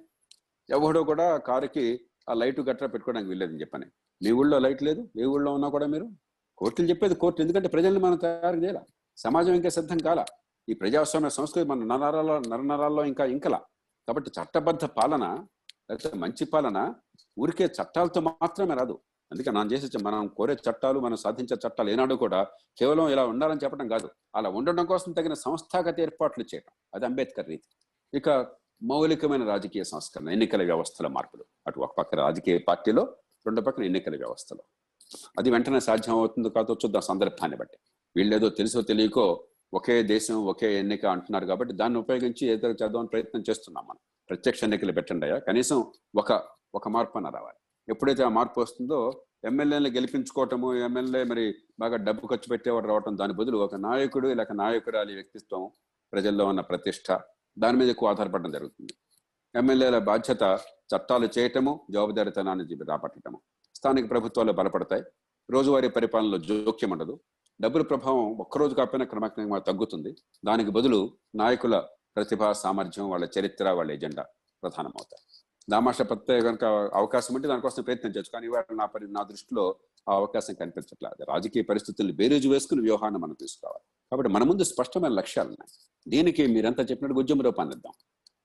ఎవడో 0.70 1.04
కూడా 1.04 1.38
కారుకి 1.38 2.02
ఆ 2.30 2.34
లైట్ 2.34 2.60
గట్రా 2.60 2.88
పెట్టుకోవడానికి 2.88 3.30
వెళ్ళేదని 3.30 3.62
చెప్పని. 3.62 3.86
మీ 4.24 4.32
ఊళ్ళో 4.32 4.60
లైట్ 4.60 4.84
లేదు 4.84 5.10
ఏ 5.18 5.24
ఊళ్ళో 5.24 5.54
ఉన్నా 5.54 5.70
కూడా 5.70 5.86
మీరు 5.86 6.10
కోర్టులు 6.58 6.88
చెప్పేది 6.88 7.16
కోర్టు. 7.16 7.42
ఎందుకంటే 7.42 7.68
ప్రజల్ని 7.68 8.00
మనం 8.00 8.18
తయారు 8.18 8.58
చేయాల. 8.58 8.80
సమాజం 9.18 9.54
ఇంకా 9.54 9.70
సిద్ధం 9.70 9.98
కాల. 9.98 10.26
ఈ 10.70 10.74
ప్రజాస్వామ్య 10.74 11.30
సంస్కృతి 11.30 11.70
మన 11.70 11.96
నరాల్లో 11.96 12.40
నరనరాల్లో 12.40 13.06
ఇంకా 13.06 13.26
ఇంకలా. 13.26 13.58
కాబట్టి 14.08 14.32
చట్టబద్ధ 14.42 14.86
పాలన 14.86 15.48
లేకపోతే 15.90 16.18
మంచి 16.18 16.46
పాలన 16.46 16.94
ఊరికే 17.40 17.66
చట్టాలతో 17.66 18.22
మాత్రమే 18.22 18.76
రాదు. 18.76 19.00
అందుకే 19.32 19.50
మనం 19.52 19.72
చేసే 19.72 19.98
మనం 20.04 20.28
కోరే 20.28 20.54
చట్టాలు 20.66 21.00
మనం 21.00 21.18
సాధించే 21.18 21.56
చట్టాలు 21.56 21.90
ఏనాడు 21.90 22.16
కూడా 22.16 22.40
కేవలం 22.80 23.10
ఇలా 23.10 23.26
ఉండాలని 23.26 23.62
చెప్పడం 23.64 23.88
కాదు. 23.88 24.08
అలా 24.36 24.50
ఉండడం 24.50 24.86
కోసం 24.86 25.12
తగిన 25.12 25.34
సంస్థాగత 25.34 26.00
ఏర్పాట్లు 26.00 26.46
చేయడం 26.54 26.74
అది 26.94 27.06
అంబేద్కర్ 27.06 27.48
రీతి. 27.48 27.68
ఇక 28.14 28.30
మౌలికమైన 28.90 29.44
రాజకీయ 29.46 29.84
సంస్కరణ 29.84 30.30
ఎన్నికల 30.30 30.64
వ్యవస్థల 30.64 31.08
మార్పులు. 31.08 31.44
అటు 31.68 31.80
ఒక 31.80 31.94
పక్క 31.98 32.16
రాజకీయ 32.16 32.58
పార్టీలో 32.70 33.04
రెండు 33.48 33.62
పక్కన 33.62 33.84
ఎన్నికల 33.84 34.16
వ్యవస్థలో. 34.16 34.64
అది 35.40 35.50
వెంటనే 35.52 35.80
సాధ్యం 35.80 36.16
అవుతుందో 36.16 36.50
కాదో 36.50 36.74
చూద్దాం 36.86 37.02
సందర్భాన్ని 37.02 37.58
బట్టి. 37.58 37.78
వీళ్ళేదో 38.16 38.50
తెలుసో 38.50 38.82
తెలియకో 38.82 39.26
ఒకే 39.74 39.96
దేశం 40.04 40.36
ఒకే 40.52 40.80
ఎన్నిక 40.80 41.06
అంటున్నారు 41.06 41.46
కాబట్టి 41.46 41.74
దాన్ని 41.74 41.98
ఉపయోగించి 42.00 42.44
ఏదో 42.54 42.68
చేద్దామని 42.70 43.08
ప్రయత్నం 43.08 43.44
చేస్తున్నాం 43.50 43.86
మనం. 43.90 44.02
ప్రత్యక్ష 44.30 44.64
ఎన్నికలు 44.64 44.92
పెట్టండి 44.92 45.28
కనీసం 45.48 45.78
ఒక 46.16 46.32
ఒక 46.76 46.88
మార్పు 46.88 47.18
అన్న 47.18 47.30
రావాలి. 47.30 47.60
ఎప్పుడైతే 47.90 48.24
ఆ 48.24 48.30
మార్పు 48.30 48.62
వస్తుందో 48.62 49.24
ఎమ్మెల్యేలను 49.46 49.90
గెలిపించుకోవటము 49.90 50.76
ఎమ్మెల్యే 50.76 51.24
మరి 51.24 51.56
బాగా 51.80 51.96
డబ్బు 51.98 52.28
ఖర్చు 52.28 52.50
పెట్టేవాడు 52.50 52.88
రావటం 52.88 53.18
దాని 53.18 53.34
బదులు 53.34 53.58
ఒక 53.58 53.76
నాయకుడు 53.76 54.28
లేక 54.28 54.52
నాయకురాలి 54.52 55.14
వ్యక్తిత్వం 55.14 55.72
ప్రజల్లో 56.14 56.46
ఉన్న 56.46 56.62
ప్రతిష్ట 56.62 57.20
దాని 57.60 57.78
మీద 57.78 57.90
ఎక్కువ 57.90 58.10
ఆధారపడడం 58.10 58.52
జరుగుతుంది. 58.52 58.94
ఎమ్మెల్యేల 59.56 59.98
బాధ్యత 59.98 60.60
చట్టాలు 60.96 61.30
చేయటము 61.40 61.82
జవాబుదారితనాన్ని 61.92 62.84
రాబట్టడము. 62.84 63.42
స్థానిక 63.76 64.10
ప్రభుత్వాలు 64.10 64.52
బలపడతాయి. 64.52 65.04
రోజువారీ 65.52 65.88
పరిపాలనలో 65.88 66.38
జోక్యం 66.38 66.90
ఉండదు. 66.92 67.20
డబ్బుల 67.62 67.82
ప్రభావం 67.82 68.38
ఒక్కరోజు 68.40 68.76
కాకపోయినా 68.76 69.06
క్రమక్రమంగా 69.06 69.60
తగ్గుతుంది. 69.60 70.16
దానికి 70.46 70.70
బదులు 70.70 71.18
నాయకుల 71.36 71.88
ప్రతిభ 72.16 72.52
సామర్థ్యం 72.52 73.10
వాళ్ళ 73.10 73.28
చరిత్ర 73.40 73.70
వాళ్ళ 73.70 73.92
ఎజెండా 73.92 74.26
ప్రధానమవుతాయి. 74.64 75.37
దామాష 75.70 76.02
పత్తే 76.02 76.42
కనుక 76.42 76.66
అవకాశం 76.94 77.36
ఉంటే 77.36 77.48
దానికోసం 77.48 77.84
ప్రయత్నం 77.84 78.12
చేయొచ్చు. 78.12 78.32
కానీ 78.34 78.46
ఇవాళ 78.46 78.64
నా 78.74 78.86
పరి 78.86 79.12
నా 79.12 79.24
దృష్టిలో 79.24 79.76
ఆ 80.10 80.16
అవకాశం 80.16 80.54
కనిపించట్లేదు 80.54 81.26
రాజకీయ 81.32 81.64
పరిస్థితుల్ని 81.64 82.14
బేరేజు 82.14 82.50
వేసుకుని 82.50 82.82
వ్యూహాన్ని 82.82 83.20
మనం 83.20 83.36
తీసుకోవాలి. 83.40 83.82
కాబట్టి 84.12 84.32
మన 84.32 84.44
ముందు 84.44 84.64
స్పష్టమైన 84.64 85.12
లక్ష్యాలు 85.12 85.50
ఉన్నాయి. 85.50 85.70
దీనికి 86.08 86.48
మీరంతా 86.48 86.84
చెప్పినట్టు 86.84 87.20
ఉద్యమ 87.20 87.42
రూపాన్ని 87.42 87.76
ఇద్దాం. 87.76 87.94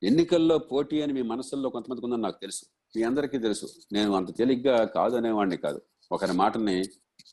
ఎన్నికల్లో 0.03 0.59
పోటీ 0.59 1.03
అని 1.03 1.13
మీ 1.13 1.23
మనసుల్లో 1.23 1.71
కొంతమందికి 1.71 2.07
ఉందని 2.07 2.23
నాకు 2.23 2.41
తెలుసు. 2.41 2.65
మీ 2.97 3.03
అందరికీ 3.03 3.39
తెలుసు. 3.39 3.67
నేను 3.93 4.17
అంత 4.17 4.37
తేలిగ్గా 4.37 4.85
కాదు 4.85 5.17
అనేవాడిని 5.17 5.57
కాదు. 5.57 5.81
ఒకరి 6.13 6.33
మాటని 6.33 6.83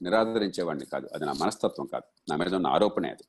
నిరాదరించేవాడిని 0.02 0.86
కాదు. 0.86 1.10
అది 1.13 1.25
నా 1.25 1.34
మనస్తత్వం 1.34 1.86
కాదు. 1.86 2.04
నా 2.30 2.36
మీద 2.36 2.56
ఉన్న 2.56 2.67
ఆరోపణే 2.67 3.10
అది. 3.10 3.23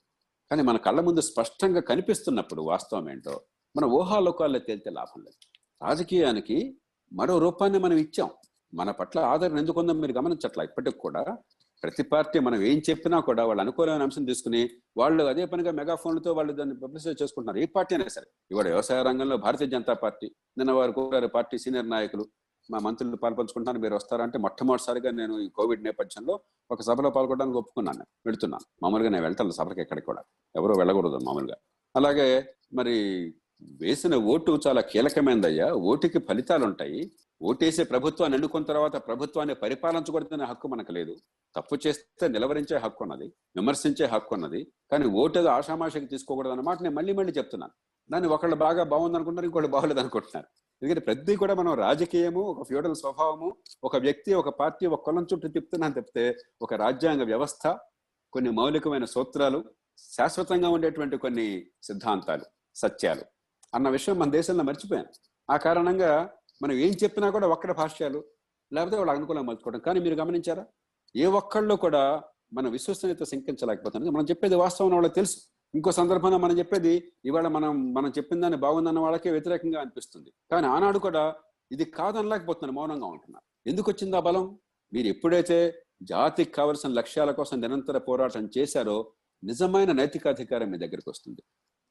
కానీ 0.50 0.62
మన 0.62 0.76
కళ్ళ 0.76 1.00
ముందు 1.00 1.20
స్పష్టంగా 1.20 1.80
కనిపిస్తున్నప్పుడు 1.80 2.62
వాస్తవం 2.62 3.10
ఏంటో 3.10 3.40
మన 3.76 3.84
ఊహాలోకాల్లో 3.84 4.58
తేలితే 4.58 4.90
లాభం 4.90 5.22
లేదు. 5.22 5.59
రాజకీయానికి 5.82 6.78
మరో 7.12 7.38
రూపాన్ని 7.38 7.78
మనం 7.78 7.96
ఇచ్చాం. 7.96 8.30
మన 8.74 8.90
పట్ల 8.90 9.18
ఆదరణ 9.18 9.58
ఎందుకుందో 9.58 9.92
మీరు 9.92 10.12
గమనించట్లా. 10.12 10.64
ఇప్పటికి 10.64 10.98
కూడా 10.98 11.38
ప్రతి 11.82 12.02
పార్టీ 12.02 12.38
మనం 12.38 12.62
ఏం 12.62 12.82
చెప్పినా 12.90 13.20
కూడా 13.20 13.44
వాళ్ళు 13.44 13.60
అనుకూలమైన 13.60 14.02
అంశం 14.02 14.24
తీసుకుని 14.24 14.70
వాళ్ళు 14.96 15.24
అదే 15.24 15.44
పనిగా 15.44 15.70
మెగాఫోన్లతో 15.70 16.32
వాళ్ళు 16.32 16.52
దాన్ని 16.52 16.76
పబ్లిసిటీ 16.80 17.22
చేసుకుంటున్నారు. 17.22 17.58
ఏ 17.58 17.66
పార్టీ 17.66 17.94
అయినా 17.94 18.08
సరే. 18.08 18.26
ఇవాళ 18.50 18.64
వ్యవసాయ 18.64 19.02
రంగంలో 19.02 19.36
భారతీయ 19.36 19.68
జనతా 19.68 19.92
పార్టీ 19.94 20.26
నిన్న 20.58 20.72
వారు 20.72 20.92
కోరారు 20.92 21.26
పార్టీ 21.26 21.58
సీనియర్ 21.58 21.90
నాయకులు 21.90 22.26
మా 22.70 22.78
మంత్రులు 22.78 23.16
పాల్పంచుకుంటాను 23.16 23.78
మీరు 23.78 23.94
వస్తారంటే 23.94 24.38
మొట్టమొదటిసారిగా 24.38 25.10
నేను 25.10 25.38
ఈ 25.40 25.48
కోవిడ్ 25.48 25.84
నేపథ్యంలో 25.84 26.40
ఒక 26.70 26.82
సభలో 26.82 27.10
పాల్గొనడానికి 27.10 27.58
ఒప్పుకున్నాను 27.58 28.04
వెళుతున్నాను. 28.26 28.66
మామూలుగా 28.82 29.08
నేను 29.08 29.24
వెళ్తాను 29.24 29.50
సభకి 29.50 29.80
ఎక్కడికి 29.80 30.06
కూడా. 30.06 30.22
ఎవరో 30.56 30.74
వెళ్ళకూడదు 30.78 31.18
మామూలుగా. 31.24 31.56
అలాగే 31.96 32.54
మరి 32.74 32.96
వేసిన 33.80 34.14
ఓటు 34.32 34.60
చాలా 34.66 34.80
కీలకమైనదయ్యా 34.80 35.68
ఓటుకి 35.90 36.18
ఫలితాలు 36.28 36.64
ఉంటాయి 36.64 37.02
ఓటేసే 37.40 37.84
ప్రభుత్వాన్ని 37.84 38.36
ఎన్నుకున్న 38.36 38.66
తర్వాత 38.66 38.96
ప్రభుత్వాన్ని 39.08 39.54
పరిపాలించకూడదనే 39.54 40.44
హక్కు 40.44 40.68
మనకు 40.68 40.92
లేదు 40.92 41.14
తప్పు 41.54 41.74
చేస్తే 41.84 42.28
నిలవరించే 42.28 42.76
హక్కు 42.84 43.02
ఉన్నది 43.04 43.26
విమర్శించే 43.58 44.06
హక్కు 44.06 44.34
ఉన్నది 44.34 44.60
కానీ 44.92 45.06
ఓటు 45.22 45.38
ఆషామాషకి 45.48 46.06
తీసుకోకూడదు 46.06 46.52
అన్నమాట 46.52 46.82
నేను 46.82 46.94
మళ్ళీ 46.94 47.12
మళ్ళీ 47.12 47.32
చెప్తున్నాను. 47.38 47.74
దాన్ని 48.10 48.28
ఒకళ్ళు 48.28 48.56
బాగా 48.56 48.82
బాగుంది 48.84 49.16
అనుకుంటారు 49.16 49.46
ఇంకోళ్ళు 49.46 49.68
బాగోలేదు 49.68 50.00
అనుకుంటున్నారు 50.00 50.48
ఎందుకంటే 50.82 51.02
ప్రతి 51.08 51.36
కూడా 51.36 51.54
మనం 51.54 51.74
రాజకీయము 51.74 52.42
ఒక 52.52 52.62
ఫ్యూడల్ 52.68 52.94
స్వభావము 52.94 53.48
ఒక 53.84 53.96
వ్యక్తి 53.96 54.34
ఒక 54.34 54.48
పార్టీ 54.60 54.86
ఒక 54.86 55.00
కులం 55.06 55.26
చుట్టూ 55.32 55.48
తిప్పుతున్నాను 55.48 55.94
తప్పితే 55.94 56.24
ఒక 56.62 56.74
రాజ్యాంగ 56.74 57.22
వ్యవస్థ 57.22 57.66
కొన్ని 58.32 58.50
మౌలికమైన 58.50 59.04
సూత్రాలు 59.04 59.64
శాశ్వతంగా 60.16 60.68
ఉండేటువంటి 60.68 61.16
కొన్ని 61.16 61.66
సిద్ధాంతాలు 61.82 62.44
సత్యాలు. 62.74 63.24
అన్న 63.74 63.88
విషయం 63.88 64.18
మన 64.18 64.30
దేశంలో 64.30 64.64
మర్చిపోయాను. 64.64 65.10
ఆ 65.48 65.56
కారణంగా 65.56 66.10
మనం 66.62 66.74
ఏం 66.84 66.92
చెప్పినా 67.02 67.30
కూడా 67.30 67.46
ఒక్కడ 67.46 67.72
భాష్యాలు 67.72 68.20
లేకపోతే 68.72 68.96
వాళ్ళు 68.96 69.12
అనుకూలంగా 69.12 69.46
మలుచుకోవడం. 69.46 69.80
కానీ 69.80 70.00
మీరు 70.00 70.14
గమనించారా? 70.14 70.64
ఏ 71.16 71.26
ఒక్కళ్ళు 71.40 71.74
కూడా 71.74 72.02
మన 72.52 72.68
విశ్వసనీయత 72.68 73.22
శంకించలేకపోతుంది 73.22 74.10
మనం 74.10 74.24
చెప్పేది 74.24 74.54
వాస్తవం 74.54 74.92
వాళ్ళకి 74.94 75.14
తెలుసు. 75.14 75.38
ఇంకో 75.74 75.90
సందర్భంలో 75.92 76.38
మనం 76.38 76.58
చెప్పేది 76.58 77.12
ఇవాళ 77.24 77.48
మనం 77.48 77.92
మనం 77.94 78.12
చెప్పిన 78.18 78.40
దాన్ని 78.40 78.58
బాగుందన్న 78.58 78.98
వాళ్ళకే 78.98 79.30
వ్యతిరేకంగా 79.30 79.80
అనిపిస్తుంది. 79.80 80.30
కానీ 80.50 80.66
ఆనాడు 80.66 80.98
కూడా 80.98 81.22
ఇది 81.72 81.84
కాదనలేకపోతున్నారు 81.84 82.74
మౌనంగా 82.78 83.06
ఉంటున్నారు. 83.06 83.44
ఎందుకు 83.66 83.90
వచ్చింది 83.90 84.16
ఆ 84.16 84.20
బలం? 84.20 84.58
మీరు 84.92 85.06
ఎప్పుడైతే 85.06 85.58
జాతికి 86.02 86.52
కావలసిన 86.52 86.90
లక్ష్యాల 86.90 87.30
కోసం 87.30 87.60
నిరంతర 87.60 87.98
పోరాటం 87.98 88.50
చేశారో 88.58 88.96
నిజమైన 89.42 89.92
నైతికాధికారం 89.92 90.70
మీ 90.70 90.78
దగ్గరికి 90.78 91.10
వస్తుంది. 91.10 91.42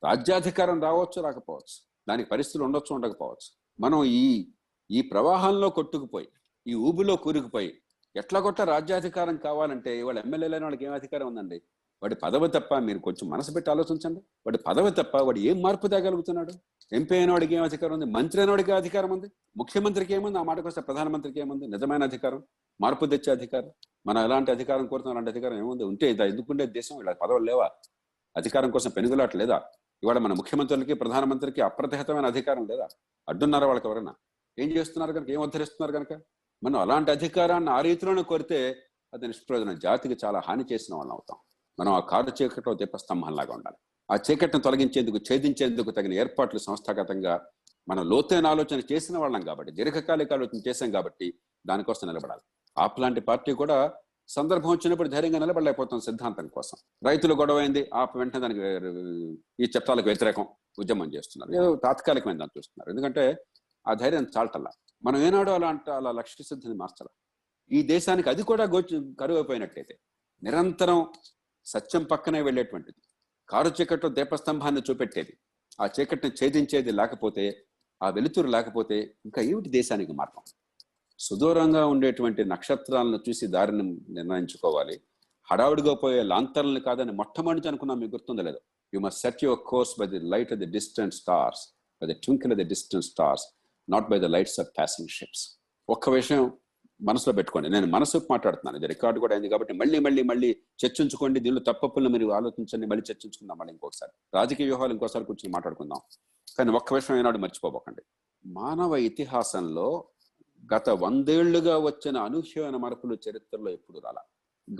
రాజ్యాధికారం 0.03 0.81
రావచ్చు 0.81 1.21
రాకపోవచ్చు. 1.21 1.75
దానికి 2.09 2.29
పరిస్థితులు 2.29 2.63
ఉండొచ్చు 2.63 2.95
ఉండకపోవచ్చు. 2.95 3.49
మనం 3.79 4.03
ఈ 4.03 4.47
ఈ 4.91 5.01
ప్రవాహంలో 5.01 5.69
కొట్టుకుపోయి 5.69 6.27
ఈ 6.67 6.73
ఊబిలో 6.73 7.15
కూరుకుపోయి 7.15 7.73
ఎట్లా 8.15 8.39
కొట్ట 8.39 8.61
రాజ్యాధికారం 8.61 9.37
కావాలంటే 9.37 9.99
ఇవాళ 9.99 10.19
ఎమ్మెల్యే 10.19 10.47
లేని 10.47 10.65
వాళ్ళకి 10.65 10.85
ఏం 10.85 10.93
అధికారం 10.93 11.27
ఉందండి? 11.27 11.61
వాడి 12.03 12.15
పదవి 12.15 12.47
తప్ప 12.47 12.75
మీరు 12.75 12.99
కొంచెం 12.99 13.29
మనసు 13.29 13.51
పెట్టి 13.51 13.71
ఆలోచించండి. 13.71 14.19
వాడి 14.19 14.57
పదవి 14.57 14.91
తప్ప 14.91 15.17
వాడు 15.17 15.39
ఏం 15.39 15.61
మార్పు 15.61 15.87
తేగలుగుతున్నాడు? 15.87 16.53
ఎంపీ 16.93 17.15
అయిన 17.15 17.31
వాడికి 17.31 17.55
ఏం 17.55 17.63
అధికారం 17.63 17.93
ఉంది? 17.93 18.05
మంత్రి 18.05 18.41
అయిన 18.41 18.49
వాడికి 18.49 18.71
అధికారం 18.71 19.09
ఉంది? 19.09 19.27
ముఖ్యమంత్రికి 19.57 20.13
ఏముంది? 20.13 20.39
ఆ 20.39 20.43
మాటకు 20.43 20.67
వస్తే 20.67 20.81
ప్రధానమంత్రికి 20.81 21.39
ఏముంది? 21.39 21.67
నిజమైన 21.67 22.03
అధికారం? 22.03 22.43
మార్పు 22.81 23.05
తెచ్చే 23.05 23.31
అధికారం? 23.33 23.71
మనం 24.07 24.23
ఎలాంటి 24.23 24.51
అధికారం 24.51 24.87
కోరుతున్నాం? 24.87 25.17
అలాంటి 25.17 25.31
అధికారం 25.31 25.57
ఏముంది? 25.57 25.83
ఉంటే 25.83 26.11
ఇది 26.11 26.23
ఎందుకుండే 26.23 26.65
దేశం? 26.65 27.01
ఇలా 27.01 27.13
పదవులు 27.13 27.43
లేవా? 27.43 27.69
అధికారం 28.37 28.71
కోసం 28.71 28.89
పెనుగులాట 28.89 29.35
లేదా? 29.35 29.61
ఇవాళ 30.03 30.17
మన 30.17 30.33
ముఖ్యమంత్రులకి 30.33 30.93
ప్రధానమంత్రికి 30.93 31.61
అప్రతిహతమైన 31.61 32.25
అధికారం 32.25 32.67
లేదా? 32.67 32.87
అడ్డున్నారా 33.29 33.67
వాళ్ళకి 33.67 33.87
ఎవరైనా? 33.87 34.13
ఏం 34.59 34.69
చేస్తున్నారు 34.69 35.13
కనుక 35.13 35.29
ఏం 35.29 35.41
ఉద్ధరిస్తున్నారు 35.41 35.93
కనుక 35.97 36.21
మనం 36.63 36.79
అలాంటి 36.79 37.11
అధికారాన్ని 37.11 37.69
ఆ 37.69 37.81
రీతిలోనే 37.81 38.23
కోరితే 38.23 38.59
అది 39.13 39.27
నిష్ప్రయోజనం. 39.27 39.79
జాతికి 39.79 40.25
చాలా 40.25 40.39
హాని 40.47 40.65
చేసిన 40.71 40.95
వాళ్ళం 40.95 41.13
అవుతాం. 41.13 41.37
మనం 41.79 41.91
ఆ 41.93 41.99
కారు 41.99 42.43
చీకట్లో 42.43 42.73
దీపస్తంభంలాగా 42.73 43.53
ఉండాలి. 43.53 43.77
ఆ 44.09 44.15
చీకటిని 44.15 44.63
తొలగించేందుకు 44.63 45.17
ఛేదించేందుకు 45.17 45.91
తగిన 45.91 46.13
ఏర్పాట్లు 46.13 46.59
సంస్థాగతంగా 46.59 47.33
మనం 47.89 48.09
లోతైన 48.09 48.47
ఆలోచన 48.47 48.81
చేసిన 48.91 49.17
వాళ్ళం 49.17 49.41
కాబట్టి 49.41 49.71
దీర్ఘకాలిక 49.71 50.33
ఆలోచన 50.33 50.59
చేశాం 50.67 50.91
కాబట్టి 50.91 51.33
దానికోసం 51.67 52.07
నిలబడాలి. 52.07 52.41
ఆప్ 52.77 52.99
లాంటి 52.99 53.21
పార్టీ 53.21 53.51
కూడా 53.51 53.93
సందర్భం 54.35 54.69
వచ్చినప్పుడు 54.69 55.09
ధైర్యంగా 55.09 55.39
నిలబడలేకపోతాం 55.39 55.99
సిద్ధాంతం 55.99 56.47
కోసం. 56.47 56.77
రైతులు 57.07 57.33
గొడవ 57.33 57.57
అయింది 57.57 57.81
వెంటనే 58.19 58.39
దానికి 58.39 58.61
ఈ 59.63 59.67
చట్టాలకు 59.75 60.07
వ్యతిరేకం 60.09 60.45
ఉద్యమం 60.79 61.09
చేస్తున్నారు. 61.15 61.51
ఏదో 61.59 61.69
తాత్కాలికమైన 61.75 62.37
దాన్ని 62.37 62.57
చూస్తున్నారు. 62.57 62.89
ఎందుకంటే 62.93 63.23
ఆ 63.87 63.93
ధైర్యం 63.93 64.27
చాలటల్లా. 64.37 64.71
మనం 65.03 65.19
ఏనాడో 65.27 65.51
అలా 65.53 65.69
అలా 65.97 66.11
లక్ష్య 66.19 66.43
సిద్ధిని 66.43 66.75
మార్చాల. 66.75 67.09
ఈ 67.71 67.79
దేశానికి 67.93 68.29
అది 68.29 68.43
కూడా 68.43 68.63
గోచి 68.73 68.95
కరువైపోయినట్లయితే 69.19 69.95
నిరంతరం 70.43 70.99
సత్యం 71.65 72.03
పక్కనే 72.03 72.41
వెళ్ళేటువంటిది. 72.41 72.99
కారు 73.49 73.69
చీకట్లో 73.77 74.09
దీపస్తంభాన్ని 74.09 74.81
చూపెట్టేది. 74.89 75.33
ఆ 75.81 75.85
చీకటిని 75.95 76.31
ఛేదించేది 76.39 76.91
లేకపోతే 76.91 77.43
ఆ 78.01 78.09
వెలుతురు 78.09 78.47
లేకపోతే 78.47 78.97
ఇంకా 79.25 79.41
ఏమిటి 79.41 79.69
దేశానికి 79.69 80.11
మార్గం? 80.11 80.43
సుదూరంగా 81.19 81.85
ఉండేటువంటి 81.85 82.45
నక్షత్రాలను 82.45 83.19
చూసి 83.29 83.47
దారిని 83.47 83.97
నిర్ణయించుకోవాలి. 84.09 85.01
హడావుడిగా 85.51 85.93
పోయే 85.93 86.23
లాంతర్లను 86.23 86.79
కాదని 86.79 87.11
మొట్టమొదటి 87.11 87.67
అనుకున్నా 87.67 87.95
మీకు 87.95 88.11
గుర్తుందో 88.11 88.41
లేదు? 88.41 88.59
You 88.93 88.99
must 88.99 89.21
set 89.21 89.43
your 89.43 89.59
course 89.59 89.99
by 89.99 90.07
the 90.07 90.19
light 90.19 90.53
of 90.53 90.59
the 90.59 90.65
distant 90.65 91.13
stars 91.13 91.79
by 92.01 92.13
the 92.13 92.15
twinkle 92.15 92.53
of 92.53 92.57
the 92.57 92.63
distant 92.63 93.05
stars 93.05 93.43
not 93.89 94.09
by 94.09 94.19
the 94.19 94.23
lights 94.23 94.59
of 94.59 94.67
passing 94.77 95.09
ships 95.09 95.59
ఒక్క 95.89 96.09
విషయం 96.09 96.51
మనసులో 97.01 97.33
పెట్టుకోండి. 97.33 97.69
నేను 97.69 97.87
మనసుకు 97.87 98.27
మాట్లాడుతున్నాను. 98.31 98.77
ఇది 98.77 98.87
రికార్డు 98.87 99.19
కూడా 99.19 99.35
అయింది 99.35 99.49
కాబట్టి 99.49 99.73
మళ్ళీ 99.73 99.99
మళ్ళీ 99.99 100.23
మళ్ళీ 100.23 100.55
చర్చించుకోండి. 100.85 101.39
దీనిలో 101.39 101.73
తప్పప్పులను 101.73 102.09
మీరు 102.09 102.31
ఆలోచించండి. 102.31 102.85
మళ్ళీ 102.87 103.03
చర్చించుకుందాం 103.11 103.57
మళ్ళీ 103.57 103.71
ఇంకొకసారి. 103.71 104.11
రాజకీయ 104.33 104.65
వ్యూహాలు 104.65 104.91
ఇంకోసారి 104.91 105.25
కూర్చొని 105.25 105.53
మాట్లాడుకుందాం. 105.53 105.99
కానీ 106.57 106.71
ఒక్క 106.71 106.93
విషయం 106.93 107.17
ఏనాడు 107.17 107.37
మర్చిపోబోకండి. 107.37 108.01
మానవ 108.45 108.95
ఇతిహాసంలో 108.95 110.07
గత 110.73 110.89
వందేళ్ళుగా 110.89 111.77
వచ్చిన 111.77 112.17
అనూహ్యమైన 112.17 112.77
మార్పులు 112.77 113.17
చరిత్రలో 113.29 113.71
ఎప్పుడు 113.71 113.99
రాల. 113.99 114.15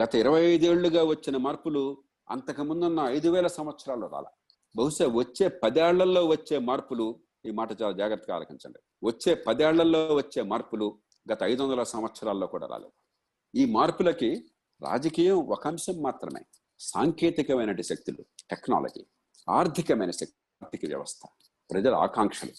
గత 0.04 0.16
ఇరవై 0.16 0.42
ఐదేళ్ళుగా 0.42 1.04
వచ్చిన 1.04 1.38
మార్పులు 1.38 2.04
అంతకు 2.30 2.62
ముందున్న 2.62 3.00
ఐదు 3.00 3.30
వేల 3.30 3.48
సంవత్సరాల్లో 3.48 4.08
రాల. 4.08 4.26
బహుశా 4.76 5.08
వచ్చే 5.08 5.48
పదేళ్ళలో 5.48 6.26
వచ్చే 6.26 6.60
మార్పులు 6.60 7.20
ఈ 7.46 7.52
మాట 7.52 7.82
చాలా 7.82 7.92
జాగ్రత్తగా 7.92 8.36
ఆలకించండి. 8.36 8.80
వచ్చే 9.04 9.34
పదేళ్ళలో 9.34 10.16
వచ్చే 10.16 10.42
మార్పులు 10.42 11.00
గత 11.32 11.44
ఐదు 11.44 11.64
వందల 11.64 11.84
సంవత్సరాల్లో 11.84 12.48
కూడా 12.48 12.68
రాలేదు. 12.68 12.92
ఈ 13.56 13.66
మార్పులకి 13.66 14.52
రాజకీయం 14.82 15.38
ఒక 15.38 15.68
అంశం 15.68 16.02
మాత్రమే. 16.02 16.46
సాంకేతికమైన 16.80 17.82
శక్తులు 17.82 18.26
టెక్నాలజీ 18.50 19.06
ఆర్థికమైన 19.50 20.12
శక్తి 20.12 20.36
ఆర్థిక 20.64 20.86
వ్యవస్థ 20.86 21.28
ప్రజల 21.72 21.94
ఆకాంక్షలు. 21.96 22.52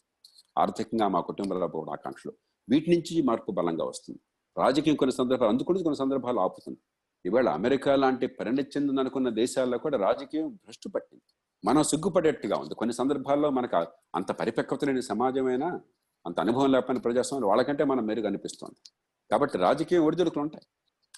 ఆర్థికంగా 0.58 1.08
మా 1.08 1.20
కుటుంబంలో 1.20 1.68
పోవడం 1.68 1.92
ఆకాంక్షలు. 1.92 2.32
వీటి 2.70 2.90
నుంచి 2.90 3.22
మార్పు 3.22 3.52
బలంగా 3.52 3.84
వస్తుంది. 3.84 4.20
రాజకీయం 4.58 4.96
కొన్ని 4.96 5.16
సందర్భాలు 5.16 5.50
అందుకుని 5.50 5.82
కొన్ని 5.82 5.96
సందర్భాలు 5.96 6.40
ఆపుతుంది. 6.40 6.78
ఇవాళ 7.26 7.48
అమెరికా 7.48 7.96
లాంటి 7.96 8.26
పరిణతి 8.26 8.70
చెందింది 8.76 9.00
అనుకున్న 9.00 9.28
దేశాల్లో 9.28 9.78
కూడా 9.78 9.98
రాజకీయం 9.98 10.48
భ్రష్టు 10.48 10.88
పట్టింది. 10.88 11.22
మనం 11.64 11.82
సిగ్గుపడేట్టుగా 11.82 12.56
ఉంది. 12.56 12.74
కొన్ని 12.74 12.94
సందర్భాల్లో 12.94 13.50
మనకు 13.50 13.76
అంత 14.14 14.32
పరిపక్వత 14.32 14.84
లేని 14.84 15.02
సమాజమైనా 15.02 15.80
అంత 16.26 16.40
అనుభవం 16.40 16.72
లేకపోయిన 16.72 17.00
ప్రజాస్వామ్యం 17.00 17.48
వాళ్ళకంటే 17.48 17.84
మనం 17.84 18.06
మెరుగు 18.06 18.26
అనిపిస్తుంది. 18.26 18.90
కాబట్టి 19.30 19.58
రాజకీయం 19.58 20.04
ఒడిదుడుకులు 20.04 20.42
ఉంటాయి. 20.42 20.66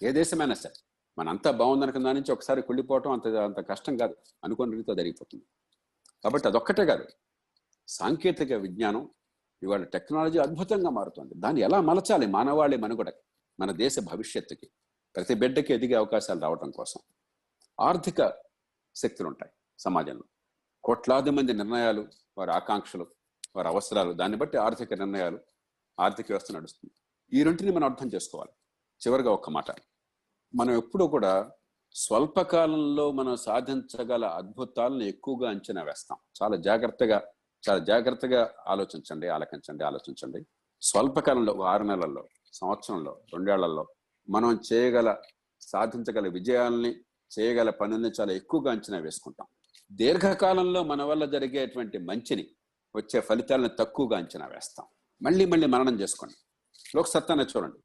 ఏ 0.09 0.11
దేశమైనా 0.11 0.53
సరే 0.53 0.73
మన 1.17 1.29
అంతా 1.29 1.51
బాగుందనుకున్న 1.51 2.05
దాని 2.05 2.19
నుంచి 2.19 2.31
ఒకసారి 2.31 2.61
కుళ్ళిపోవటం 2.61 3.11
అంత 3.11 3.27
అంత 3.27 3.59
కష్టం 3.69 3.97
కాదు. 3.97 4.15
అనుకున్న 4.43 4.73
రీతితో 4.73 4.95
జరిగిపోతుంది. 4.95 5.43
కాబట్టి 6.23 6.47
అదొక్కటే 6.47 6.85
కాదు. 6.85 7.05
సాంకేతిక 7.87 8.53
విజ్ఞానం 8.53 9.09
ఇవాళ 9.63 9.83
టెక్నాలజీ 9.83 10.39
అద్భుతంగా 10.39 10.89
మారుతుంది. 10.89 11.33
దాన్ని 11.35 11.61
ఎలా 11.61 11.81
మలచాలి 11.81 12.27
మానవాళి 12.27 12.77
మనుగడకి 12.77 13.21
మన 13.59 13.71
దేశ 13.71 13.99
భవిష్యత్తుకి 13.99 14.69
ప్రతి 15.15 15.33
బిడ్డకి 15.33 15.73
ఎదిగే 15.73 15.93
అవకాశాలు 15.93 16.39
రావడం 16.39 16.71
కోసం? 16.71 17.01
ఆర్థిక 17.79 18.33
శక్తులు 18.95 19.27
ఉంటాయి 19.27 19.51
సమాజంలో. 19.79 20.23
కోట్లాది 20.83 21.29
మంది 21.29 21.53
నిర్ణయాలు 21.53 22.07
వారి 22.37 22.51
ఆకాంక్షలు 22.51 23.07
వారి 23.55 23.67
అవసరాలు 23.67 24.13
దాన్ని 24.13 24.37
బట్టి 24.37 24.57
ఆర్థిక 24.57 24.93
నిర్ణయాలు 24.93 25.39
ఆర్థిక 25.99 26.25
వ్యవస్థ 26.29 26.51
నడుస్తుంది. 26.51 26.93
ఈ 27.39 27.43
రెంటిని 27.43 27.71
మనం 27.71 27.83
అర్థం 27.83 28.09
చేసుకోవాలి. 28.15 28.51
చివరిగా 29.07 29.31
ఒక్క 29.31 29.49
మాట. 29.49 29.71
మనం 30.55 30.77
ఎప్పుడూ 30.77 31.07
కూడా 31.07 31.51
స్వల్పకాలంలో 31.95 33.11
మనం 33.11 33.35
సాధించగల 33.35 34.25
అద్భుతాలను 34.25 35.03
ఎక్కువగా 35.03 35.49
అంచనా 35.49 35.83
వేస్తాం. 35.83 36.17
చాలా 36.43 36.55
జాగ్రత్తగా 36.55 37.32
చాలా 37.69 37.79
జాగ్రత్తగా 37.79 38.53
ఆలోచించండి 38.67 39.27
ఆలకించండి 39.27 39.83
ఆలోచించండి. 39.83 40.45
స్వల్పకాలంలో 40.81 41.61
ఆరు 41.61 41.83
నెలల్లో 41.83 42.27
సంవత్సరంలో 42.53 43.21
రెండేళ్ళలో 43.33 43.87
మనం 44.29 44.59
చేయగల 44.73 45.17
సాధించగల 45.61 46.27
విజయాల్ని 46.27 46.91
చేయగల 47.31 47.69
పనుల్ని 47.69 48.11
చాలా 48.19 48.33
ఎక్కువగా 48.33 48.71
అంచనా 48.71 48.97
వేసుకుంటాం. 48.97 49.47
దీర్ఘకాలంలో 49.91 50.83
మన 50.83 51.03
వల్ల 51.03 51.25
జరిగేటువంటి 51.25 51.97
మంచిని 51.97 52.49
వచ్చే 52.95 53.19
ఫలితాలను 53.19 53.67
తక్కువగా 53.67 54.17
అంచనా 54.17 54.45
వేస్తాం. 54.45 54.85
మళ్ళీ 55.21 55.45
మళ్ళీ 55.45 55.67
మననం 55.67 55.99
చేసుకోండి. 55.99 56.35
లోక్సత్తాన్ని 56.95 57.45
చూడండి. 57.45 57.79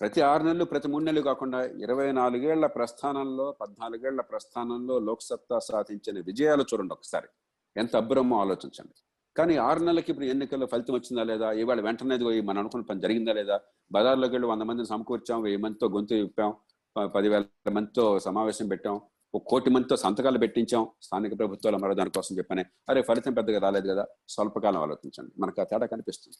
ప్రతి 0.00 0.20
ఆరు 0.20 0.42
నెలలు 0.42 0.64
ప్రతి 0.64 0.88
మూడు 0.88 1.04
నెలలు 1.04 1.22
కాకుండా 1.22 1.64
ఇరవై 1.64 2.12
నాలుగేళ్ళ 2.12 2.66
ప్రస్థానంలో 2.66 3.52
పద్నాలుగేళ్ళ 3.52 4.20
ప్రస్థానంలో 4.20 4.98
లోక్సత్తా 4.98 5.58
సాధించిన 5.58 6.20
విజయాలు 6.20 6.64
చూడండి 6.74 6.94
ఒకసారి. 6.94 7.28
ఎంత 7.76 7.96
అబ్బురమో 7.96 8.40
ఆలోచించండి. 8.40 8.94
కానీ 9.36 9.56
ఆరు 9.56 9.80
నెలలకి 9.80 10.10
ఇప్పుడు 10.10 10.26
ఎన్నికల్లో 10.26 10.66
ఫలితం 10.66 10.94
వచ్చిందా 10.94 11.22
లేదా? 11.22 11.52
ఇవాళ 11.52 11.80
వెంటనే 11.80 12.16
మనం 12.40 12.58
అనుకున్న 12.58 12.84
పని 12.84 13.00
జరిగిందా 13.00 13.32
లేదా? 13.32 13.60
బజార్లోకి 13.92 14.34
వెళ్ళి 14.34 14.48
వంద 14.48 14.62
మందిని 14.62 14.88
సమకూర్చాం 14.88 15.42
వెయ్యి 15.42 15.60
మందితో 15.60 15.88
గొంతు 15.88 16.14
విప్పాం 16.14 16.54
పదివేల 17.06 17.44
మందితో 17.72 18.18
సమావేశం 18.18 18.68
పెట్టాం 18.68 19.00
ఒక 19.34 19.42
కోటి 19.46 19.70
మందితో 19.70 19.96
సంతకాలు 19.96 20.38
పెట్టించాం 20.38 20.88
స్థానిక 21.02 21.38
ప్రభుత్వాలు 21.38 21.76
మరో 21.76 21.94
దానికోసం 21.94 22.36
చెప్పనే. 22.38 22.64
అరే 22.88 23.02
ఫలితం 23.02 23.32
పెద్దగా 23.32 23.58
రాలేదు 23.58 23.88
కదా? 23.88 24.06
స్వల్పకాలం 24.28 24.80
ఆలోచించండి. 24.82 25.32
మనకు 25.38 25.60
ఆ 25.60 25.64
తేడా 25.64 25.86
కనిపిస్తుంది. 25.86 26.36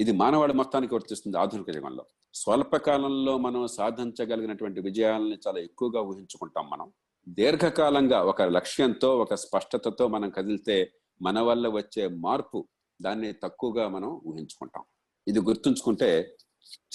ఇది 0.00 0.12
మానవాళి 0.12 0.52
మొత్తానికి 0.52 0.94
వర్తిస్తుంది 0.94 1.38
ఆధునిక 1.38 1.76
యుగంలో. 1.76 2.04
స్వల్పకాలంలో 2.34 3.38
మనం 3.38 3.66
సాధించగలిగినటువంటి 3.66 4.80
విజయాలని 4.80 5.38
చాలా 5.48 5.58
ఎక్కువగా 5.58 6.00
ఊహించుకుంటాం 6.00 6.70
మనం. 6.70 6.92
దీర్ఘకాలంగా 7.28 8.22
ఒక 8.22 8.42
లక్ష్యంతో 8.42 9.18
ఒక 9.18 9.34
స్పష్టతతో 9.34 10.08
మనం 10.08 10.30
కదిలితే 10.30 10.92
మన 11.20 11.38
వల్ల 11.48 11.66
వచ్చే 11.78 12.04
మార్పు 12.26 12.58
దాన్ని 13.00 13.30
తక్కువగా 13.44 13.84
మనం 13.88 14.10
ఊహించుకుంటాం. 14.28 14.84
ఇది 15.26 15.40
గుర్తుంచుకుంటే 15.48 16.10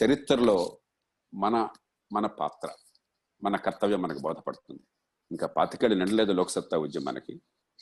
చరిత్రలో 0.01 0.57
మన 1.34 1.55
మన 2.11 2.26
పాత్ర 2.41 2.70
మన 3.41 3.55
కర్తవ్యం 3.65 4.01
మనకు 4.05 4.22
బోధపడుతుంది. 4.28 4.84
ఇంకా 5.32 5.47
పాతికేళ్ళు 5.57 5.97
నిండలేదు 6.01 6.34
లోక్సత్తా 6.39 6.78
ఉద్యమానికి 6.86 7.34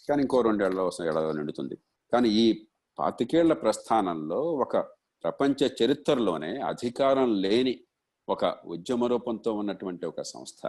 కానీ 0.09 0.21
ఇంకో 0.25 0.41
రెండేళ్ళ 0.47 0.89
ఏళ్ళలో 1.09 1.31
నిండుతుంది. 1.39 1.75
కానీ 2.13 2.29
ఈ 2.43 2.45
పాతికేళ్ళ 2.97 3.53
ప్రస్థానంలో 3.63 4.39
ఒక 4.65 4.77
ప్రపంచ 5.23 5.59
చరిత్రలోనే 5.79 6.51
అధికారం 6.71 7.29
లేని 7.45 7.73
ఒక 8.27 8.45
ఉద్యమ 8.75 9.05
రూపంతో 9.13 9.51
ఉన్నటువంటి 9.61 10.05
ఒక 10.11 10.21
సంస్థ 10.33 10.61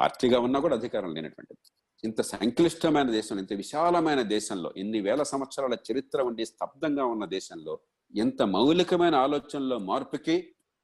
పార్టీగా 0.00 0.38
ఉన్నా 0.46 0.58
కూడా 0.64 0.76
అధికారం 0.80 1.10
లేనటువంటిది. 1.16 1.68
ఇంత 2.04 2.20
సంక్లిష్టమైన 2.20 3.08
దేశంలో 3.10 3.40
ఇంత 3.40 3.52
విశాలమైన 3.52 4.22
దేశంలో 4.22 4.72
ఎన్ని 4.76 5.00
వేల 5.00 5.22
సంవత్సరాల 5.22 5.74
చరిత్ర 5.88 6.22
ఉండి 6.22 6.44
స్తబ్దంగా 6.46 7.04
ఉన్న 7.04 7.24
దేశంలో 7.24 7.74
ఎంత 8.14 8.42
మౌలికమైన 8.42 9.14
ఆలోచనలో 9.14 9.78
మార్పుకి 9.78 10.36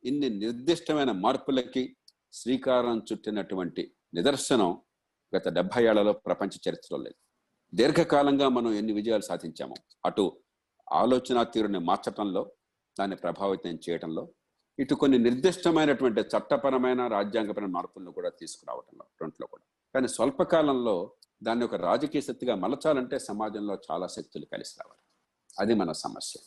ఇన్ని 0.05 0.29
నిర్దిష్టమైన 0.39 1.13
మార్పులకి 1.13 1.97
శ్రీకారం 2.33 3.03
చుట్టినటువంటి 3.13 3.83
నిదర్శనం 4.15 4.73
గత 5.37 5.49
డెబ్బై 5.49 5.83
ఏళ్ళలో 5.85 6.13
ప్రపంచ 6.13 6.53
చరిత్రలో 6.69 6.99
లేదు. 7.03 7.19
దీర్ఘకాలంగా 7.73 8.49
మనం 8.49 8.73
ఎన్ని 8.73 8.93
విజయాలు 8.93 9.23
సాధించామో 9.23 9.77
అటు 10.07 10.25
ఆలోచన 10.93 11.43
తీరుని 11.43 11.79
మార్చటంలో 11.79 12.43
దాన్ని 12.99 13.17
ప్రభావితం 13.17 13.79
చేయటంలో 13.89 14.25
ఇటు 14.79 14.95
కొన్ని 14.95 15.19
నిర్దిష్టమైనటువంటి 15.19 16.21
చట్టపరమైన 16.21 17.07
రాజ్యాంగపరమైన 17.07 17.73
మార్పులను 17.73 18.13
కూడా 18.13 18.31
తీసుకురావటంలో 18.41 19.07
రెంట్లో 19.23 19.47
కూడా. 19.47 19.65
కానీ 19.95 20.09
స్వల్పకాలంలో 20.09 21.13
దాన్ని 21.43 21.65
ఒక 21.65 21.75
రాజకీయ 21.75 22.21
శక్తిగా 22.21 22.55
మలచాలంటే 22.55 23.19
సమాజంలో 23.19 23.79
చాలా 23.91 24.07
శక్తులు 24.07 24.45
కలిసి 24.45 24.75
రావాలి. 24.81 25.01
అది 25.61 25.75
మన 25.75 25.93
సమస్య. 25.93 26.41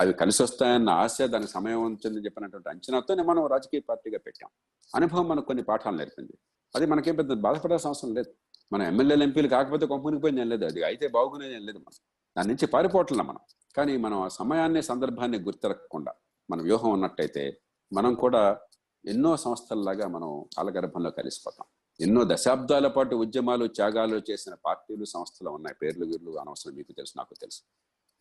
అవి 0.00 0.12
కలిసి 0.12 0.42
వస్తాయన్న 0.42 0.90
ఆశ 0.90 1.22
దానికి 1.22 1.52
సమయం 1.52 1.82
ఉంటుందని 1.82 2.24
చెప్పినటువంటి 2.24 2.68
అంచనాతోనే 2.68 3.22
మనం 3.22 3.46
రాజకీయ 3.46 3.80
పార్టీగా 3.80 4.18
పెట్టాం. 4.18 4.50
అనుభవం 4.94 5.28
మనకు 5.28 5.46
కొన్ని 5.46 5.64
పాఠాలు 5.64 5.96
నేర్పింది. 5.96 6.32
అది 6.76 6.86
మనకేం 6.86 7.14
పెద్ద 7.14 7.32
బాధపడాల్సిన 7.32 7.88
అవసరం 7.88 8.14
లేదు. 8.14 8.34
మన 8.72 8.82
ఎమ్మెల్యేలు 8.82 9.22
ఎంపీలు 9.22 9.48
కాకపోతే 9.48 9.86
కొంపనికి 9.86 10.22
పోయింది 10.22 10.40
ఏం 10.40 10.48
లేదు. 10.48 10.64
అది 10.64 10.82
అయితే 10.84 11.08
బాగునేది 11.08 11.54
ఏం 11.54 11.66
లేదు 11.66 11.78
మనం. 11.78 11.96
దాని 12.36 12.48
నుంచి 12.48 12.66
పారిపోవట్లే 12.66 13.22
మనం. 13.22 13.38
కానీ 13.76 13.96
మనం 13.96 14.22
ఆ 14.22 14.28
సమయాన్ని 14.28 14.82
సందర్భాన్ని 14.82 15.38
గుర్తిరక్కకుండా 15.38 16.14
మన 16.50 16.62
వ్యూహం 16.62 16.90
ఉన్నట్టయితే 16.90 17.60
మనం 17.92 18.14
కూడా 18.14 18.60
ఎన్నో 19.06 19.36
సంస్థల్లాగా 19.36 20.08
మనం 20.08 20.44
కాలగర్భంలో 20.56 21.10
కలిసిపోతాం. 21.10 21.66
ఎన్నో 22.00 22.20
దశాబ్దాల 22.24 22.88
పాటు 22.88 23.16
ఉద్యమాలు 23.16 23.66
త్యాగాలు 23.66 24.22
చేసిన 24.30 24.54
పార్టీలు 24.54 25.04
సంస్థలు 25.04 25.50
ఉన్నాయి. 25.50 25.76
పేర్లు 25.82 26.06
వీర్లు 26.06 26.38
అనవసరం. 26.38 26.74
మీకు 26.74 26.92
తెలుసు 26.92 27.12
నాకు 27.16 27.34
తెలుసు. 27.34 27.60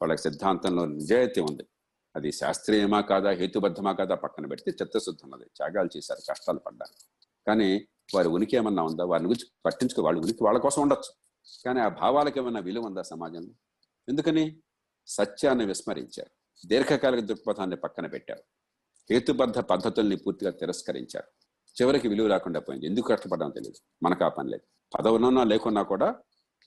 వాళ్ళకి 0.01 0.21
సిద్ధాంతంలో 0.21 0.85
నిజాయితీ 0.85 1.41
ఉంది. 1.41 1.67
అది 2.15 2.31
శాస్త్రీయమా 2.31 3.01
కాదా 3.01 3.29
హేతుబద్ధమా 3.29 3.91
కాదా 3.93 4.15
పక్కన 4.15 4.45
పెడితే 4.45 4.71
చిత్తశుద్ధి 4.81 5.21
ఉన్నది. 5.23 5.45
త్యాగాలు 5.45 5.89
చేశారు 5.97 6.21
కష్టాలు 6.29 6.59
పడ్డారు. 6.59 6.93
కానీ 7.47 7.87
వారి 8.15 8.27
ఉనికి 8.27 8.55
ఏమన్నా 8.55 8.83
ఉందా? 8.83 9.05
వారి 9.05 9.23
గురించి 9.23 9.51
పట్టించుకో 9.65 10.01
వాళ్ళ 10.01 10.19
ఉనికి 10.19 10.43
వాళ్ళ 10.43 10.59
కోసం 10.59 10.81
ఉండొచ్చు. 10.81 11.13
కానీ 11.65 11.79
ఆ 11.79 11.87
భావాలకు 11.87 12.39
ఏమన్నా 12.39 12.59
విలువ 12.59 12.85
ఉందా 12.85 13.01
సమాజంలో? 13.01 13.53
ఎందుకని? 14.09 14.59
సత్యాన్ని 15.07 15.65
విస్మరించారు. 15.65 16.29
దీర్ఘకాలిక 16.67 17.25
దృక్పథాన్ని 17.25 17.75
పక్కన 17.75 18.07
పెట్టారు. 18.07 18.43
హేతుబద్ధ 19.11 19.57
పద్ధతుల్ని 19.57 20.15
పూర్తిగా 20.15 20.51
తిరస్కరించారు. 20.51 21.42
చివరికి 21.81 22.07
విలువ 22.07 22.27
రాకుండా 22.27 22.59
పోయింది. 22.59 22.85
ఎందుకు 22.85 23.07
కష్టపడడం 23.07 23.49
తెలియదు 23.49 23.79
మనకు 24.03 24.23
ఆ 24.25 24.27
పని 24.27 24.49
లేదు. 24.49 24.65
పదవులున్నా 24.97 25.43
లేకున్నా 25.43 25.83
కూడా 25.83 26.15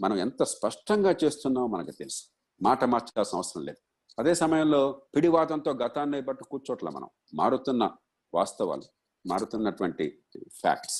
మనం 0.01 0.17
ఎంత 0.17 0.43
స్పష్టంగా 0.43 1.15
చేస్తున్నామో 1.25 1.67
మనకు 1.67 1.91
తెలుసు. 1.91 2.23
మాట 2.63 2.85
మార్చాల్సిన 2.85 3.37
అవసరం 3.37 3.65
లేదు. 3.65 3.81
అదే 4.19 4.35
సమయంలో 4.35 5.03
పిడివాదంతో 5.17 5.73
గతాన్ని 5.73 6.21
బట్టి 6.21 6.45
కూర్చోట్ల 6.45 6.89
మనం. 6.89 7.09
మారుతున్న 7.35 7.91
వాస్తవాలు 8.35 8.83
మారుతున్నటువంటి 9.27 10.23
ఫ్యాక్ట్స్ 10.61 10.99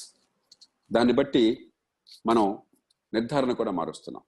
దాన్ని 0.93 1.13
బట్టి 1.13 1.73
మనం 2.27 2.59
నిర్ధారణ 3.15 3.53
కూడా 3.53 3.71
మారుస్తున్నాం. 3.71 4.23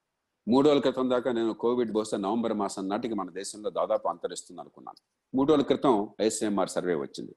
మూడు 0.49 0.68
రోజుల 0.68 0.81
క్రితం 0.81 1.11
దాకా 1.11 1.33
నేను 1.33 1.53
కోవిడ్ 1.53 1.93
బహుశా 1.93 2.16
నవంబర్ 2.16 2.53
మాసం 2.53 2.89
నాటికి 2.89 3.14
మన 3.14 3.31
దేశంలో 3.31 3.70
దాదాపు 3.70 4.09
అంతరిస్తుంది 4.09 4.61
అనుకున్నాను 4.61 5.01
మూడు 5.37 5.49
రోజుల 5.49 5.64
క్రితం 5.64 6.09
ఐసీఎంఆర్ 6.20 6.68
సర్వే 6.68 6.95
వచ్చింది. 6.95 7.35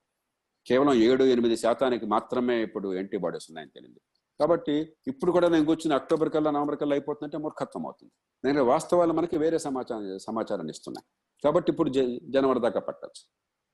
కేవలం 0.69 0.95
ఏడు 1.07 1.23
ఎనిమిది 1.33 1.55
శాతానికి 1.63 2.05
మాత్రమే 2.15 2.55
ఇప్పుడు 2.67 2.87
యాంటీబాడీస్ 2.99 3.47
ఉన్నాయని 3.51 3.73
తెలియదు 3.77 3.99
కాబట్టి 4.39 4.75
ఇప్పుడు 5.11 5.31
కూడా 5.35 5.47
నేను 5.53 5.65
కూర్చుని 5.69 5.95
అక్టోబర్ 5.97 6.29
కల్లా 6.35 6.51
నవంబర్ 6.55 6.77
కల్లా 6.81 6.93
అయిపోతుందంటే 6.97 7.37
మూర్ఖత్వం 7.43 7.83
అవుతుంది. 7.87 8.11
నేను 8.43 8.61
వాస్తవాలు 8.71 9.13
మనకి 9.17 9.35
వేరే 9.43 9.57
సమాచారం 9.67 10.05
సమాచారాన్ని 10.27 10.73
ఇస్తున్నాయి. 10.75 11.05
కాబట్టి 11.43 11.69
ఇప్పుడు 11.73 11.89
జనవరి 12.35 12.61
దాకా 12.65 12.81
పట్టచ్చు. 12.87 13.23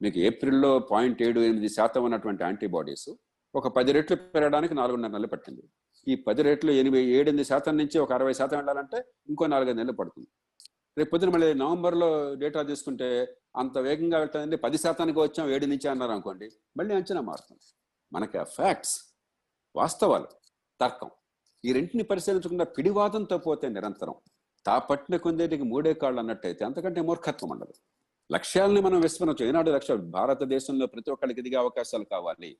మీకు 0.01 0.17
ఏప్రిల్లో 0.27 0.71
పాయింట్ 0.91 1.21
ఏడు 1.27 1.39
ఎనిమిది 1.47 1.69
శాతం 1.77 2.01
ఉన్నటువంటి 2.07 2.41
యాంటీబాడీస్ 2.47 3.09
ఒక 3.55 3.67
పది 3.77 3.91
రెట్లు 3.97 4.15
పెరగడానికి 4.33 4.73
నాలుగున్నర 4.79 5.11
నెలలు 5.15 5.29
పట్టింది. 5.33 5.63
ఈ 6.11 6.15
పది 6.27 6.41
రెట్లు 6.47 6.71
ఎనిమిది 6.81 7.05
ఏడెనిమిది 7.17 7.47
శాతం 7.51 7.73
నుంచి 7.81 7.97
ఒక 8.03 8.11
అరవై 8.17 8.33
శాతం 8.39 8.57
వెళ్ళాలంటే 8.59 8.97
ఇంకో 9.31 9.47
నాలుగైదు 9.53 9.79
నెలలు 9.81 9.95
పడుతుంది. 9.99 10.29
రేపు 10.97 11.09
పొద్దున 11.09 11.29
మళ్ళీ 11.29 11.53
నవంబర్లో 11.53 12.35
డేటా 12.35 12.61
తీసుకుంటే 12.61 13.37
అంత 13.55 13.77
వేగంగా 13.77 14.17
వెళ్తుందండి 14.17 14.57
పది 14.57 14.77
శాతానికి 14.77 15.19
వచ్చాం 15.19 15.49
ఏడు 15.49 15.65
నుంచి 15.65 15.87
అన్నారు 15.87 16.11
అనుకోండి 16.11 16.51
మళ్ళీ 16.77 16.95
అంచనా 16.95 17.21
మారుతుంది. 17.21 17.65
మనకి 18.13 18.43
ఫ్యాక్ట్స్ 18.43 18.95
వాస్తవాలు 19.75 20.27
తర్కం 20.81 21.09
ఈ 21.65 21.73
రెంటిని 21.73 22.03
పరిశీలించకుండా 22.03 22.65
పిడివాదంతో 22.65 23.37
పోతే 23.37 23.69
నిరంతరం. 23.69 24.15
తా 24.65 24.79
పట్టిన 24.79 25.17
కొందేటికి 25.17 25.63
మూడే 25.63 25.93
కాళ్ళు 25.93 26.19
అన్నట్టయితే 26.19 26.65
అంతకంటే 26.65 27.01
మూర్ఖత్వం 27.01 27.51
ఉండదు. 27.51 27.73
లక్ష్యాలని 28.31 28.81
మనం 28.81 29.01
విస్మరించు 29.01 29.45
ఏనాడు 29.45 29.71
లక్ష్యాలు 29.71 30.01
భారతదేశంలో 30.01 30.87
ప్రతి 30.87 31.11
ఒక్కరికి 31.11 31.41
దిగే 31.41 31.55
అవకాశాలు 31.55 32.03
కావాలి. 32.03 32.57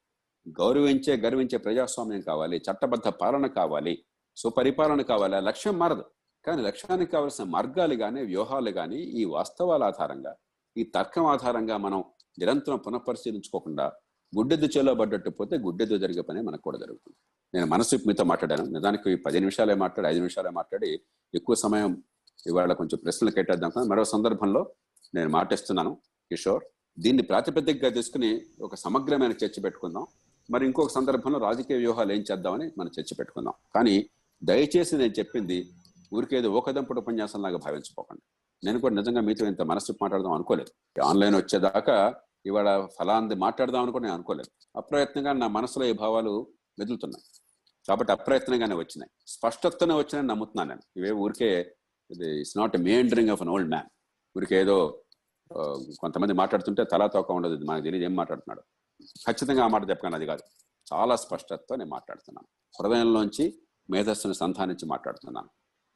గౌరవించే 0.59 1.17
గర్వించే 1.17 1.57
ప్రజాస్వామ్యం 1.57 2.21
కావాలి. 2.21 2.57
చట్టబద్ధ 2.57 3.07
పాలన 3.07 3.47
కావాలి. 3.47 4.05
సుపరిపాలన 4.37 5.01
కావాలి. 5.01 5.35
ఆ 5.35 5.39
లక్ష్యం 5.39 5.79
మారదు. 5.79 6.05
కానీ 6.47 6.61
లక్ష్యానికి 6.67 7.11
కావాల్సిన 7.13 7.45
మార్గాలు 7.55 7.95
కానీ 8.03 8.19
వ్యూహాలు 8.31 8.71
కానీ 8.79 8.99
ఈ 9.19 9.23
వాస్తవాల 9.35 9.83
ఆధారంగా 9.91 10.33
ఈ 10.75 10.83
తర్కం 10.95 11.25
ఆధారంగా 11.33 11.75
మనం 11.85 11.99
నిరంతరం 12.41 12.79
పునఃపరిశీలించుకోకుండా 12.85 13.85
గుడ్డెద్దు 14.33 14.67
చేలో 14.75 14.91
పడ్డట్టు 14.99 15.29
పోతే 15.39 15.55
గుడ్డెద్దు 15.65 15.97
జరిగే 16.03 16.23
పని 16.29 16.39
మనకు 16.47 16.63
కూడా 16.67 16.77
జరుగుతుంది. 16.83 17.15
నేను 17.53 17.67
మనసు 17.73 17.95
మీతో 18.07 18.23
మాట్లాడాను. 18.31 18.65
నిజానికి 18.75 19.09
పది 19.25 19.37
నిమిషాలే 19.43 19.75
మాట్లాడి 19.83 20.07
ఐదు 20.11 20.19
నిమిషాలే 20.23 20.51
మాట్లాడి 20.59 20.89
ఎక్కువ 21.33 21.55
సమయం 21.63 21.91
ఇవాళ 22.49 22.73
కొంచెం 22.79 22.97
ప్రశ్నలు 23.03 23.31
కేటేద్దాం 23.35 23.71
మరో 23.91 24.03
సందర్భంలో 24.13 24.61
నేను 25.15 25.29
మాటిస్తున్నాను. 25.35 25.93
కిషోర్ 26.31 26.63
దీన్ని 26.97 27.23
ప్రాతిపదికగా 27.31 27.89
తీసుకుని 27.97 28.31
ఒక 28.67 28.75
సమగ్రమైన 28.85 29.33
చర్చ 29.41 29.57
పెట్టుకుందాం. 29.65 30.05
మరి 30.49 30.63
ఇంకొక 30.69 30.91
సందర్భంలో 30.97 31.39
రాజకీయ 31.47 31.77
వ్యూహాలు 31.83 32.11
ఏం 32.17 32.23
చేద్దామని 32.29 32.67
మనం 32.79 32.91
చర్చ 32.97 33.11
పెట్టుకుందాం. 33.19 33.55
కానీ 33.75 33.95
దయచేసి 34.41 34.95
నేను 35.01 35.15
చెప్పింది 35.19 35.57
ఊరికేదో 36.13 36.51
ఒకదంపుడు 36.51 36.99
ఉపన్యాసం 36.99 37.41
లాగా 37.41 37.57
భావించుకోకండి 37.57 38.21
నేను 38.63 38.79
కూడా 38.79 38.95
నిజంగా 38.95 39.21
మీతో 39.21 39.45
ఇంత 39.45 39.61
మనసు 39.61 39.91
మాట్లాడదాం 40.01 40.31
అనుకోలేదు. 40.31 41.01
ఆన్లైన్ 41.01 41.35
వచ్చేదాకా 41.35 42.15
ఇవాళ 42.45 42.85
ఫలాంది 42.99 43.35
మాట్లాడదాం 43.35 43.81
అనుకుని 43.81 44.03
నేను 44.03 44.13
అనుకోలేదు. 44.13 44.49
అప్రయత్నంగా 44.77 45.33
నా 45.33 45.47
మనసులో 45.47 45.85
ఈ 45.85 45.93
భావాలు 45.93 46.47
మెదులుతున్నాయి. 46.79 47.23
కాబట్టి 47.87 48.11
అప్రయత్నంగానే 48.11 48.75
వచ్చినాయి. 48.75 49.11
స్పష్టతనే 49.27 49.93
వచ్చినాయని 49.93 50.27
నమ్ముతున్నాను 50.27 50.69
నేను. 50.69 50.81
ఇవే 50.97 51.11
ఊరికే 51.11 51.75
ఇది 52.11 52.39
it's 52.39 52.57
not 52.57 52.77
meandering 52.77 53.29
of 53.29 53.41
an 53.41 53.49
old 53.49 53.69
man 53.69 53.87
ఊరికే 54.37 54.61
ఏదో 54.61 55.03
కొంతమంది 55.99 56.33
మాట్లాడుతుంటే 56.33 56.83
తలా 56.83 57.07
తోక 57.07 57.31
ఉండదు. 57.31 57.65
మనకు 57.65 57.83
తెలియదు. 57.83 58.05
ఏం 58.05 58.15
మాట్లాడుతున్నాడు? 58.15 58.61
ఖచ్చితంగా 59.27 59.63
ఆ 59.63 59.67
మాట 59.67 59.89
చెప్పగానే 59.89 60.15
అది 60.15 60.25
కాదు. 60.25 60.43
చాలా 60.93 61.15
స్పష్టతతో 61.15 61.75
నేను 61.75 61.89
మాట్లాడుతున్నాను. 61.89 62.47
హృదయంలోంచి 62.79 63.61
మేధస్సును 63.89 64.33
సంధానించి 64.33 64.85
మాట్లాడుతున్నాను. 64.85 65.49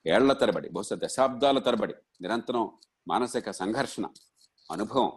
ఏళ్ళ 0.07 0.33
తరబడి 0.33 0.69
బహుశా 0.69 0.99
దశాబ్దాల 1.03 1.59
తరబడి 1.59 1.93
నిరంతరం 2.21 2.71
మానసిక 3.07 3.51
సంఘర్షణ 3.51 4.05
అనుభవం 4.71 5.11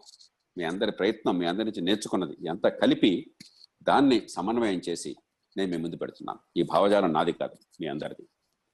మీ 0.59 0.65
అందరి 0.65 0.93
ప్రయత్నం 0.93 1.39
మీ 1.39 1.47
అందరి 1.47 1.65
నుంచి 1.65 1.81
నేర్చుకున్నది 1.81 2.37
ఎంత 2.49 2.67
కలిపి 2.67 3.35
దాన్ని 3.83 4.29
సమన్వయం 4.29 4.81
చేసి 4.89 5.17
నేను 5.57 5.71
మీ 5.71 5.77
ముందు 5.77 5.97
పెడుతున్నాను. 5.97 6.39
ఈ 6.57 6.63
భావజాలం 6.63 7.13
నాది 7.13 7.33
కాదు 7.33 7.57
మీ 7.81 7.87
అందరిది 7.87 8.29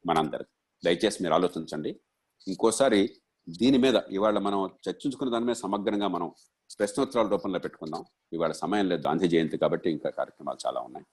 మనందరిది. 0.06 0.48
దయచేసి 0.84 1.22
మీరు 1.22 1.34
ఆలోచించండి. 1.34 2.00
ఇంకోసారి 2.48 3.20
దీని 3.48 3.78
మీద 3.78 3.94
ఇవాళ 4.10 4.38
మనం 4.38 4.70
చర్చించుకున్న 4.88 5.32
దాని 5.32 5.44
మీద 5.44 5.54
సమగ్రంగా 5.54 6.08
మనం 6.08 6.32
ప్రశ్నోత్తరాల 6.78 7.28
రూపంలో 7.28 7.58
పెట్టుకుందాం. 7.58 8.04
ఇవాళ 8.32 8.52
సమయం 8.52 8.88
లేదు 8.88 9.02
గాంధీ 9.08 9.28
జయంతి 9.28 9.58
కాబట్టి 9.58 9.90
ఇంకా 9.90 10.10
కార్యక్రమాలు 10.10 10.58
చాలా 10.66 10.80
ఉన్నాయి. 10.80 11.06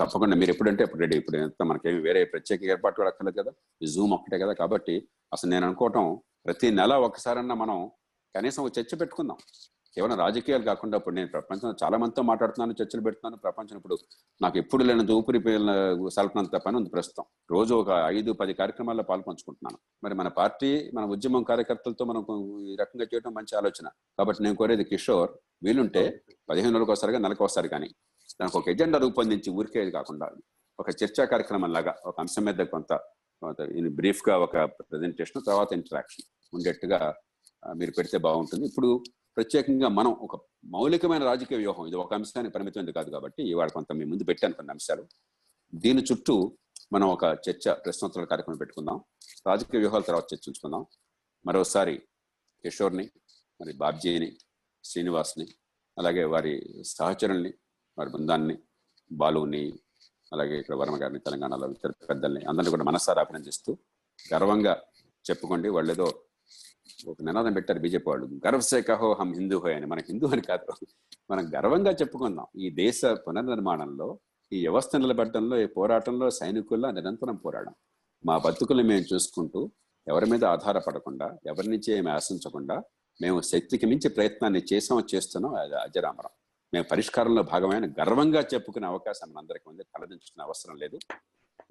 తప్పకుండా. 0.00 0.34
మీరు 0.40 0.50
ఎప్పుడంటే 0.54 0.82
అప్పుడు 0.86 1.02
రెడీ. 1.04 1.16
ఇప్పుడు 1.22 1.36
ఎంత 1.46 1.62
మనకేమి 1.70 2.00
వేరే 2.06 2.22
ప్రత్యేక 2.32 2.60
ఏర్పాటు 2.74 2.96
కూడా 3.00 3.10
అక్కర్లేదు 3.12 3.38
కదా. 3.42 3.52
జూమ్ 3.94 4.14
ఒక్కటే 4.18 4.38
కదా 4.44 4.54
కాబట్టి 4.62 4.96
అసలు 5.36 5.50
నేను 5.54 5.66
అనుకోవటం 5.68 6.06
ప్రతి 6.48 6.70
నెల 6.80 6.94
ఒకసారన్నా 7.08 7.54
మనం 7.62 7.78
కనీసం 8.34 8.60
ఒక 8.64 8.72
చర్చ 8.78 8.92
పెట్టుకుందాం. 9.02 9.38
కేవలం 9.96 10.16
రాజకీయాలు 10.22 10.64
కాకుండా 10.68 10.96
ఇప్పుడు 11.00 11.14
నేను 11.18 11.28
ప్రపంచంలో 11.34 11.74
చాలా 11.82 11.96
మందితో 12.02 12.22
మాట్లాడుతున్నాను 12.30 12.74
చర్చలు 12.80 13.02
పెడుతున్నాను. 13.06 13.36
ప్రపంచం 13.44 13.74
ఇప్పుడు 13.80 13.96
నాకు 14.44 14.56
ఎప్పుడు 14.62 14.82
లేని 14.88 15.04
ఊపిరి 15.18 15.40
సల్పనంత 16.16 16.58
పని 16.64 16.76
ఉంది 16.78 16.90
ప్రస్తుతం. 16.94 17.24
రోజు 17.54 17.72
ఒక 17.82 17.90
ఐదు 18.16 18.32
పది 18.40 18.54
కార్యక్రమాల్లో 18.60 19.04
పాల్పంచుకుంటున్నాను. 19.10 19.78
మరి 20.04 20.14
మన 20.20 20.28
పార్టీ 20.40 20.70
మన 20.96 21.04
ఉద్యమం 21.16 21.44
కార్యకర్తలతో 21.50 22.04
మనం 22.10 22.24
ఈ 22.70 22.74
రకంగా 22.82 23.06
చేయడం 23.12 23.34
మంచి 23.38 23.54
ఆలోచన. 23.60 23.86
కాబట్టి 24.18 24.42
నేను 24.46 24.58
కోరేది 24.62 24.86
కిషోర్ 24.92 25.32
వీలుంటే 25.66 26.04
పదిహేను 26.50 26.72
రోజులకు 26.74 26.92
ఒకసారిగా 26.94 27.20
నెలకు 27.26 27.44
ఒకసారి 27.46 27.68
కానీ. 27.74 27.90
దానికి 28.40 28.56
ఒక 28.60 28.68
ఎజెండా 28.72 28.98
రూపొందించి 29.04 29.50
ఊరికేది 29.58 29.90
కాకుండా 29.96 30.26
ఒక 30.78 30.88
చర్చా 31.00 31.24
కార్యక్రమం 31.32 31.70
లాగా 31.76 31.92
ఒక 32.10 32.16
అంశం 32.20 32.44
మీద 32.46 32.64
కొంత 32.74 32.92
బ్రీఫ్గా 33.98 34.34
ఒక 34.46 34.56
ప్రజెంటేషన్ 34.90 35.44
తర్వాత 35.48 35.70
ఇంటరాక్షన్ 35.78 36.26
ఉండేట్టుగా 36.56 36.98
మీరు 37.76 37.92
పెడితే 37.98 38.18
బాగుంటుంది. 38.26 38.64
ఇప్పుడు 38.70 38.88
ప్రత్యేకంగా 39.36 39.88
మనం 39.98 40.12
ఒక 40.26 40.34
మౌలికమైన 40.74 41.22
రాజకీయ 41.30 41.58
వ్యూహం 41.58 41.86
ఇది 41.90 41.96
ఒక 42.02 42.12
అంశాన్ని 42.14 42.50
పరిమితమైనది 42.54 42.94
కాదు 42.98 43.10
కాబట్టి 43.10 43.42
ఇవాళ 43.52 43.70
కొంత 43.76 43.92
మీ 43.98 44.04
ముందు 44.10 44.24
పెట్టాను 44.24 44.54
కొన్ని 44.58 44.72
అంశాలు. 44.72 45.04
దీని 45.72 46.02
చుట్టూ 46.02 46.34
మనం 46.92 47.06
ఒక 47.08 47.24
చర్చ 47.46 47.72
ప్రశ్నోత్తరాల 47.84 48.26
కార్యక్రమం 48.32 48.58
పెట్టుకుందాం. 48.58 48.98
రాజకీయ 49.46 49.80
వ్యూహాల 49.82 50.04
తర్వాత 50.08 50.26
చర్చించుకుందాం 50.32 50.82
మరోసారి 51.46 51.96
కిషోర్ని 52.64 53.06
మరి 53.60 53.72
బాబ్జీని 53.82 54.30
శ్రీనివాస్ని 54.84 55.46
అలాగే 55.98 56.24
వారి 56.34 56.54
సహచరుల్ని 56.86 57.52
వారి 57.98 58.10
బృందాన్ని 58.14 58.56
బాలుని 59.10 59.64
అలాగే 60.32 60.54
ఇక్కడ 60.60 60.74
వర్మ 60.80 60.96
గారిని 61.02 61.20
తెలంగాణలో 61.26 61.66
ఇతర 61.76 61.92
పెద్దల్ని 62.10 62.42
అందరినీ 62.50 62.70
కూడా 62.70 62.84
మనసారా 62.90 63.22
అభినందిస్తూ 63.24 63.70
గర్వంగా 64.32 64.74
చెప్పుకోండి. 65.24 65.68
వాళ్ళు 65.76 65.90
ఏదో 65.92 66.06
ఒక 67.10 67.16
నినాదం 67.28 67.52
పెట్టారు 67.52 67.80
బీజేపీ 67.84 68.08
వాళ్ళు. 68.10 68.26
గర్వసే 68.46 68.78
కహో 68.88 69.08
హం 69.20 69.30
హిందూ 69.38 69.58
అని. 69.76 69.86
మన 69.92 70.00
హిందూ 70.08 70.26
అని 70.34 70.42
కాదు. 70.50 70.72
మనం 71.30 71.44
గర్వంగా 71.54 71.92
చెప్పుకుందాం. 72.00 72.46
ఈ 72.64 72.68
దేశ 72.82 73.00
పునర్నిర్మాణంలో 73.26 74.08
ఈ 74.52 74.58
వ్యవస్థ 74.66 74.96
నిలబడటంలో 74.96 75.56
ఈ 75.64 75.66
పోరాటంలో 75.76 76.26
సైనికుల్లో 76.40 76.88
నిరంతరం 76.98 77.36
పోరాడడం 77.44 77.74
మా 78.24 78.34
బతుకులు 78.38 78.82
మేము 78.90 79.04
చూసుకుంటూ 79.12 79.60
ఎవరి 80.06 80.26
మీద 80.32 80.44
ఆధారపడకుండా 80.44 81.26
ఎవరి 81.50 81.68
నుంచి 81.68 81.88
ఏమి 81.98 82.10
ఆశించకుండా 82.10 82.76
మేము 83.20 83.38
శక్తికి 83.52 83.86
మించి 83.86 84.08
ప్రయత్నాన్ని 84.08 84.62
చేసాం 84.72 84.98
చేస్తున్నాం 85.14 85.52
అది 85.54 85.76
అజరామరం. 85.86 86.32
మేము 86.74 86.86
పరిష్కారంలో 86.92 87.42
భాగమైన 87.42 87.92
గర్వంగా 87.92 88.40
చెప్పుకునే 88.40 88.86
అవకాశం 88.86 89.32
మనందరికీ 89.32 89.70
ఉంది. 89.70 89.82
తలదించుకునే 89.82 90.44
అవసరం 90.44 90.76
లేదు. 90.76 90.98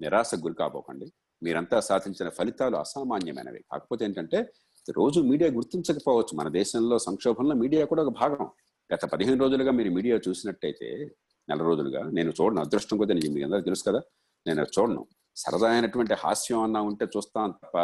నిరాశ 0.00 0.34
గురి 0.34 0.54
కాబోకండి. 0.54 1.12
మీరంతా 1.42 1.80
సాధించిన 1.80 2.28
ఫలితాలు 2.28 2.76
అసామాన్యమైనవి. 2.76 3.64
కాకపోతే 3.72 4.04
ఏంటంటే 4.04 4.52
రోజు 4.90 5.20
మీడియా 5.20 5.50
గుర్తించకపోవచ్చు. 5.50 6.34
మన 6.34 6.48
దేశంలో 6.48 6.98
సంక్షోభంలో 6.98 7.54
మీడియా 7.54 7.86
కూడా 7.86 8.02
ఒక 8.02 8.14
భాగం. 8.20 8.50
గత 8.94 9.04
పదిహేను 9.04 9.38
రోజులుగా 9.40 9.70
మీరు 9.70 9.90
మీడియా 9.90 10.20
చూసినట్టయితే 10.28 11.10
నెల 11.48 11.58
రోజులుగా 11.58 12.02
నేను 12.10 12.32
చూడను. 12.40 12.60
అదృష్టం 12.60 12.98
కొద్ది 12.98 13.28
మీకు 13.28 13.44
అందరూ 13.44 13.60
తెలుసు 13.60 13.84
కదా. 13.84 14.00
నేను 14.46 14.66
చూడను. 14.80 15.06
సరదా 15.36 15.70
అయినటువంటి 15.70 16.14
హాస్యం 16.14 16.60
అన్నా 16.60 16.80
ఉంటే 16.80 17.06
చూస్తాను 17.16 17.52
తప్ప 17.52 17.78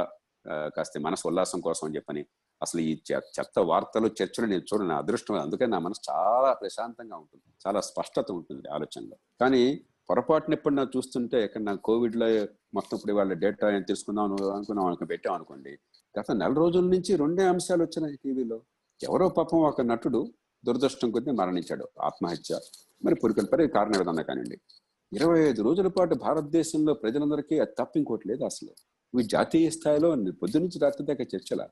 కాస్త 0.48 0.98
మనసు 0.98 1.28
ఉల్లాసం 1.28 1.60
కోసం 1.60 1.86
అని 1.86 1.96
చెప్పని. 1.96 2.26
అసలు 2.62 2.80
ఈ 2.80 2.98
చెత్త 3.12 3.58
వార్తలు 3.58 4.06
చర్చలు 4.22 4.46
నేను 4.46 4.62
చూడను 4.62 4.94
అదృష్టం 4.94 5.34
అందుకని 5.34 5.70
నా 5.70 5.78
మనసు 5.78 6.00
చాలా 6.10 6.52
ప్రశాంతంగా 6.52 7.16
ఉంటుంది. 7.16 7.44
చాలా 7.66 7.80
స్పష్టత 7.80 8.32
ఉంటుంది 8.32 8.68
ఆలోచనలో. 8.68 9.16
కానీ 9.40 9.80
పొరపాటున 10.10 10.52
ఎప్పుడు 10.52 10.74
నాకు 10.74 10.90
చూస్తుంటే 10.96 11.44
ఇక్కడ 11.44 11.60
నా 11.60 11.74
కోవిడ్లో 11.74 12.26
మొత్తం 12.74 12.96
ఇప్పుడు 12.96 13.12
వాళ్ళ 13.12 13.32
డేటా 13.32 13.70
ఏం 13.70 13.82
తెలుసుకుందాం 13.82 14.32
అనుకున్నాం 14.32 14.86
అనుకుని 14.86 15.06
పెట్టాం 15.06 15.34
అనుకోండి 15.34 15.78
గత 16.20 16.32
నెల 16.32 16.52
రోజుల 16.52 16.84
నుంచి 16.84 17.16
రెండే 17.16 17.44
అంశాలు 17.44 17.82
వచ్చినాయి 17.82 18.16
టీవీలో. 18.16 18.60
ఎవరో 19.02 19.28
పాపం 19.28 19.58
ఒక 19.58 19.80
నటుడు 19.80 20.32
దురదృష్టం 20.66 21.10
కొద్దీ 21.10 21.30
మరణించాడు. 21.30 21.88
ఆత్మహత్య. 22.00 22.58
మరి 23.04 23.14
పురికల 23.14 23.66
కారణం 23.66 24.00
ఏదన్నా 24.00 24.22
కానివ్వండి. 24.22 24.60
ఇరవై 25.12 25.40
ఐదు 25.40 25.62
రోజుల 25.62 25.88
పాటు 25.88 26.14
భారతదేశంలో 26.14 26.94
ప్రజలందరికీ 26.94 27.58
అది 27.58 27.70
తప్పింకోట్లేదు 27.78 28.44
అసలు. 28.44 28.70
ఇవి 29.14 29.22
జాతీయ 29.22 29.70
స్థాయిలో 29.70 30.16
పొద్దు 30.42 30.58
నుంచి 30.58 30.78
రాత్రి 30.78 31.06
దాకా 31.06 31.24
చర్చల. 31.36 31.68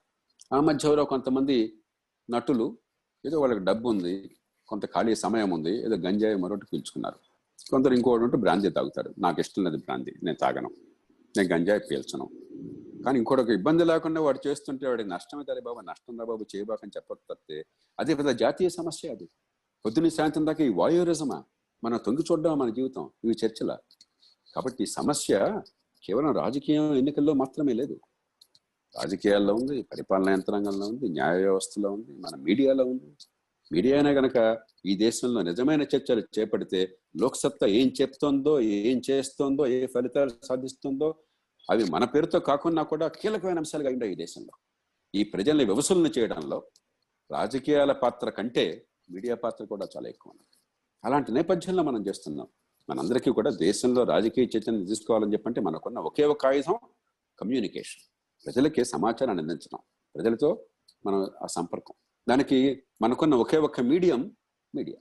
ఆ 0.52 0.60
మధ్యలో 0.60 1.04
కొంతమంది 1.04 1.82
నటులు 2.30 2.78
ఏదో 3.26 3.40
వాళ్ళకి 3.40 3.60
డబ్బు 3.64 3.88
ఉంది 3.88 4.30
కొంత 4.68 4.86
ఖాళీ 4.86 5.14
సమయం 5.14 5.50
ఉంది 5.50 5.84
ఏదో 5.84 5.96
గంజాయి 5.96 6.36
మరొకటి 6.36 6.66
పీల్చుకున్నారు. 6.72 7.18
కొందరు 7.70 7.94
ఇంకోటి 7.94 8.24
ఉంటే 8.24 8.36
బ్రాందీ 8.36 8.70
తాగుతారు. 8.70 9.14
నాకు 9.18 9.40
ఇష్టం 9.40 9.64
లేదు 9.64 9.76
బ్రాందీ 9.76 10.12
నేను 10.22 10.36
తాగను. 10.36 10.70
నేను 11.36 11.54
గంజాయి 11.54 11.80
పీల్చను. 11.80 12.28
కానీ 13.04 13.18
ఇంకోటి 13.18 13.52
ఇబ్బంది 13.52 13.84
లేకుండా 13.84 14.20
వాడు 14.20 14.48
చేస్తుంటే 14.48 14.88
వాడికి 14.88 15.08
నష్టమే 15.08 15.44
తరే 15.44 15.60
బాబు 15.60 15.80
నష్టం 15.80 16.18
రా 16.18 16.24
బాబు 16.24 16.46
చేయబాకని 16.56 16.90
చెప్పక 16.96 17.18
తప్పితే 17.30 17.64
అదే 17.98 18.14
పెద్ద 18.14 18.30
జాతీయ 18.30 18.68
సమస్య 18.68 19.08
అది. 19.08 19.28
పొద్దున్న 19.84 20.08
సాయంత్రం 20.08 20.46
దాకా 20.46 20.64
ఈ 20.64 20.68
వాయురిజమా 20.68 21.44
మనం 21.84 21.98
తొంగి 22.06 22.22
చూడడం 22.22 22.58
మన 22.58 22.70
జీవితం 22.70 23.10
ఇవి 23.24 23.34
చర్చల. 23.46 23.78
కాబట్టి 24.54 24.82
ఈ 24.82 24.86
సమస్య 24.86 25.62
కేవలం 26.04 26.32
రాజకీయం 26.42 26.86
ఎన్నికల్లో 27.00 27.32
మాత్రమే 27.42 27.72
లేదు. 27.80 27.96
రాజకీయాల్లో 28.94 29.52
ఉంది 29.60 29.76
పరిపాలనా 29.90 30.30
యంత్రాంగంలో 30.36 30.86
ఉంది 30.92 31.06
న్యాయ 31.16 31.36
వ్యవస్థలో 31.44 31.88
ఉంది 31.96 32.12
మన 32.24 32.34
మీడియాలో 32.46 32.84
ఉంది. 32.92 33.10
మీడియానే 33.70 34.12
గనక 34.18 34.36
ఈ 34.90 34.92
దేశంలో 35.04 35.40
నిజమైన 35.48 35.82
చర్చలు 35.92 36.22
చేపడితే 36.36 36.80
లోక్సత్తా 37.22 37.66
ఏం 37.78 37.88
చెప్తోందో 38.00 38.52
ఏం 38.90 38.98
చేస్తోందో 39.08 39.64
ఏ 39.76 39.80
ఫలితాలు 39.94 40.32
సాధిస్తుందో 40.48 41.08
అవి 41.68 41.84
మన 41.94 42.04
పేరుతో 42.12 42.38
కాకుండా 42.50 42.82
కూడా 42.92 43.06
కీలకమైన 43.20 43.58
అంశాలుగా 43.62 43.90
ఉండవు 43.94 44.12
ఈ 44.14 44.18
దేశంలో. 44.24 44.54
ఈ 45.14 45.22
ప్రజల్ని 45.32 45.64
వ్యవసులను 45.70 46.10
చేయడంలో 46.16 46.58
రాజకీయాల 47.30 47.92
పాత్ర 48.04 48.30
కంటే 48.38 48.64
మీడియా 49.10 49.34
పాత్ర 49.44 49.62
కూడా 49.72 49.86
చాలా 49.94 50.08
ఎక్కువ 50.14 50.32
ఉంది 50.32 50.46
అలాంటి 51.04 51.30
నేపథ్యంలో 51.32 51.82
మనం 51.88 52.00
చేస్తున్నాం. 52.08 52.48
మనందరికీ 52.90 53.30
కూడా 53.30 53.50
దేశంలో 53.50 54.04
రాజకీయ 54.04 54.44
చర్చను 54.44 54.86
తీసుకోవాలని 54.86 55.32
చెప్పంటే 55.32 55.60
మనకున్న 55.60 55.98
ఒకే 55.98 56.24
ఒక 56.24 56.46
ఆయుధం 56.46 56.78
కమ్యూనికేషన్. 57.38 58.02
ప్రజలకి 58.46 58.84
సమాచారాన్ని 58.84 59.42
అందించడం. 59.42 59.80
ప్రజలతో 60.14 60.64
మనం 61.06 61.30
ఆ 61.42 61.46
సంపర్కం. 61.46 61.94
దానికి 62.28 62.82
మనకున్న 63.02 63.34
ఒకే 63.34 63.56
ఒక్క 63.56 63.80
మీడియం 63.80 64.36
మీడియా. 64.74 64.98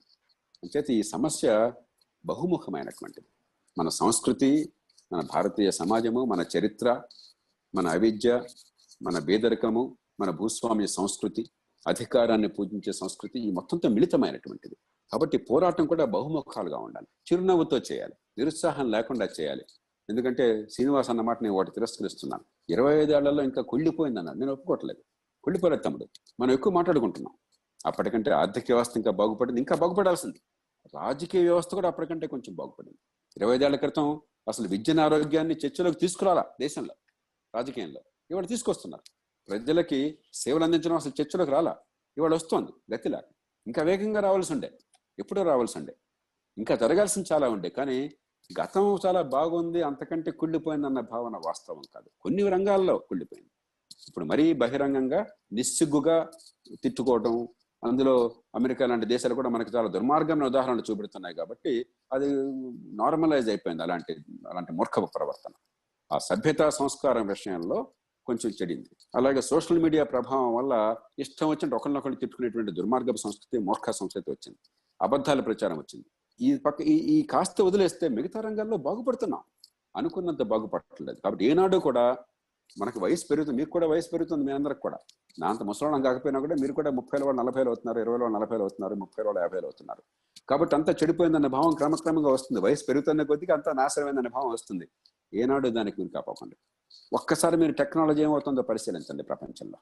అంచేత 0.64 0.92
ఈ 0.92 1.02
సమస్య 1.04 1.74
బహుముఖమైనటువంటిది 2.26 3.28
మన 3.78 3.90
సంస్కృతి 3.90 4.74
మన 5.14 5.22
భారతీయ 5.34 5.72
సమాజము 5.72 6.26
మన 6.26 6.46
చరిత్ర 6.58 7.02
మన 7.76 7.88
అవిద్య 7.88 8.44
మన 9.02 9.20
బేదరికము 9.20 9.98
మన 10.20 10.30
భూస్వామ్య 10.30 10.88
సంస్కృతి 10.88 11.50
అధికారాన్ని 11.88 12.48
పూజించే 12.48 12.92
సంస్కృతి 12.94 13.40
ఈ 13.40 13.52
మొత్తంతో 13.52 13.90
మిళితమైనటువంటిది. 13.90 14.78
కాబట్టి 15.14 15.38
పోరాటం 15.38 15.86
కూడా 15.86 16.06
బహుముఖాలుగా 16.06 16.78
ఉండాలి. 16.78 17.08
చిరునవ్వుతో 17.34 17.78
చేయాలి. 17.78 18.14
నిరుత్సాహం 18.38 18.92
లేకుండా 18.92 19.28
చేయాలి. 19.42 19.66
ఎందుకంటే 20.10 20.68
శ్రీనివాస్ 20.70 21.10
అన్నమాట 21.10 21.44
నేను 21.44 21.56
వాటి 21.56 21.72
తిరస్కరిస్తున్నాను. 21.72 22.44
ఇరవై 22.70 23.04
ఐదేళ్ళలో 23.04 23.44
ఇంకా 23.44 23.62
కుళ్ళిపోయిందన్నాడు 23.62 24.38
నేను 24.38 24.52
ఒప్పుకోవట్లేదు. 24.52 25.04
కుళ్ళిపోలేదు 25.44 25.82
తమ్ముడు. 25.82 26.08
మనం 26.40 26.52
ఎక్కువ 26.52 26.74
మాట్లాడుకుంటున్నాం. 26.74 27.38
అప్పటికంటే 27.86 28.32
ఆర్థిక 28.32 28.64
వ్యవస్థ 28.70 28.98
ఇంకా 28.98 29.12
బాగుపడింది. 29.12 29.60
ఇంకా 29.60 29.76
బాగుపడాల్సింది. 29.76 30.42
రాజకీయ 30.96 31.42
వ్యవస్థ 31.42 31.74
కూడా 31.74 31.88
అప్పటికంటే 31.88 32.28
కొంచెం 32.28 32.56
బాగుపడింది. 32.56 32.98
ఇరవై 33.38 33.56
ఐదేళ్ళ 33.56 33.76
క్రితం 33.76 34.22
అసలు 34.48 34.68
విద్యను 34.68 35.02
ఆరోగ్యాన్ని 35.02 35.56
చర్చలోకి 35.66 36.00
తీసుకురాలా 36.00 36.46
దేశంలో 36.62 36.96
రాజకీయంలో. 37.56 38.02
ఇవాళ 38.32 38.46
తీసుకొస్తున్నారు. 38.46 39.04
ప్రజలకి 39.50 40.20
సేవలు 40.34 40.64
అందించడం 40.64 40.96
అసలు 40.96 41.22
చర్చలోకి 41.22 41.52
రాలా. 41.52 41.78
ఇవాళ 42.18 42.34
వస్తోంది 42.34 42.94
గతిలా 42.94 43.24
ఇంకా 43.68 43.84
వేగంగా 43.84 44.20
రావాల్సి 44.20 44.54
ఉండే. 44.54 44.72
ఎప్పుడో 45.20 45.44
రావాల్సి 45.44 45.78
ఉండే 45.80 45.94
ఇంకా 46.58 46.76
జరగాల్సిన 46.76 47.24
చాలా 47.34 47.50
ఉండే. 47.50 47.70
కానీ 47.70 47.98
గతం 48.50 48.86
చాలా 49.06 49.22
బాగుంది 49.22 49.82
అంతకంటే 49.82 50.32
కుళ్ళిపోయిందన్న 50.32 51.00
భావన 51.00 51.36
వాస్తవం 51.48 51.82
కాదు. 51.94 52.10
కొన్ని 52.22 52.50
రంగాల్లో 52.50 52.98
కుళ్ళిపోయింది. 52.98 53.52
ఇప్పుడు 54.08 54.26
మరీ 54.26 54.54
బహిరంగంగా 54.54 55.26
నిస్సిగ్గుగా 55.54 56.30
తిట్టుకోవటం 56.84 57.48
అందులో 57.84 58.14
అమెరికా 58.56 58.86
లాంటి 58.86 59.06
దేశాలు 59.06 59.34
కూడా 59.34 59.50
మనకి 59.50 59.72
చాలా 59.76 59.88
దుర్మార్గమైన 59.88 60.46
ఉదాహరణలు 60.46 60.84
చూపెడుతున్నాయి 60.92 61.36
కాబట్టి 61.36 61.74
అది 62.14 62.30
నార్మలైజ్ 63.02 63.50
అయిపోయింది 63.50 63.84
అలాంటి 63.84 64.14
అలాంటి 64.50 64.72
మూర్ఖపు 64.74 65.10
ప్రవర్తన. 65.16 65.54
ఆ 66.12 66.18
సభ్యతా 66.18 66.70
సంస్కారం 66.70 67.28
విషయంలో 67.28 67.78
కొంచెం 68.26 68.52
చెడింది. 68.52 68.90
అలాగే 69.16 69.42
సోషల్ 69.42 69.80
మీడియా 69.80 70.04
ప్రభావం 70.04 70.56
వల్ల 70.56 70.74
ఇష్టం 71.20 71.48
వచ్చినట్టు 71.48 71.76
ఒకరినొకరు 71.76 72.16
తిట్టుకునేటువంటి 72.16 72.72
దుర్మార్గపు 72.72 73.18
సంస్కృతి 73.18 73.58
మూర్ఖ 73.60 73.90
సంస్కృతి 73.90 74.32
వచ్చింది. 74.32 74.60
అబద్ధాల 75.06 75.42
ప్రచారం 75.50 75.78
వచ్చింది. 75.82 76.08
ఈ 76.40 76.50
పక్క 76.66 76.82
ఈ 76.94 76.96
ఈ 77.16 77.18
కాస్త 77.34 77.62
వదిలేస్తే 77.68 78.06
మిగతా 78.18 78.40
రంగాల్లో 78.48 78.78
బాగుపడుతున్నాం 78.88 79.44
అనుకున్నంత 80.00 80.44
బాగుపడట్లేదు. 80.54 81.20
కాబట్టి 81.24 81.46
ఏనాడు 81.50 81.78
కూడా 81.88 82.06
మనకు 82.82 83.00
వయసు 83.04 83.26
పెరుగుతుంది 83.30 83.58
మీకు 83.60 83.72
కూడా 83.76 83.88
వయసు 83.92 84.10
పెరుగుతుంది 84.14 84.44
మీ 84.48 84.54
అందరికి 84.58 84.82
కూడా. 84.86 84.98
నా 85.42 85.48
అంత 85.54 85.64
ముసలం 85.70 86.02
కాకపోయినా 86.06 86.40
కూడా 86.46 86.56
మీరు 86.62 86.74
కూడా 86.80 86.90
ముప్పై 87.00 87.18
వాళ్ళు 87.26 87.40
నలభైలు 87.42 87.70
అవుతున్నారు 87.72 88.00
ఇరవై 88.04 88.20
వాళ్ళు 88.24 88.48
వేలు 88.54 88.64
అవుతున్నారు 88.66 88.96
ముప్పై 89.04 89.22
వాళ్ళు 89.28 89.40
యాభైలో 89.44 89.68
అవుతున్నారు. 89.70 90.02
కాబట్టి 90.50 90.74
అంతా 90.78 90.92
చెడిపోయిందన్న 91.00 91.50
భావం 91.56 91.74
క్రమక్రమంగా 91.82 92.32
వస్తుంది. 92.38 92.60
వయసు 92.66 92.84
పెరుగుతున్న 92.90 93.24
కొద్దిగా 93.32 93.54
అంతా 93.58 93.72
నాశనమైందన్న 93.82 94.32
భావం 94.38 94.52
వస్తుంది. 94.58 94.86
ఏనాడు 95.42 95.70
దానికి 95.78 95.98
మీరు 96.02 96.12
కాపాకండి 96.18 96.56
ఒక్కసారి 97.12 97.56
మీరు 97.62 97.74
టెక్నాలజీ 97.82 98.22
ఏమవుతుందో 98.28 98.62
పరిశీలించండి 98.72 99.24
ప్రపంచంలో. 99.24 99.78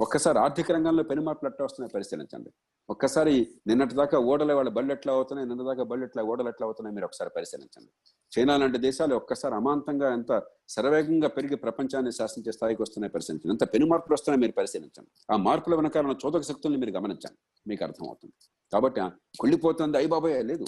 ఒక్కసారి 0.00 0.38
ఆర్థిక 0.44 0.72
రంగంలో 0.76 1.02
పెను 1.10 1.22
మార్పులు 1.26 1.48
ఎట్లా 1.50 1.64
వస్తున్నాయో 1.66 1.92
పరిశీలించండి. 1.96 2.50
ఒక్కసారి 2.92 3.48
నిన్నటి 3.66 3.94
దాకా 3.94 4.18
ఓడల 4.18 4.52
వాళ్ళ 4.52 4.70
బళ్ళు 4.70 4.92
ఎట్లా 4.92 5.12
అవుతున్నాయి 5.12 5.48
నిన్న 5.48 5.62
దాకా 5.62 5.82
బళ్ళు 5.82 6.04
ఎట్లా 6.04 6.22
ఓడలు 6.22 6.48
ఎట్లా 6.48 6.66
అవుతున్నాయి 6.66 6.94
మీరు 6.94 7.04
ఒకసారి 7.04 7.30
పరిశీలించండి. 7.36 7.90
చైనా 8.32 8.56
లాంటి 8.56 8.78
దేశాలు 8.78 9.14
ఒక్కసారి 9.14 9.54
అమాంతంగా 9.54 10.12
ఎంత 10.12 10.42
శరవేగంగా 10.68 11.28
పెరిగి 11.28 11.56
ప్రపంచాన్ని 11.56 12.12
శాసించే 12.12 12.52
స్థాయికి 12.52 12.82
వస్తున్నాయి 12.82 13.12
పరిశీలించండి. 13.12 13.52
ఎంత 13.52 13.72
పెను 13.74 13.86
మార్పులు 13.86 14.14
వస్తున్నాయి 14.14 14.40
మీరు 14.40 14.52
పరిశీలించండి. 14.52 15.10
ఆ 15.32 15.36
మార్పుల 15.36 15.74
వెనకాల 15.74 16.14
చోదక 16.26 16.40
శక్తుల్ని 16.40 16.78
మీరు 16.78 16.90
గమనించండి. 16.90 17.38
మీకు 17.68 17.84
అర్థమవుతుంది. 17.84 18.34
కాబట్టి 18.72 19.00
కుళ్ళిపోతుంది 19.40 19.96
అయ్యి 19.96 20.10
బాబాయ్ 20.10 20.44
లేదు. 20.44 20.64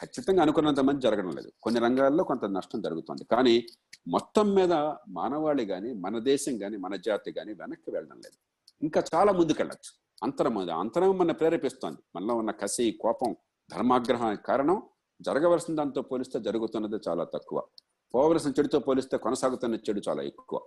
ఖచ్చితంగా 0.00 0.42
అనుకున్నంత 0.42 0.80
మంది 0.80 1.00
జరగడం 1.00 1.30
లేదు. 1.30 1.52
కొన్ని 1.62 1.80
రంగాల్లో 1.80 2.24
కొంత 2.24 2.44
నష్టం 2.44 2.80
జరుగుతుంది. 2.80 3.24
కానీ 3.24 3.66
మొత్తం 4.08 4.54
మీద 4.54 4.72
మానవాళి 5.08 5.66
కానీ 5.66 5.92
మన 5.92 6.18
దేశం 6.18 6.58
కానీ 6.58 6.76
మన 6.76 6.96
జాతి 6.96 7.32
కానీ 7.32 7.52
వెనక్కి 7.52 7.90
వెళ్ళడం 7.90 8.16
లేదు. 8.16 8.38
ఇంకా 8.82 9.04
చాలా 9.14 9.32
ముందుకెళ్ళచ్చు. 9.32 10.01
అంతరం 10.22 10.58
అది. 10.58 10.72
అంతరం 10.72 11.18
మన 11.18 11.32
ప్రేరేపిస్తోంది. 11.32 11.98
మనలో 12.16 12.34
ఉన్న 12.34 12.50
కసి 12.50 12.98
కోపం 13.00 13.36
ధర్మాగ్రహానికి 13.72 14.42
కారణం 14.42 14.82
జరగవలసిన 15.20 15.74
దాంతో 15.74 16.02
పోలిస్తే 16.02 16.40
జరుగుతున్నది 16.40 16.96
చాలా 17.08 17.24
తక్కువ. 17.24 17.62
పోవలసిన 18.14 18.50
చెడుతో 18.50 18.78
పోలిస్తే 18.78 19.16
కొనసాగుతున్న 19.16 19.74
చెడు 19.74 20.02
చాలా 20.08 20.22
ఎక్కువ. 20.22 20.60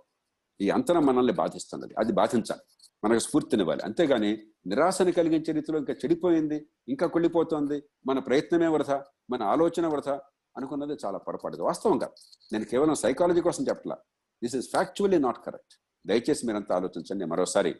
ఈ 0.60 0.70
అంతరం 0.70 1.06
మనల్ని 1.06 1.32
బాధిస్తున్నది. 1.32 1.94
అది 1.98 2.12
బాధించాలి. 2.12 2.60
మనకు 3.04 3.18
స్ఫూర్తినివ్వాలి. 3.18 3.82
అంతేగాని 3.82 4.38
నిరాశని 4.66 5.12
కలిగించే 5.12 5.52
రీతిలో 5.52 5.78
ఇంకా 5.78 5.92
చెడిపోయింది 5.92 6.68
ఇంకా 6.88 7.06
కుళ్ళిపోతోంది 7.06 7.82
మన 8.06 8.18
ప్రయత్నమే 8.18 8.66
వృధ 8.66 8.90
మన 9.30 9.42
ఆలోచన 9.42 9.86
వృధ 9.86 10.08
అనుకున్నది 10.56 10.96
చాలా 11.04 11.18
పొరపాటు 11.18 11.62
వాస్తవంగా 11.62 12.10
నేను 12.52 12.64
కేవలం 12.64 12.94
సైకాలజీ 12.94 13.40
కోసం 13.40 13.64
చెప్పట్లా. 13.68 13.96
This 14.42 14.56
is 14.56 14.70
factually 14.70 15.18
not 15.18 15.46
correct 15.46 15.80
దయచేసి 16.06 16.46
మీరంతా 16.46 16.76
ఆలోచించండి. 16.76 17.24
మరోసారి 17.24 17.74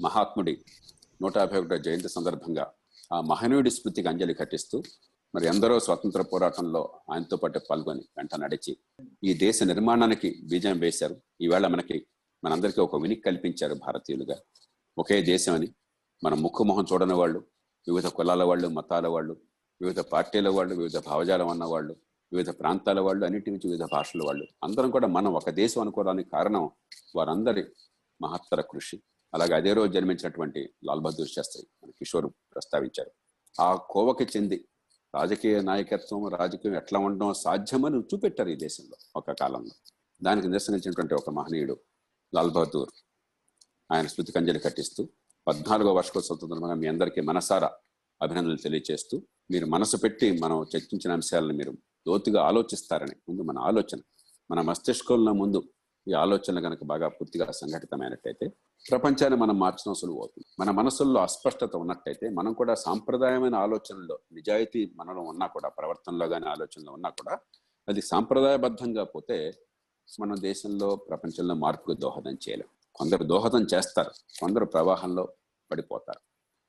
మహాత్ముడి 0.00 0.64
నూట 1.22 1.38
యాభై 1.38 1.58
ఒకటో 1.58 1.76
జయంతి 1.76 2.08
సందర్భంగా 2.08 2.64
ఆ 3.12 3.20
మహనీయుడి 3.20 3.70
స్మృతికి 3.70 4.08
అంజలి 4.08 4.34
కట్టిస్తూ 4.34 4.82
మరి 5.34 5.46
ఎందరో 5.46 5.80
స్వతంత్ర 5.80 6.22
పోరాటంలో 6.22 7.00
ఆయనతో 7.10 7.36
పాటు 7.36 7.58
పాల్గొని 7.70 8.04
వెంట 8.16 8.34
నడిచి 8.34 8.72
ఈ 9.24 9.34
దేశ 9.34 9.62
నిర్మాణానికి 9.62 10.28
బీజం 10.44 10.78
వేశారు. 10.78 11.16
ఈవేళ 11.40 11.66
మనకి 11.66 12.06
మనందరికీ 12.44 12.80
ఒక 12.80 12.96
వినికి 12.96 13.20
కల్పించారు 13.20 13.74
భారతీయులుగా. 13.74 14.36
ఒకే 14.98 15.22
దేశం 15.22 15.54
అని 15.54 15.68
మన 16.24 16.34
ముక్కు 16.34 16.64
మొహం 16.64 16.86
చూడని 16.92 17.14
వాళ్ళు 17.14 17.38
వివిధ 17.88 18.06
కులాల 18.06 18.42
వాళ్ళు 18.42 18.68
మతాల 18.68 19.06
వాళ్ళు 19.06 19.34
వివిధ 19.80 20.00
పార్టీల 20.00 20.48
వాళ్ళు 20.48 20.74
వివిధ 20.74 20.98
భావజాలం 20.98 21.48
ఉన్న 21.48 21.64
వాళ్ళు 21.64 21.96
వివిధ 22.32 22.50
ప్రాంతాల 22.50 23.00
వాళ్ళు 23.00 23.26
అన్నిటి 23.26 23.50
నుంచి 23.50 23.68
వివిధ 23.68 23.84
భాషల 23.92 24.22
వాళ్ళు 24.26 24.46
అందరం 24.64 24.90
కూడా 24.90 25.08
మనం 25.08 25.32
ఒక 25.32 25.50
దేశం 25.50 25.80
అనుకోవడానికి 25.80 26.30
కారణం 26.30 26.70
వారందరి 27.16 27.64
మహత్తర 28.22 28.60
కృషి. 28.60 28.96
అలాగే 29.32 29.54
అదే 29.54 29.72
రోజు 29.72 29.92
జన్మించినటువంటి 29.92 30.60
లాల్ 30.84 31.00
బహదూర్ 31.00 31.28
శాస్త్రి 31.28 31.62
మన 31.82 31.90
కిషోర్ 31.90 32.26
ప్రస్తావించారు. 32.54 33.10
ఆ 33.54 33.68
కోవకి 33.90 34.24
చెంది 34.24 34.58
రాజకీయ 35.14 35.60
నాయకత్వం 35.60 36.28
రాజకీయం 36.34 36.74
ఎట్లా 36.74 36.98
ఉండడం 36.98 37.32
సాధ్యమని 37.34 37.98
చూపెట్టారు 38.00 38.50
ఈ 38.50 38.56
దేశంలో 38.56 38.96
ఒక 39.16 39.32
కాలంలో. 39.32 39.74
దానికి 40.22 40.48
నిరసనించినటువంటి 40.48 41.14
ఒక 41.14 41.30
మహనీయుడు 41.30 41.76
లాల్ 42.32 42.50
బహదూర్ 42.50 42.90
ఆయన 43.90 44.06
స్మృతి 44.06 44.32
అంజలి 44.38 44.58
కట్టిస్తూ 44.58 45.02
పద్నాలుగో 45.46 45.92
వర్షకోత్సవ 45.92 46.36
సందర్భంగా 46.36 46.74
మీ 46.74 46.86
అందరికీ 46.86 47.20
మనసారా 47.20 47.70
అభినందనలు 48.20 48.56
తెలియజేస్తూ 48.56 49.16
మీరు 49.50 49.66
మనసు 49.66 49.96
పెట్టి 49.96 50.26
మనం 50.38 50.66
చర్చించిన 50.72 51.12
అంశాలను 51.12 51.54
మీరు 51.54 51.72
లోతుగా 52.06 52.40
ఆలోచిస్తారని 52.42 53.16
ముందు 53.28 53.42
మన 53.42 53.58
ఆలోచన 53.58 54.00
మన 54.50 54.60
మస్తిష్కంలో 54.60 55.32
ముందు 55.32 55.60
ఈ 56.10 56.12
ఆలోచన 56.12 56.60
కనుక 56.60 56.84
బాగా 56.84 57.08
పూర్తిగా 57.08 57.50
సంఘటితమైనట్టయితే 57.50 58.46
ప్రపంచాన్ని 58.90 59.40
మనం 59.40 59.58
మార్చడం 59.58 59.94
సులువు 59.94 60.18
అవుతుంది 60.18 60.46
మన 60.60 60.70
మనసుల్లో 60.70 61.20
అస్పష్టత 61.20 61.76
ఉన్నట్టయితే 61.76 62.28
మనం 62.30 62.52
కూడా 62.52 62.74
సాంప్రదాయమైన 62.74 63.54
ఆలోచనలో 63.54 64.18
నిజాయితీ 64.32 64.92
మనలో 64.96 65.22
ఉన్నా 65.22 65.46
కూడా 65.46 65.68
ప్రవర్తనలో 65.68 66.28
కానీ 66.28 66.46
ఆలోచనలో 66.48 66.92
ఉన్నా 66.92 67.10
కూడా 67.10 67.38
అది 67.88 68.02
సాంప్రదాయబద్ధంగా 68.02 69.04
పోతే 69.04 69.52
మన 70.20 70.34
దేశంలో 70.40 70.96
ప్రపంచంలో 70.96 71.54
మార్పుకు 71.54 71.92
దోహదం 71.92 72.32
చేయలేం. 72.32 72.68
కొందరు 72.94 73.24
దోహదం 73.24 73.66
చేస్తారు. 73.74 74.10
కొందరు 74.40 74.64
ప్రవాహంలో 74.64 75.28
పడిపోతారు. 75.70 76.20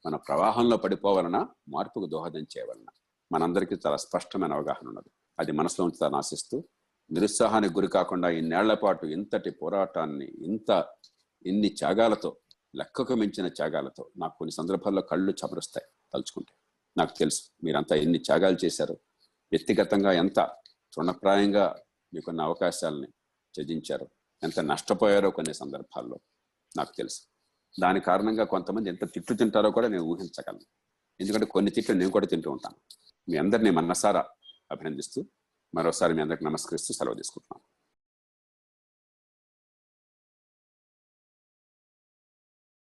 మన 0.06 0.16
ప్రవాహంలో 0.16 0.78
పడిపోవలన 0.78 1.48
మార్పుకు 1.70 2.06
దోహదం 2.06 2.39
చేయవలన 2.39 2.86
మనందరికీ 3.32 3.76
చాలా 3.88 3.98
స్పష్టమైన 3.98 4.54
అవగాహన 4.54 4.88
ఉన్నది. 4.88 5.10
అది 5.39 5.52
మనసులో 5.52 5.86
ఉంచుతాను 5.86 6.16
ఆశిస్తూ 6.16 6.64
నిరుత్సాహానికి 7.12 7.74
గురి 7.74 7.88
కాకుండా 7.88 8.30
ఇన్నేళ్ళ 8.30 8.74
పాటు 8.74 9.05
ఇంతటి 9.05 9.49
పోరాటాన్ని 9.51 10.26
ఇంత 10.26 10.86
ఇన్ని 11.45 11.70
త్యాగాలతో 11.70 12.38
లెక్కకు 12.76 13.14
మించిన 13.14 13.47
త్యాగాలతో 13.47 14.09
నాకు 14.18 14.38
కొన్ని 14.38 14.51
సందర్భాల్లో 14.51 15.01
కళ్ళు 15.01 15.32
చమరుస్తాయి 15.32 15.88
తలుచుకుంటే. 16.14 16.53
నాకు 16.97 17.18
తెలుసు 17.18 17.43
మీరంతా 17.64 17.95
ఎన్ని 17.95 18.18
త్యాగాలు 18.18 18.57
చేశారు. 18.66 18.93
వ్యక్తిగతంగా 19.51 20.12
ఎంత 20.12 20.39
తృణప్రాయంగా 20.93 21.80
మీకున్న 22.14 22.41
అవకాశాలని 22.41 23.07
త్యజించారు. 23.55 24.07
ఎంత 24.43 24.59
నష్టపోయారో 24.59 25.30
కొన్ని 25.30 25.53
సందర్భాల్లో 25.53 26.20
నాకు 26.78 26.93
తెలుసు. 26.97 27.22
దాని 27.80 27.99
కారణంగా 27.99 28.43
కొంతమంది 28.43 28.89
ఎంత 28.89 29.14
తిట్లు 29.14 29.38
తింటారో 29.38 29.72
కూడా 29.72 29.88
నేను 29.88 30.03
ఊహించగలను. 30.03 30.62
ఎందుకంటే 31.22 31.45
కొన్ని 31.45 31.72
తిట్లు 31.72 31.95
నేను 31.95 32.12
కూడా 32.12 32.28
తింటూ 32.28 32.51
ఉంటాను. 32.51 32.76
మీ 33.30 33.38
అందరినీ 33.38 33.70
మనసారా 33.70 34.26
అభినందిస్తూ 34.72 35.26
మరోసారి 35.74 36.13
మీ 36.13 36.22
అందరికి 36.22 36.45
నమస్కరిస్తూ 36.45 36.93
సెలవు 36.93 37.15
తీసుకుంటున్నాను 37.15 37.63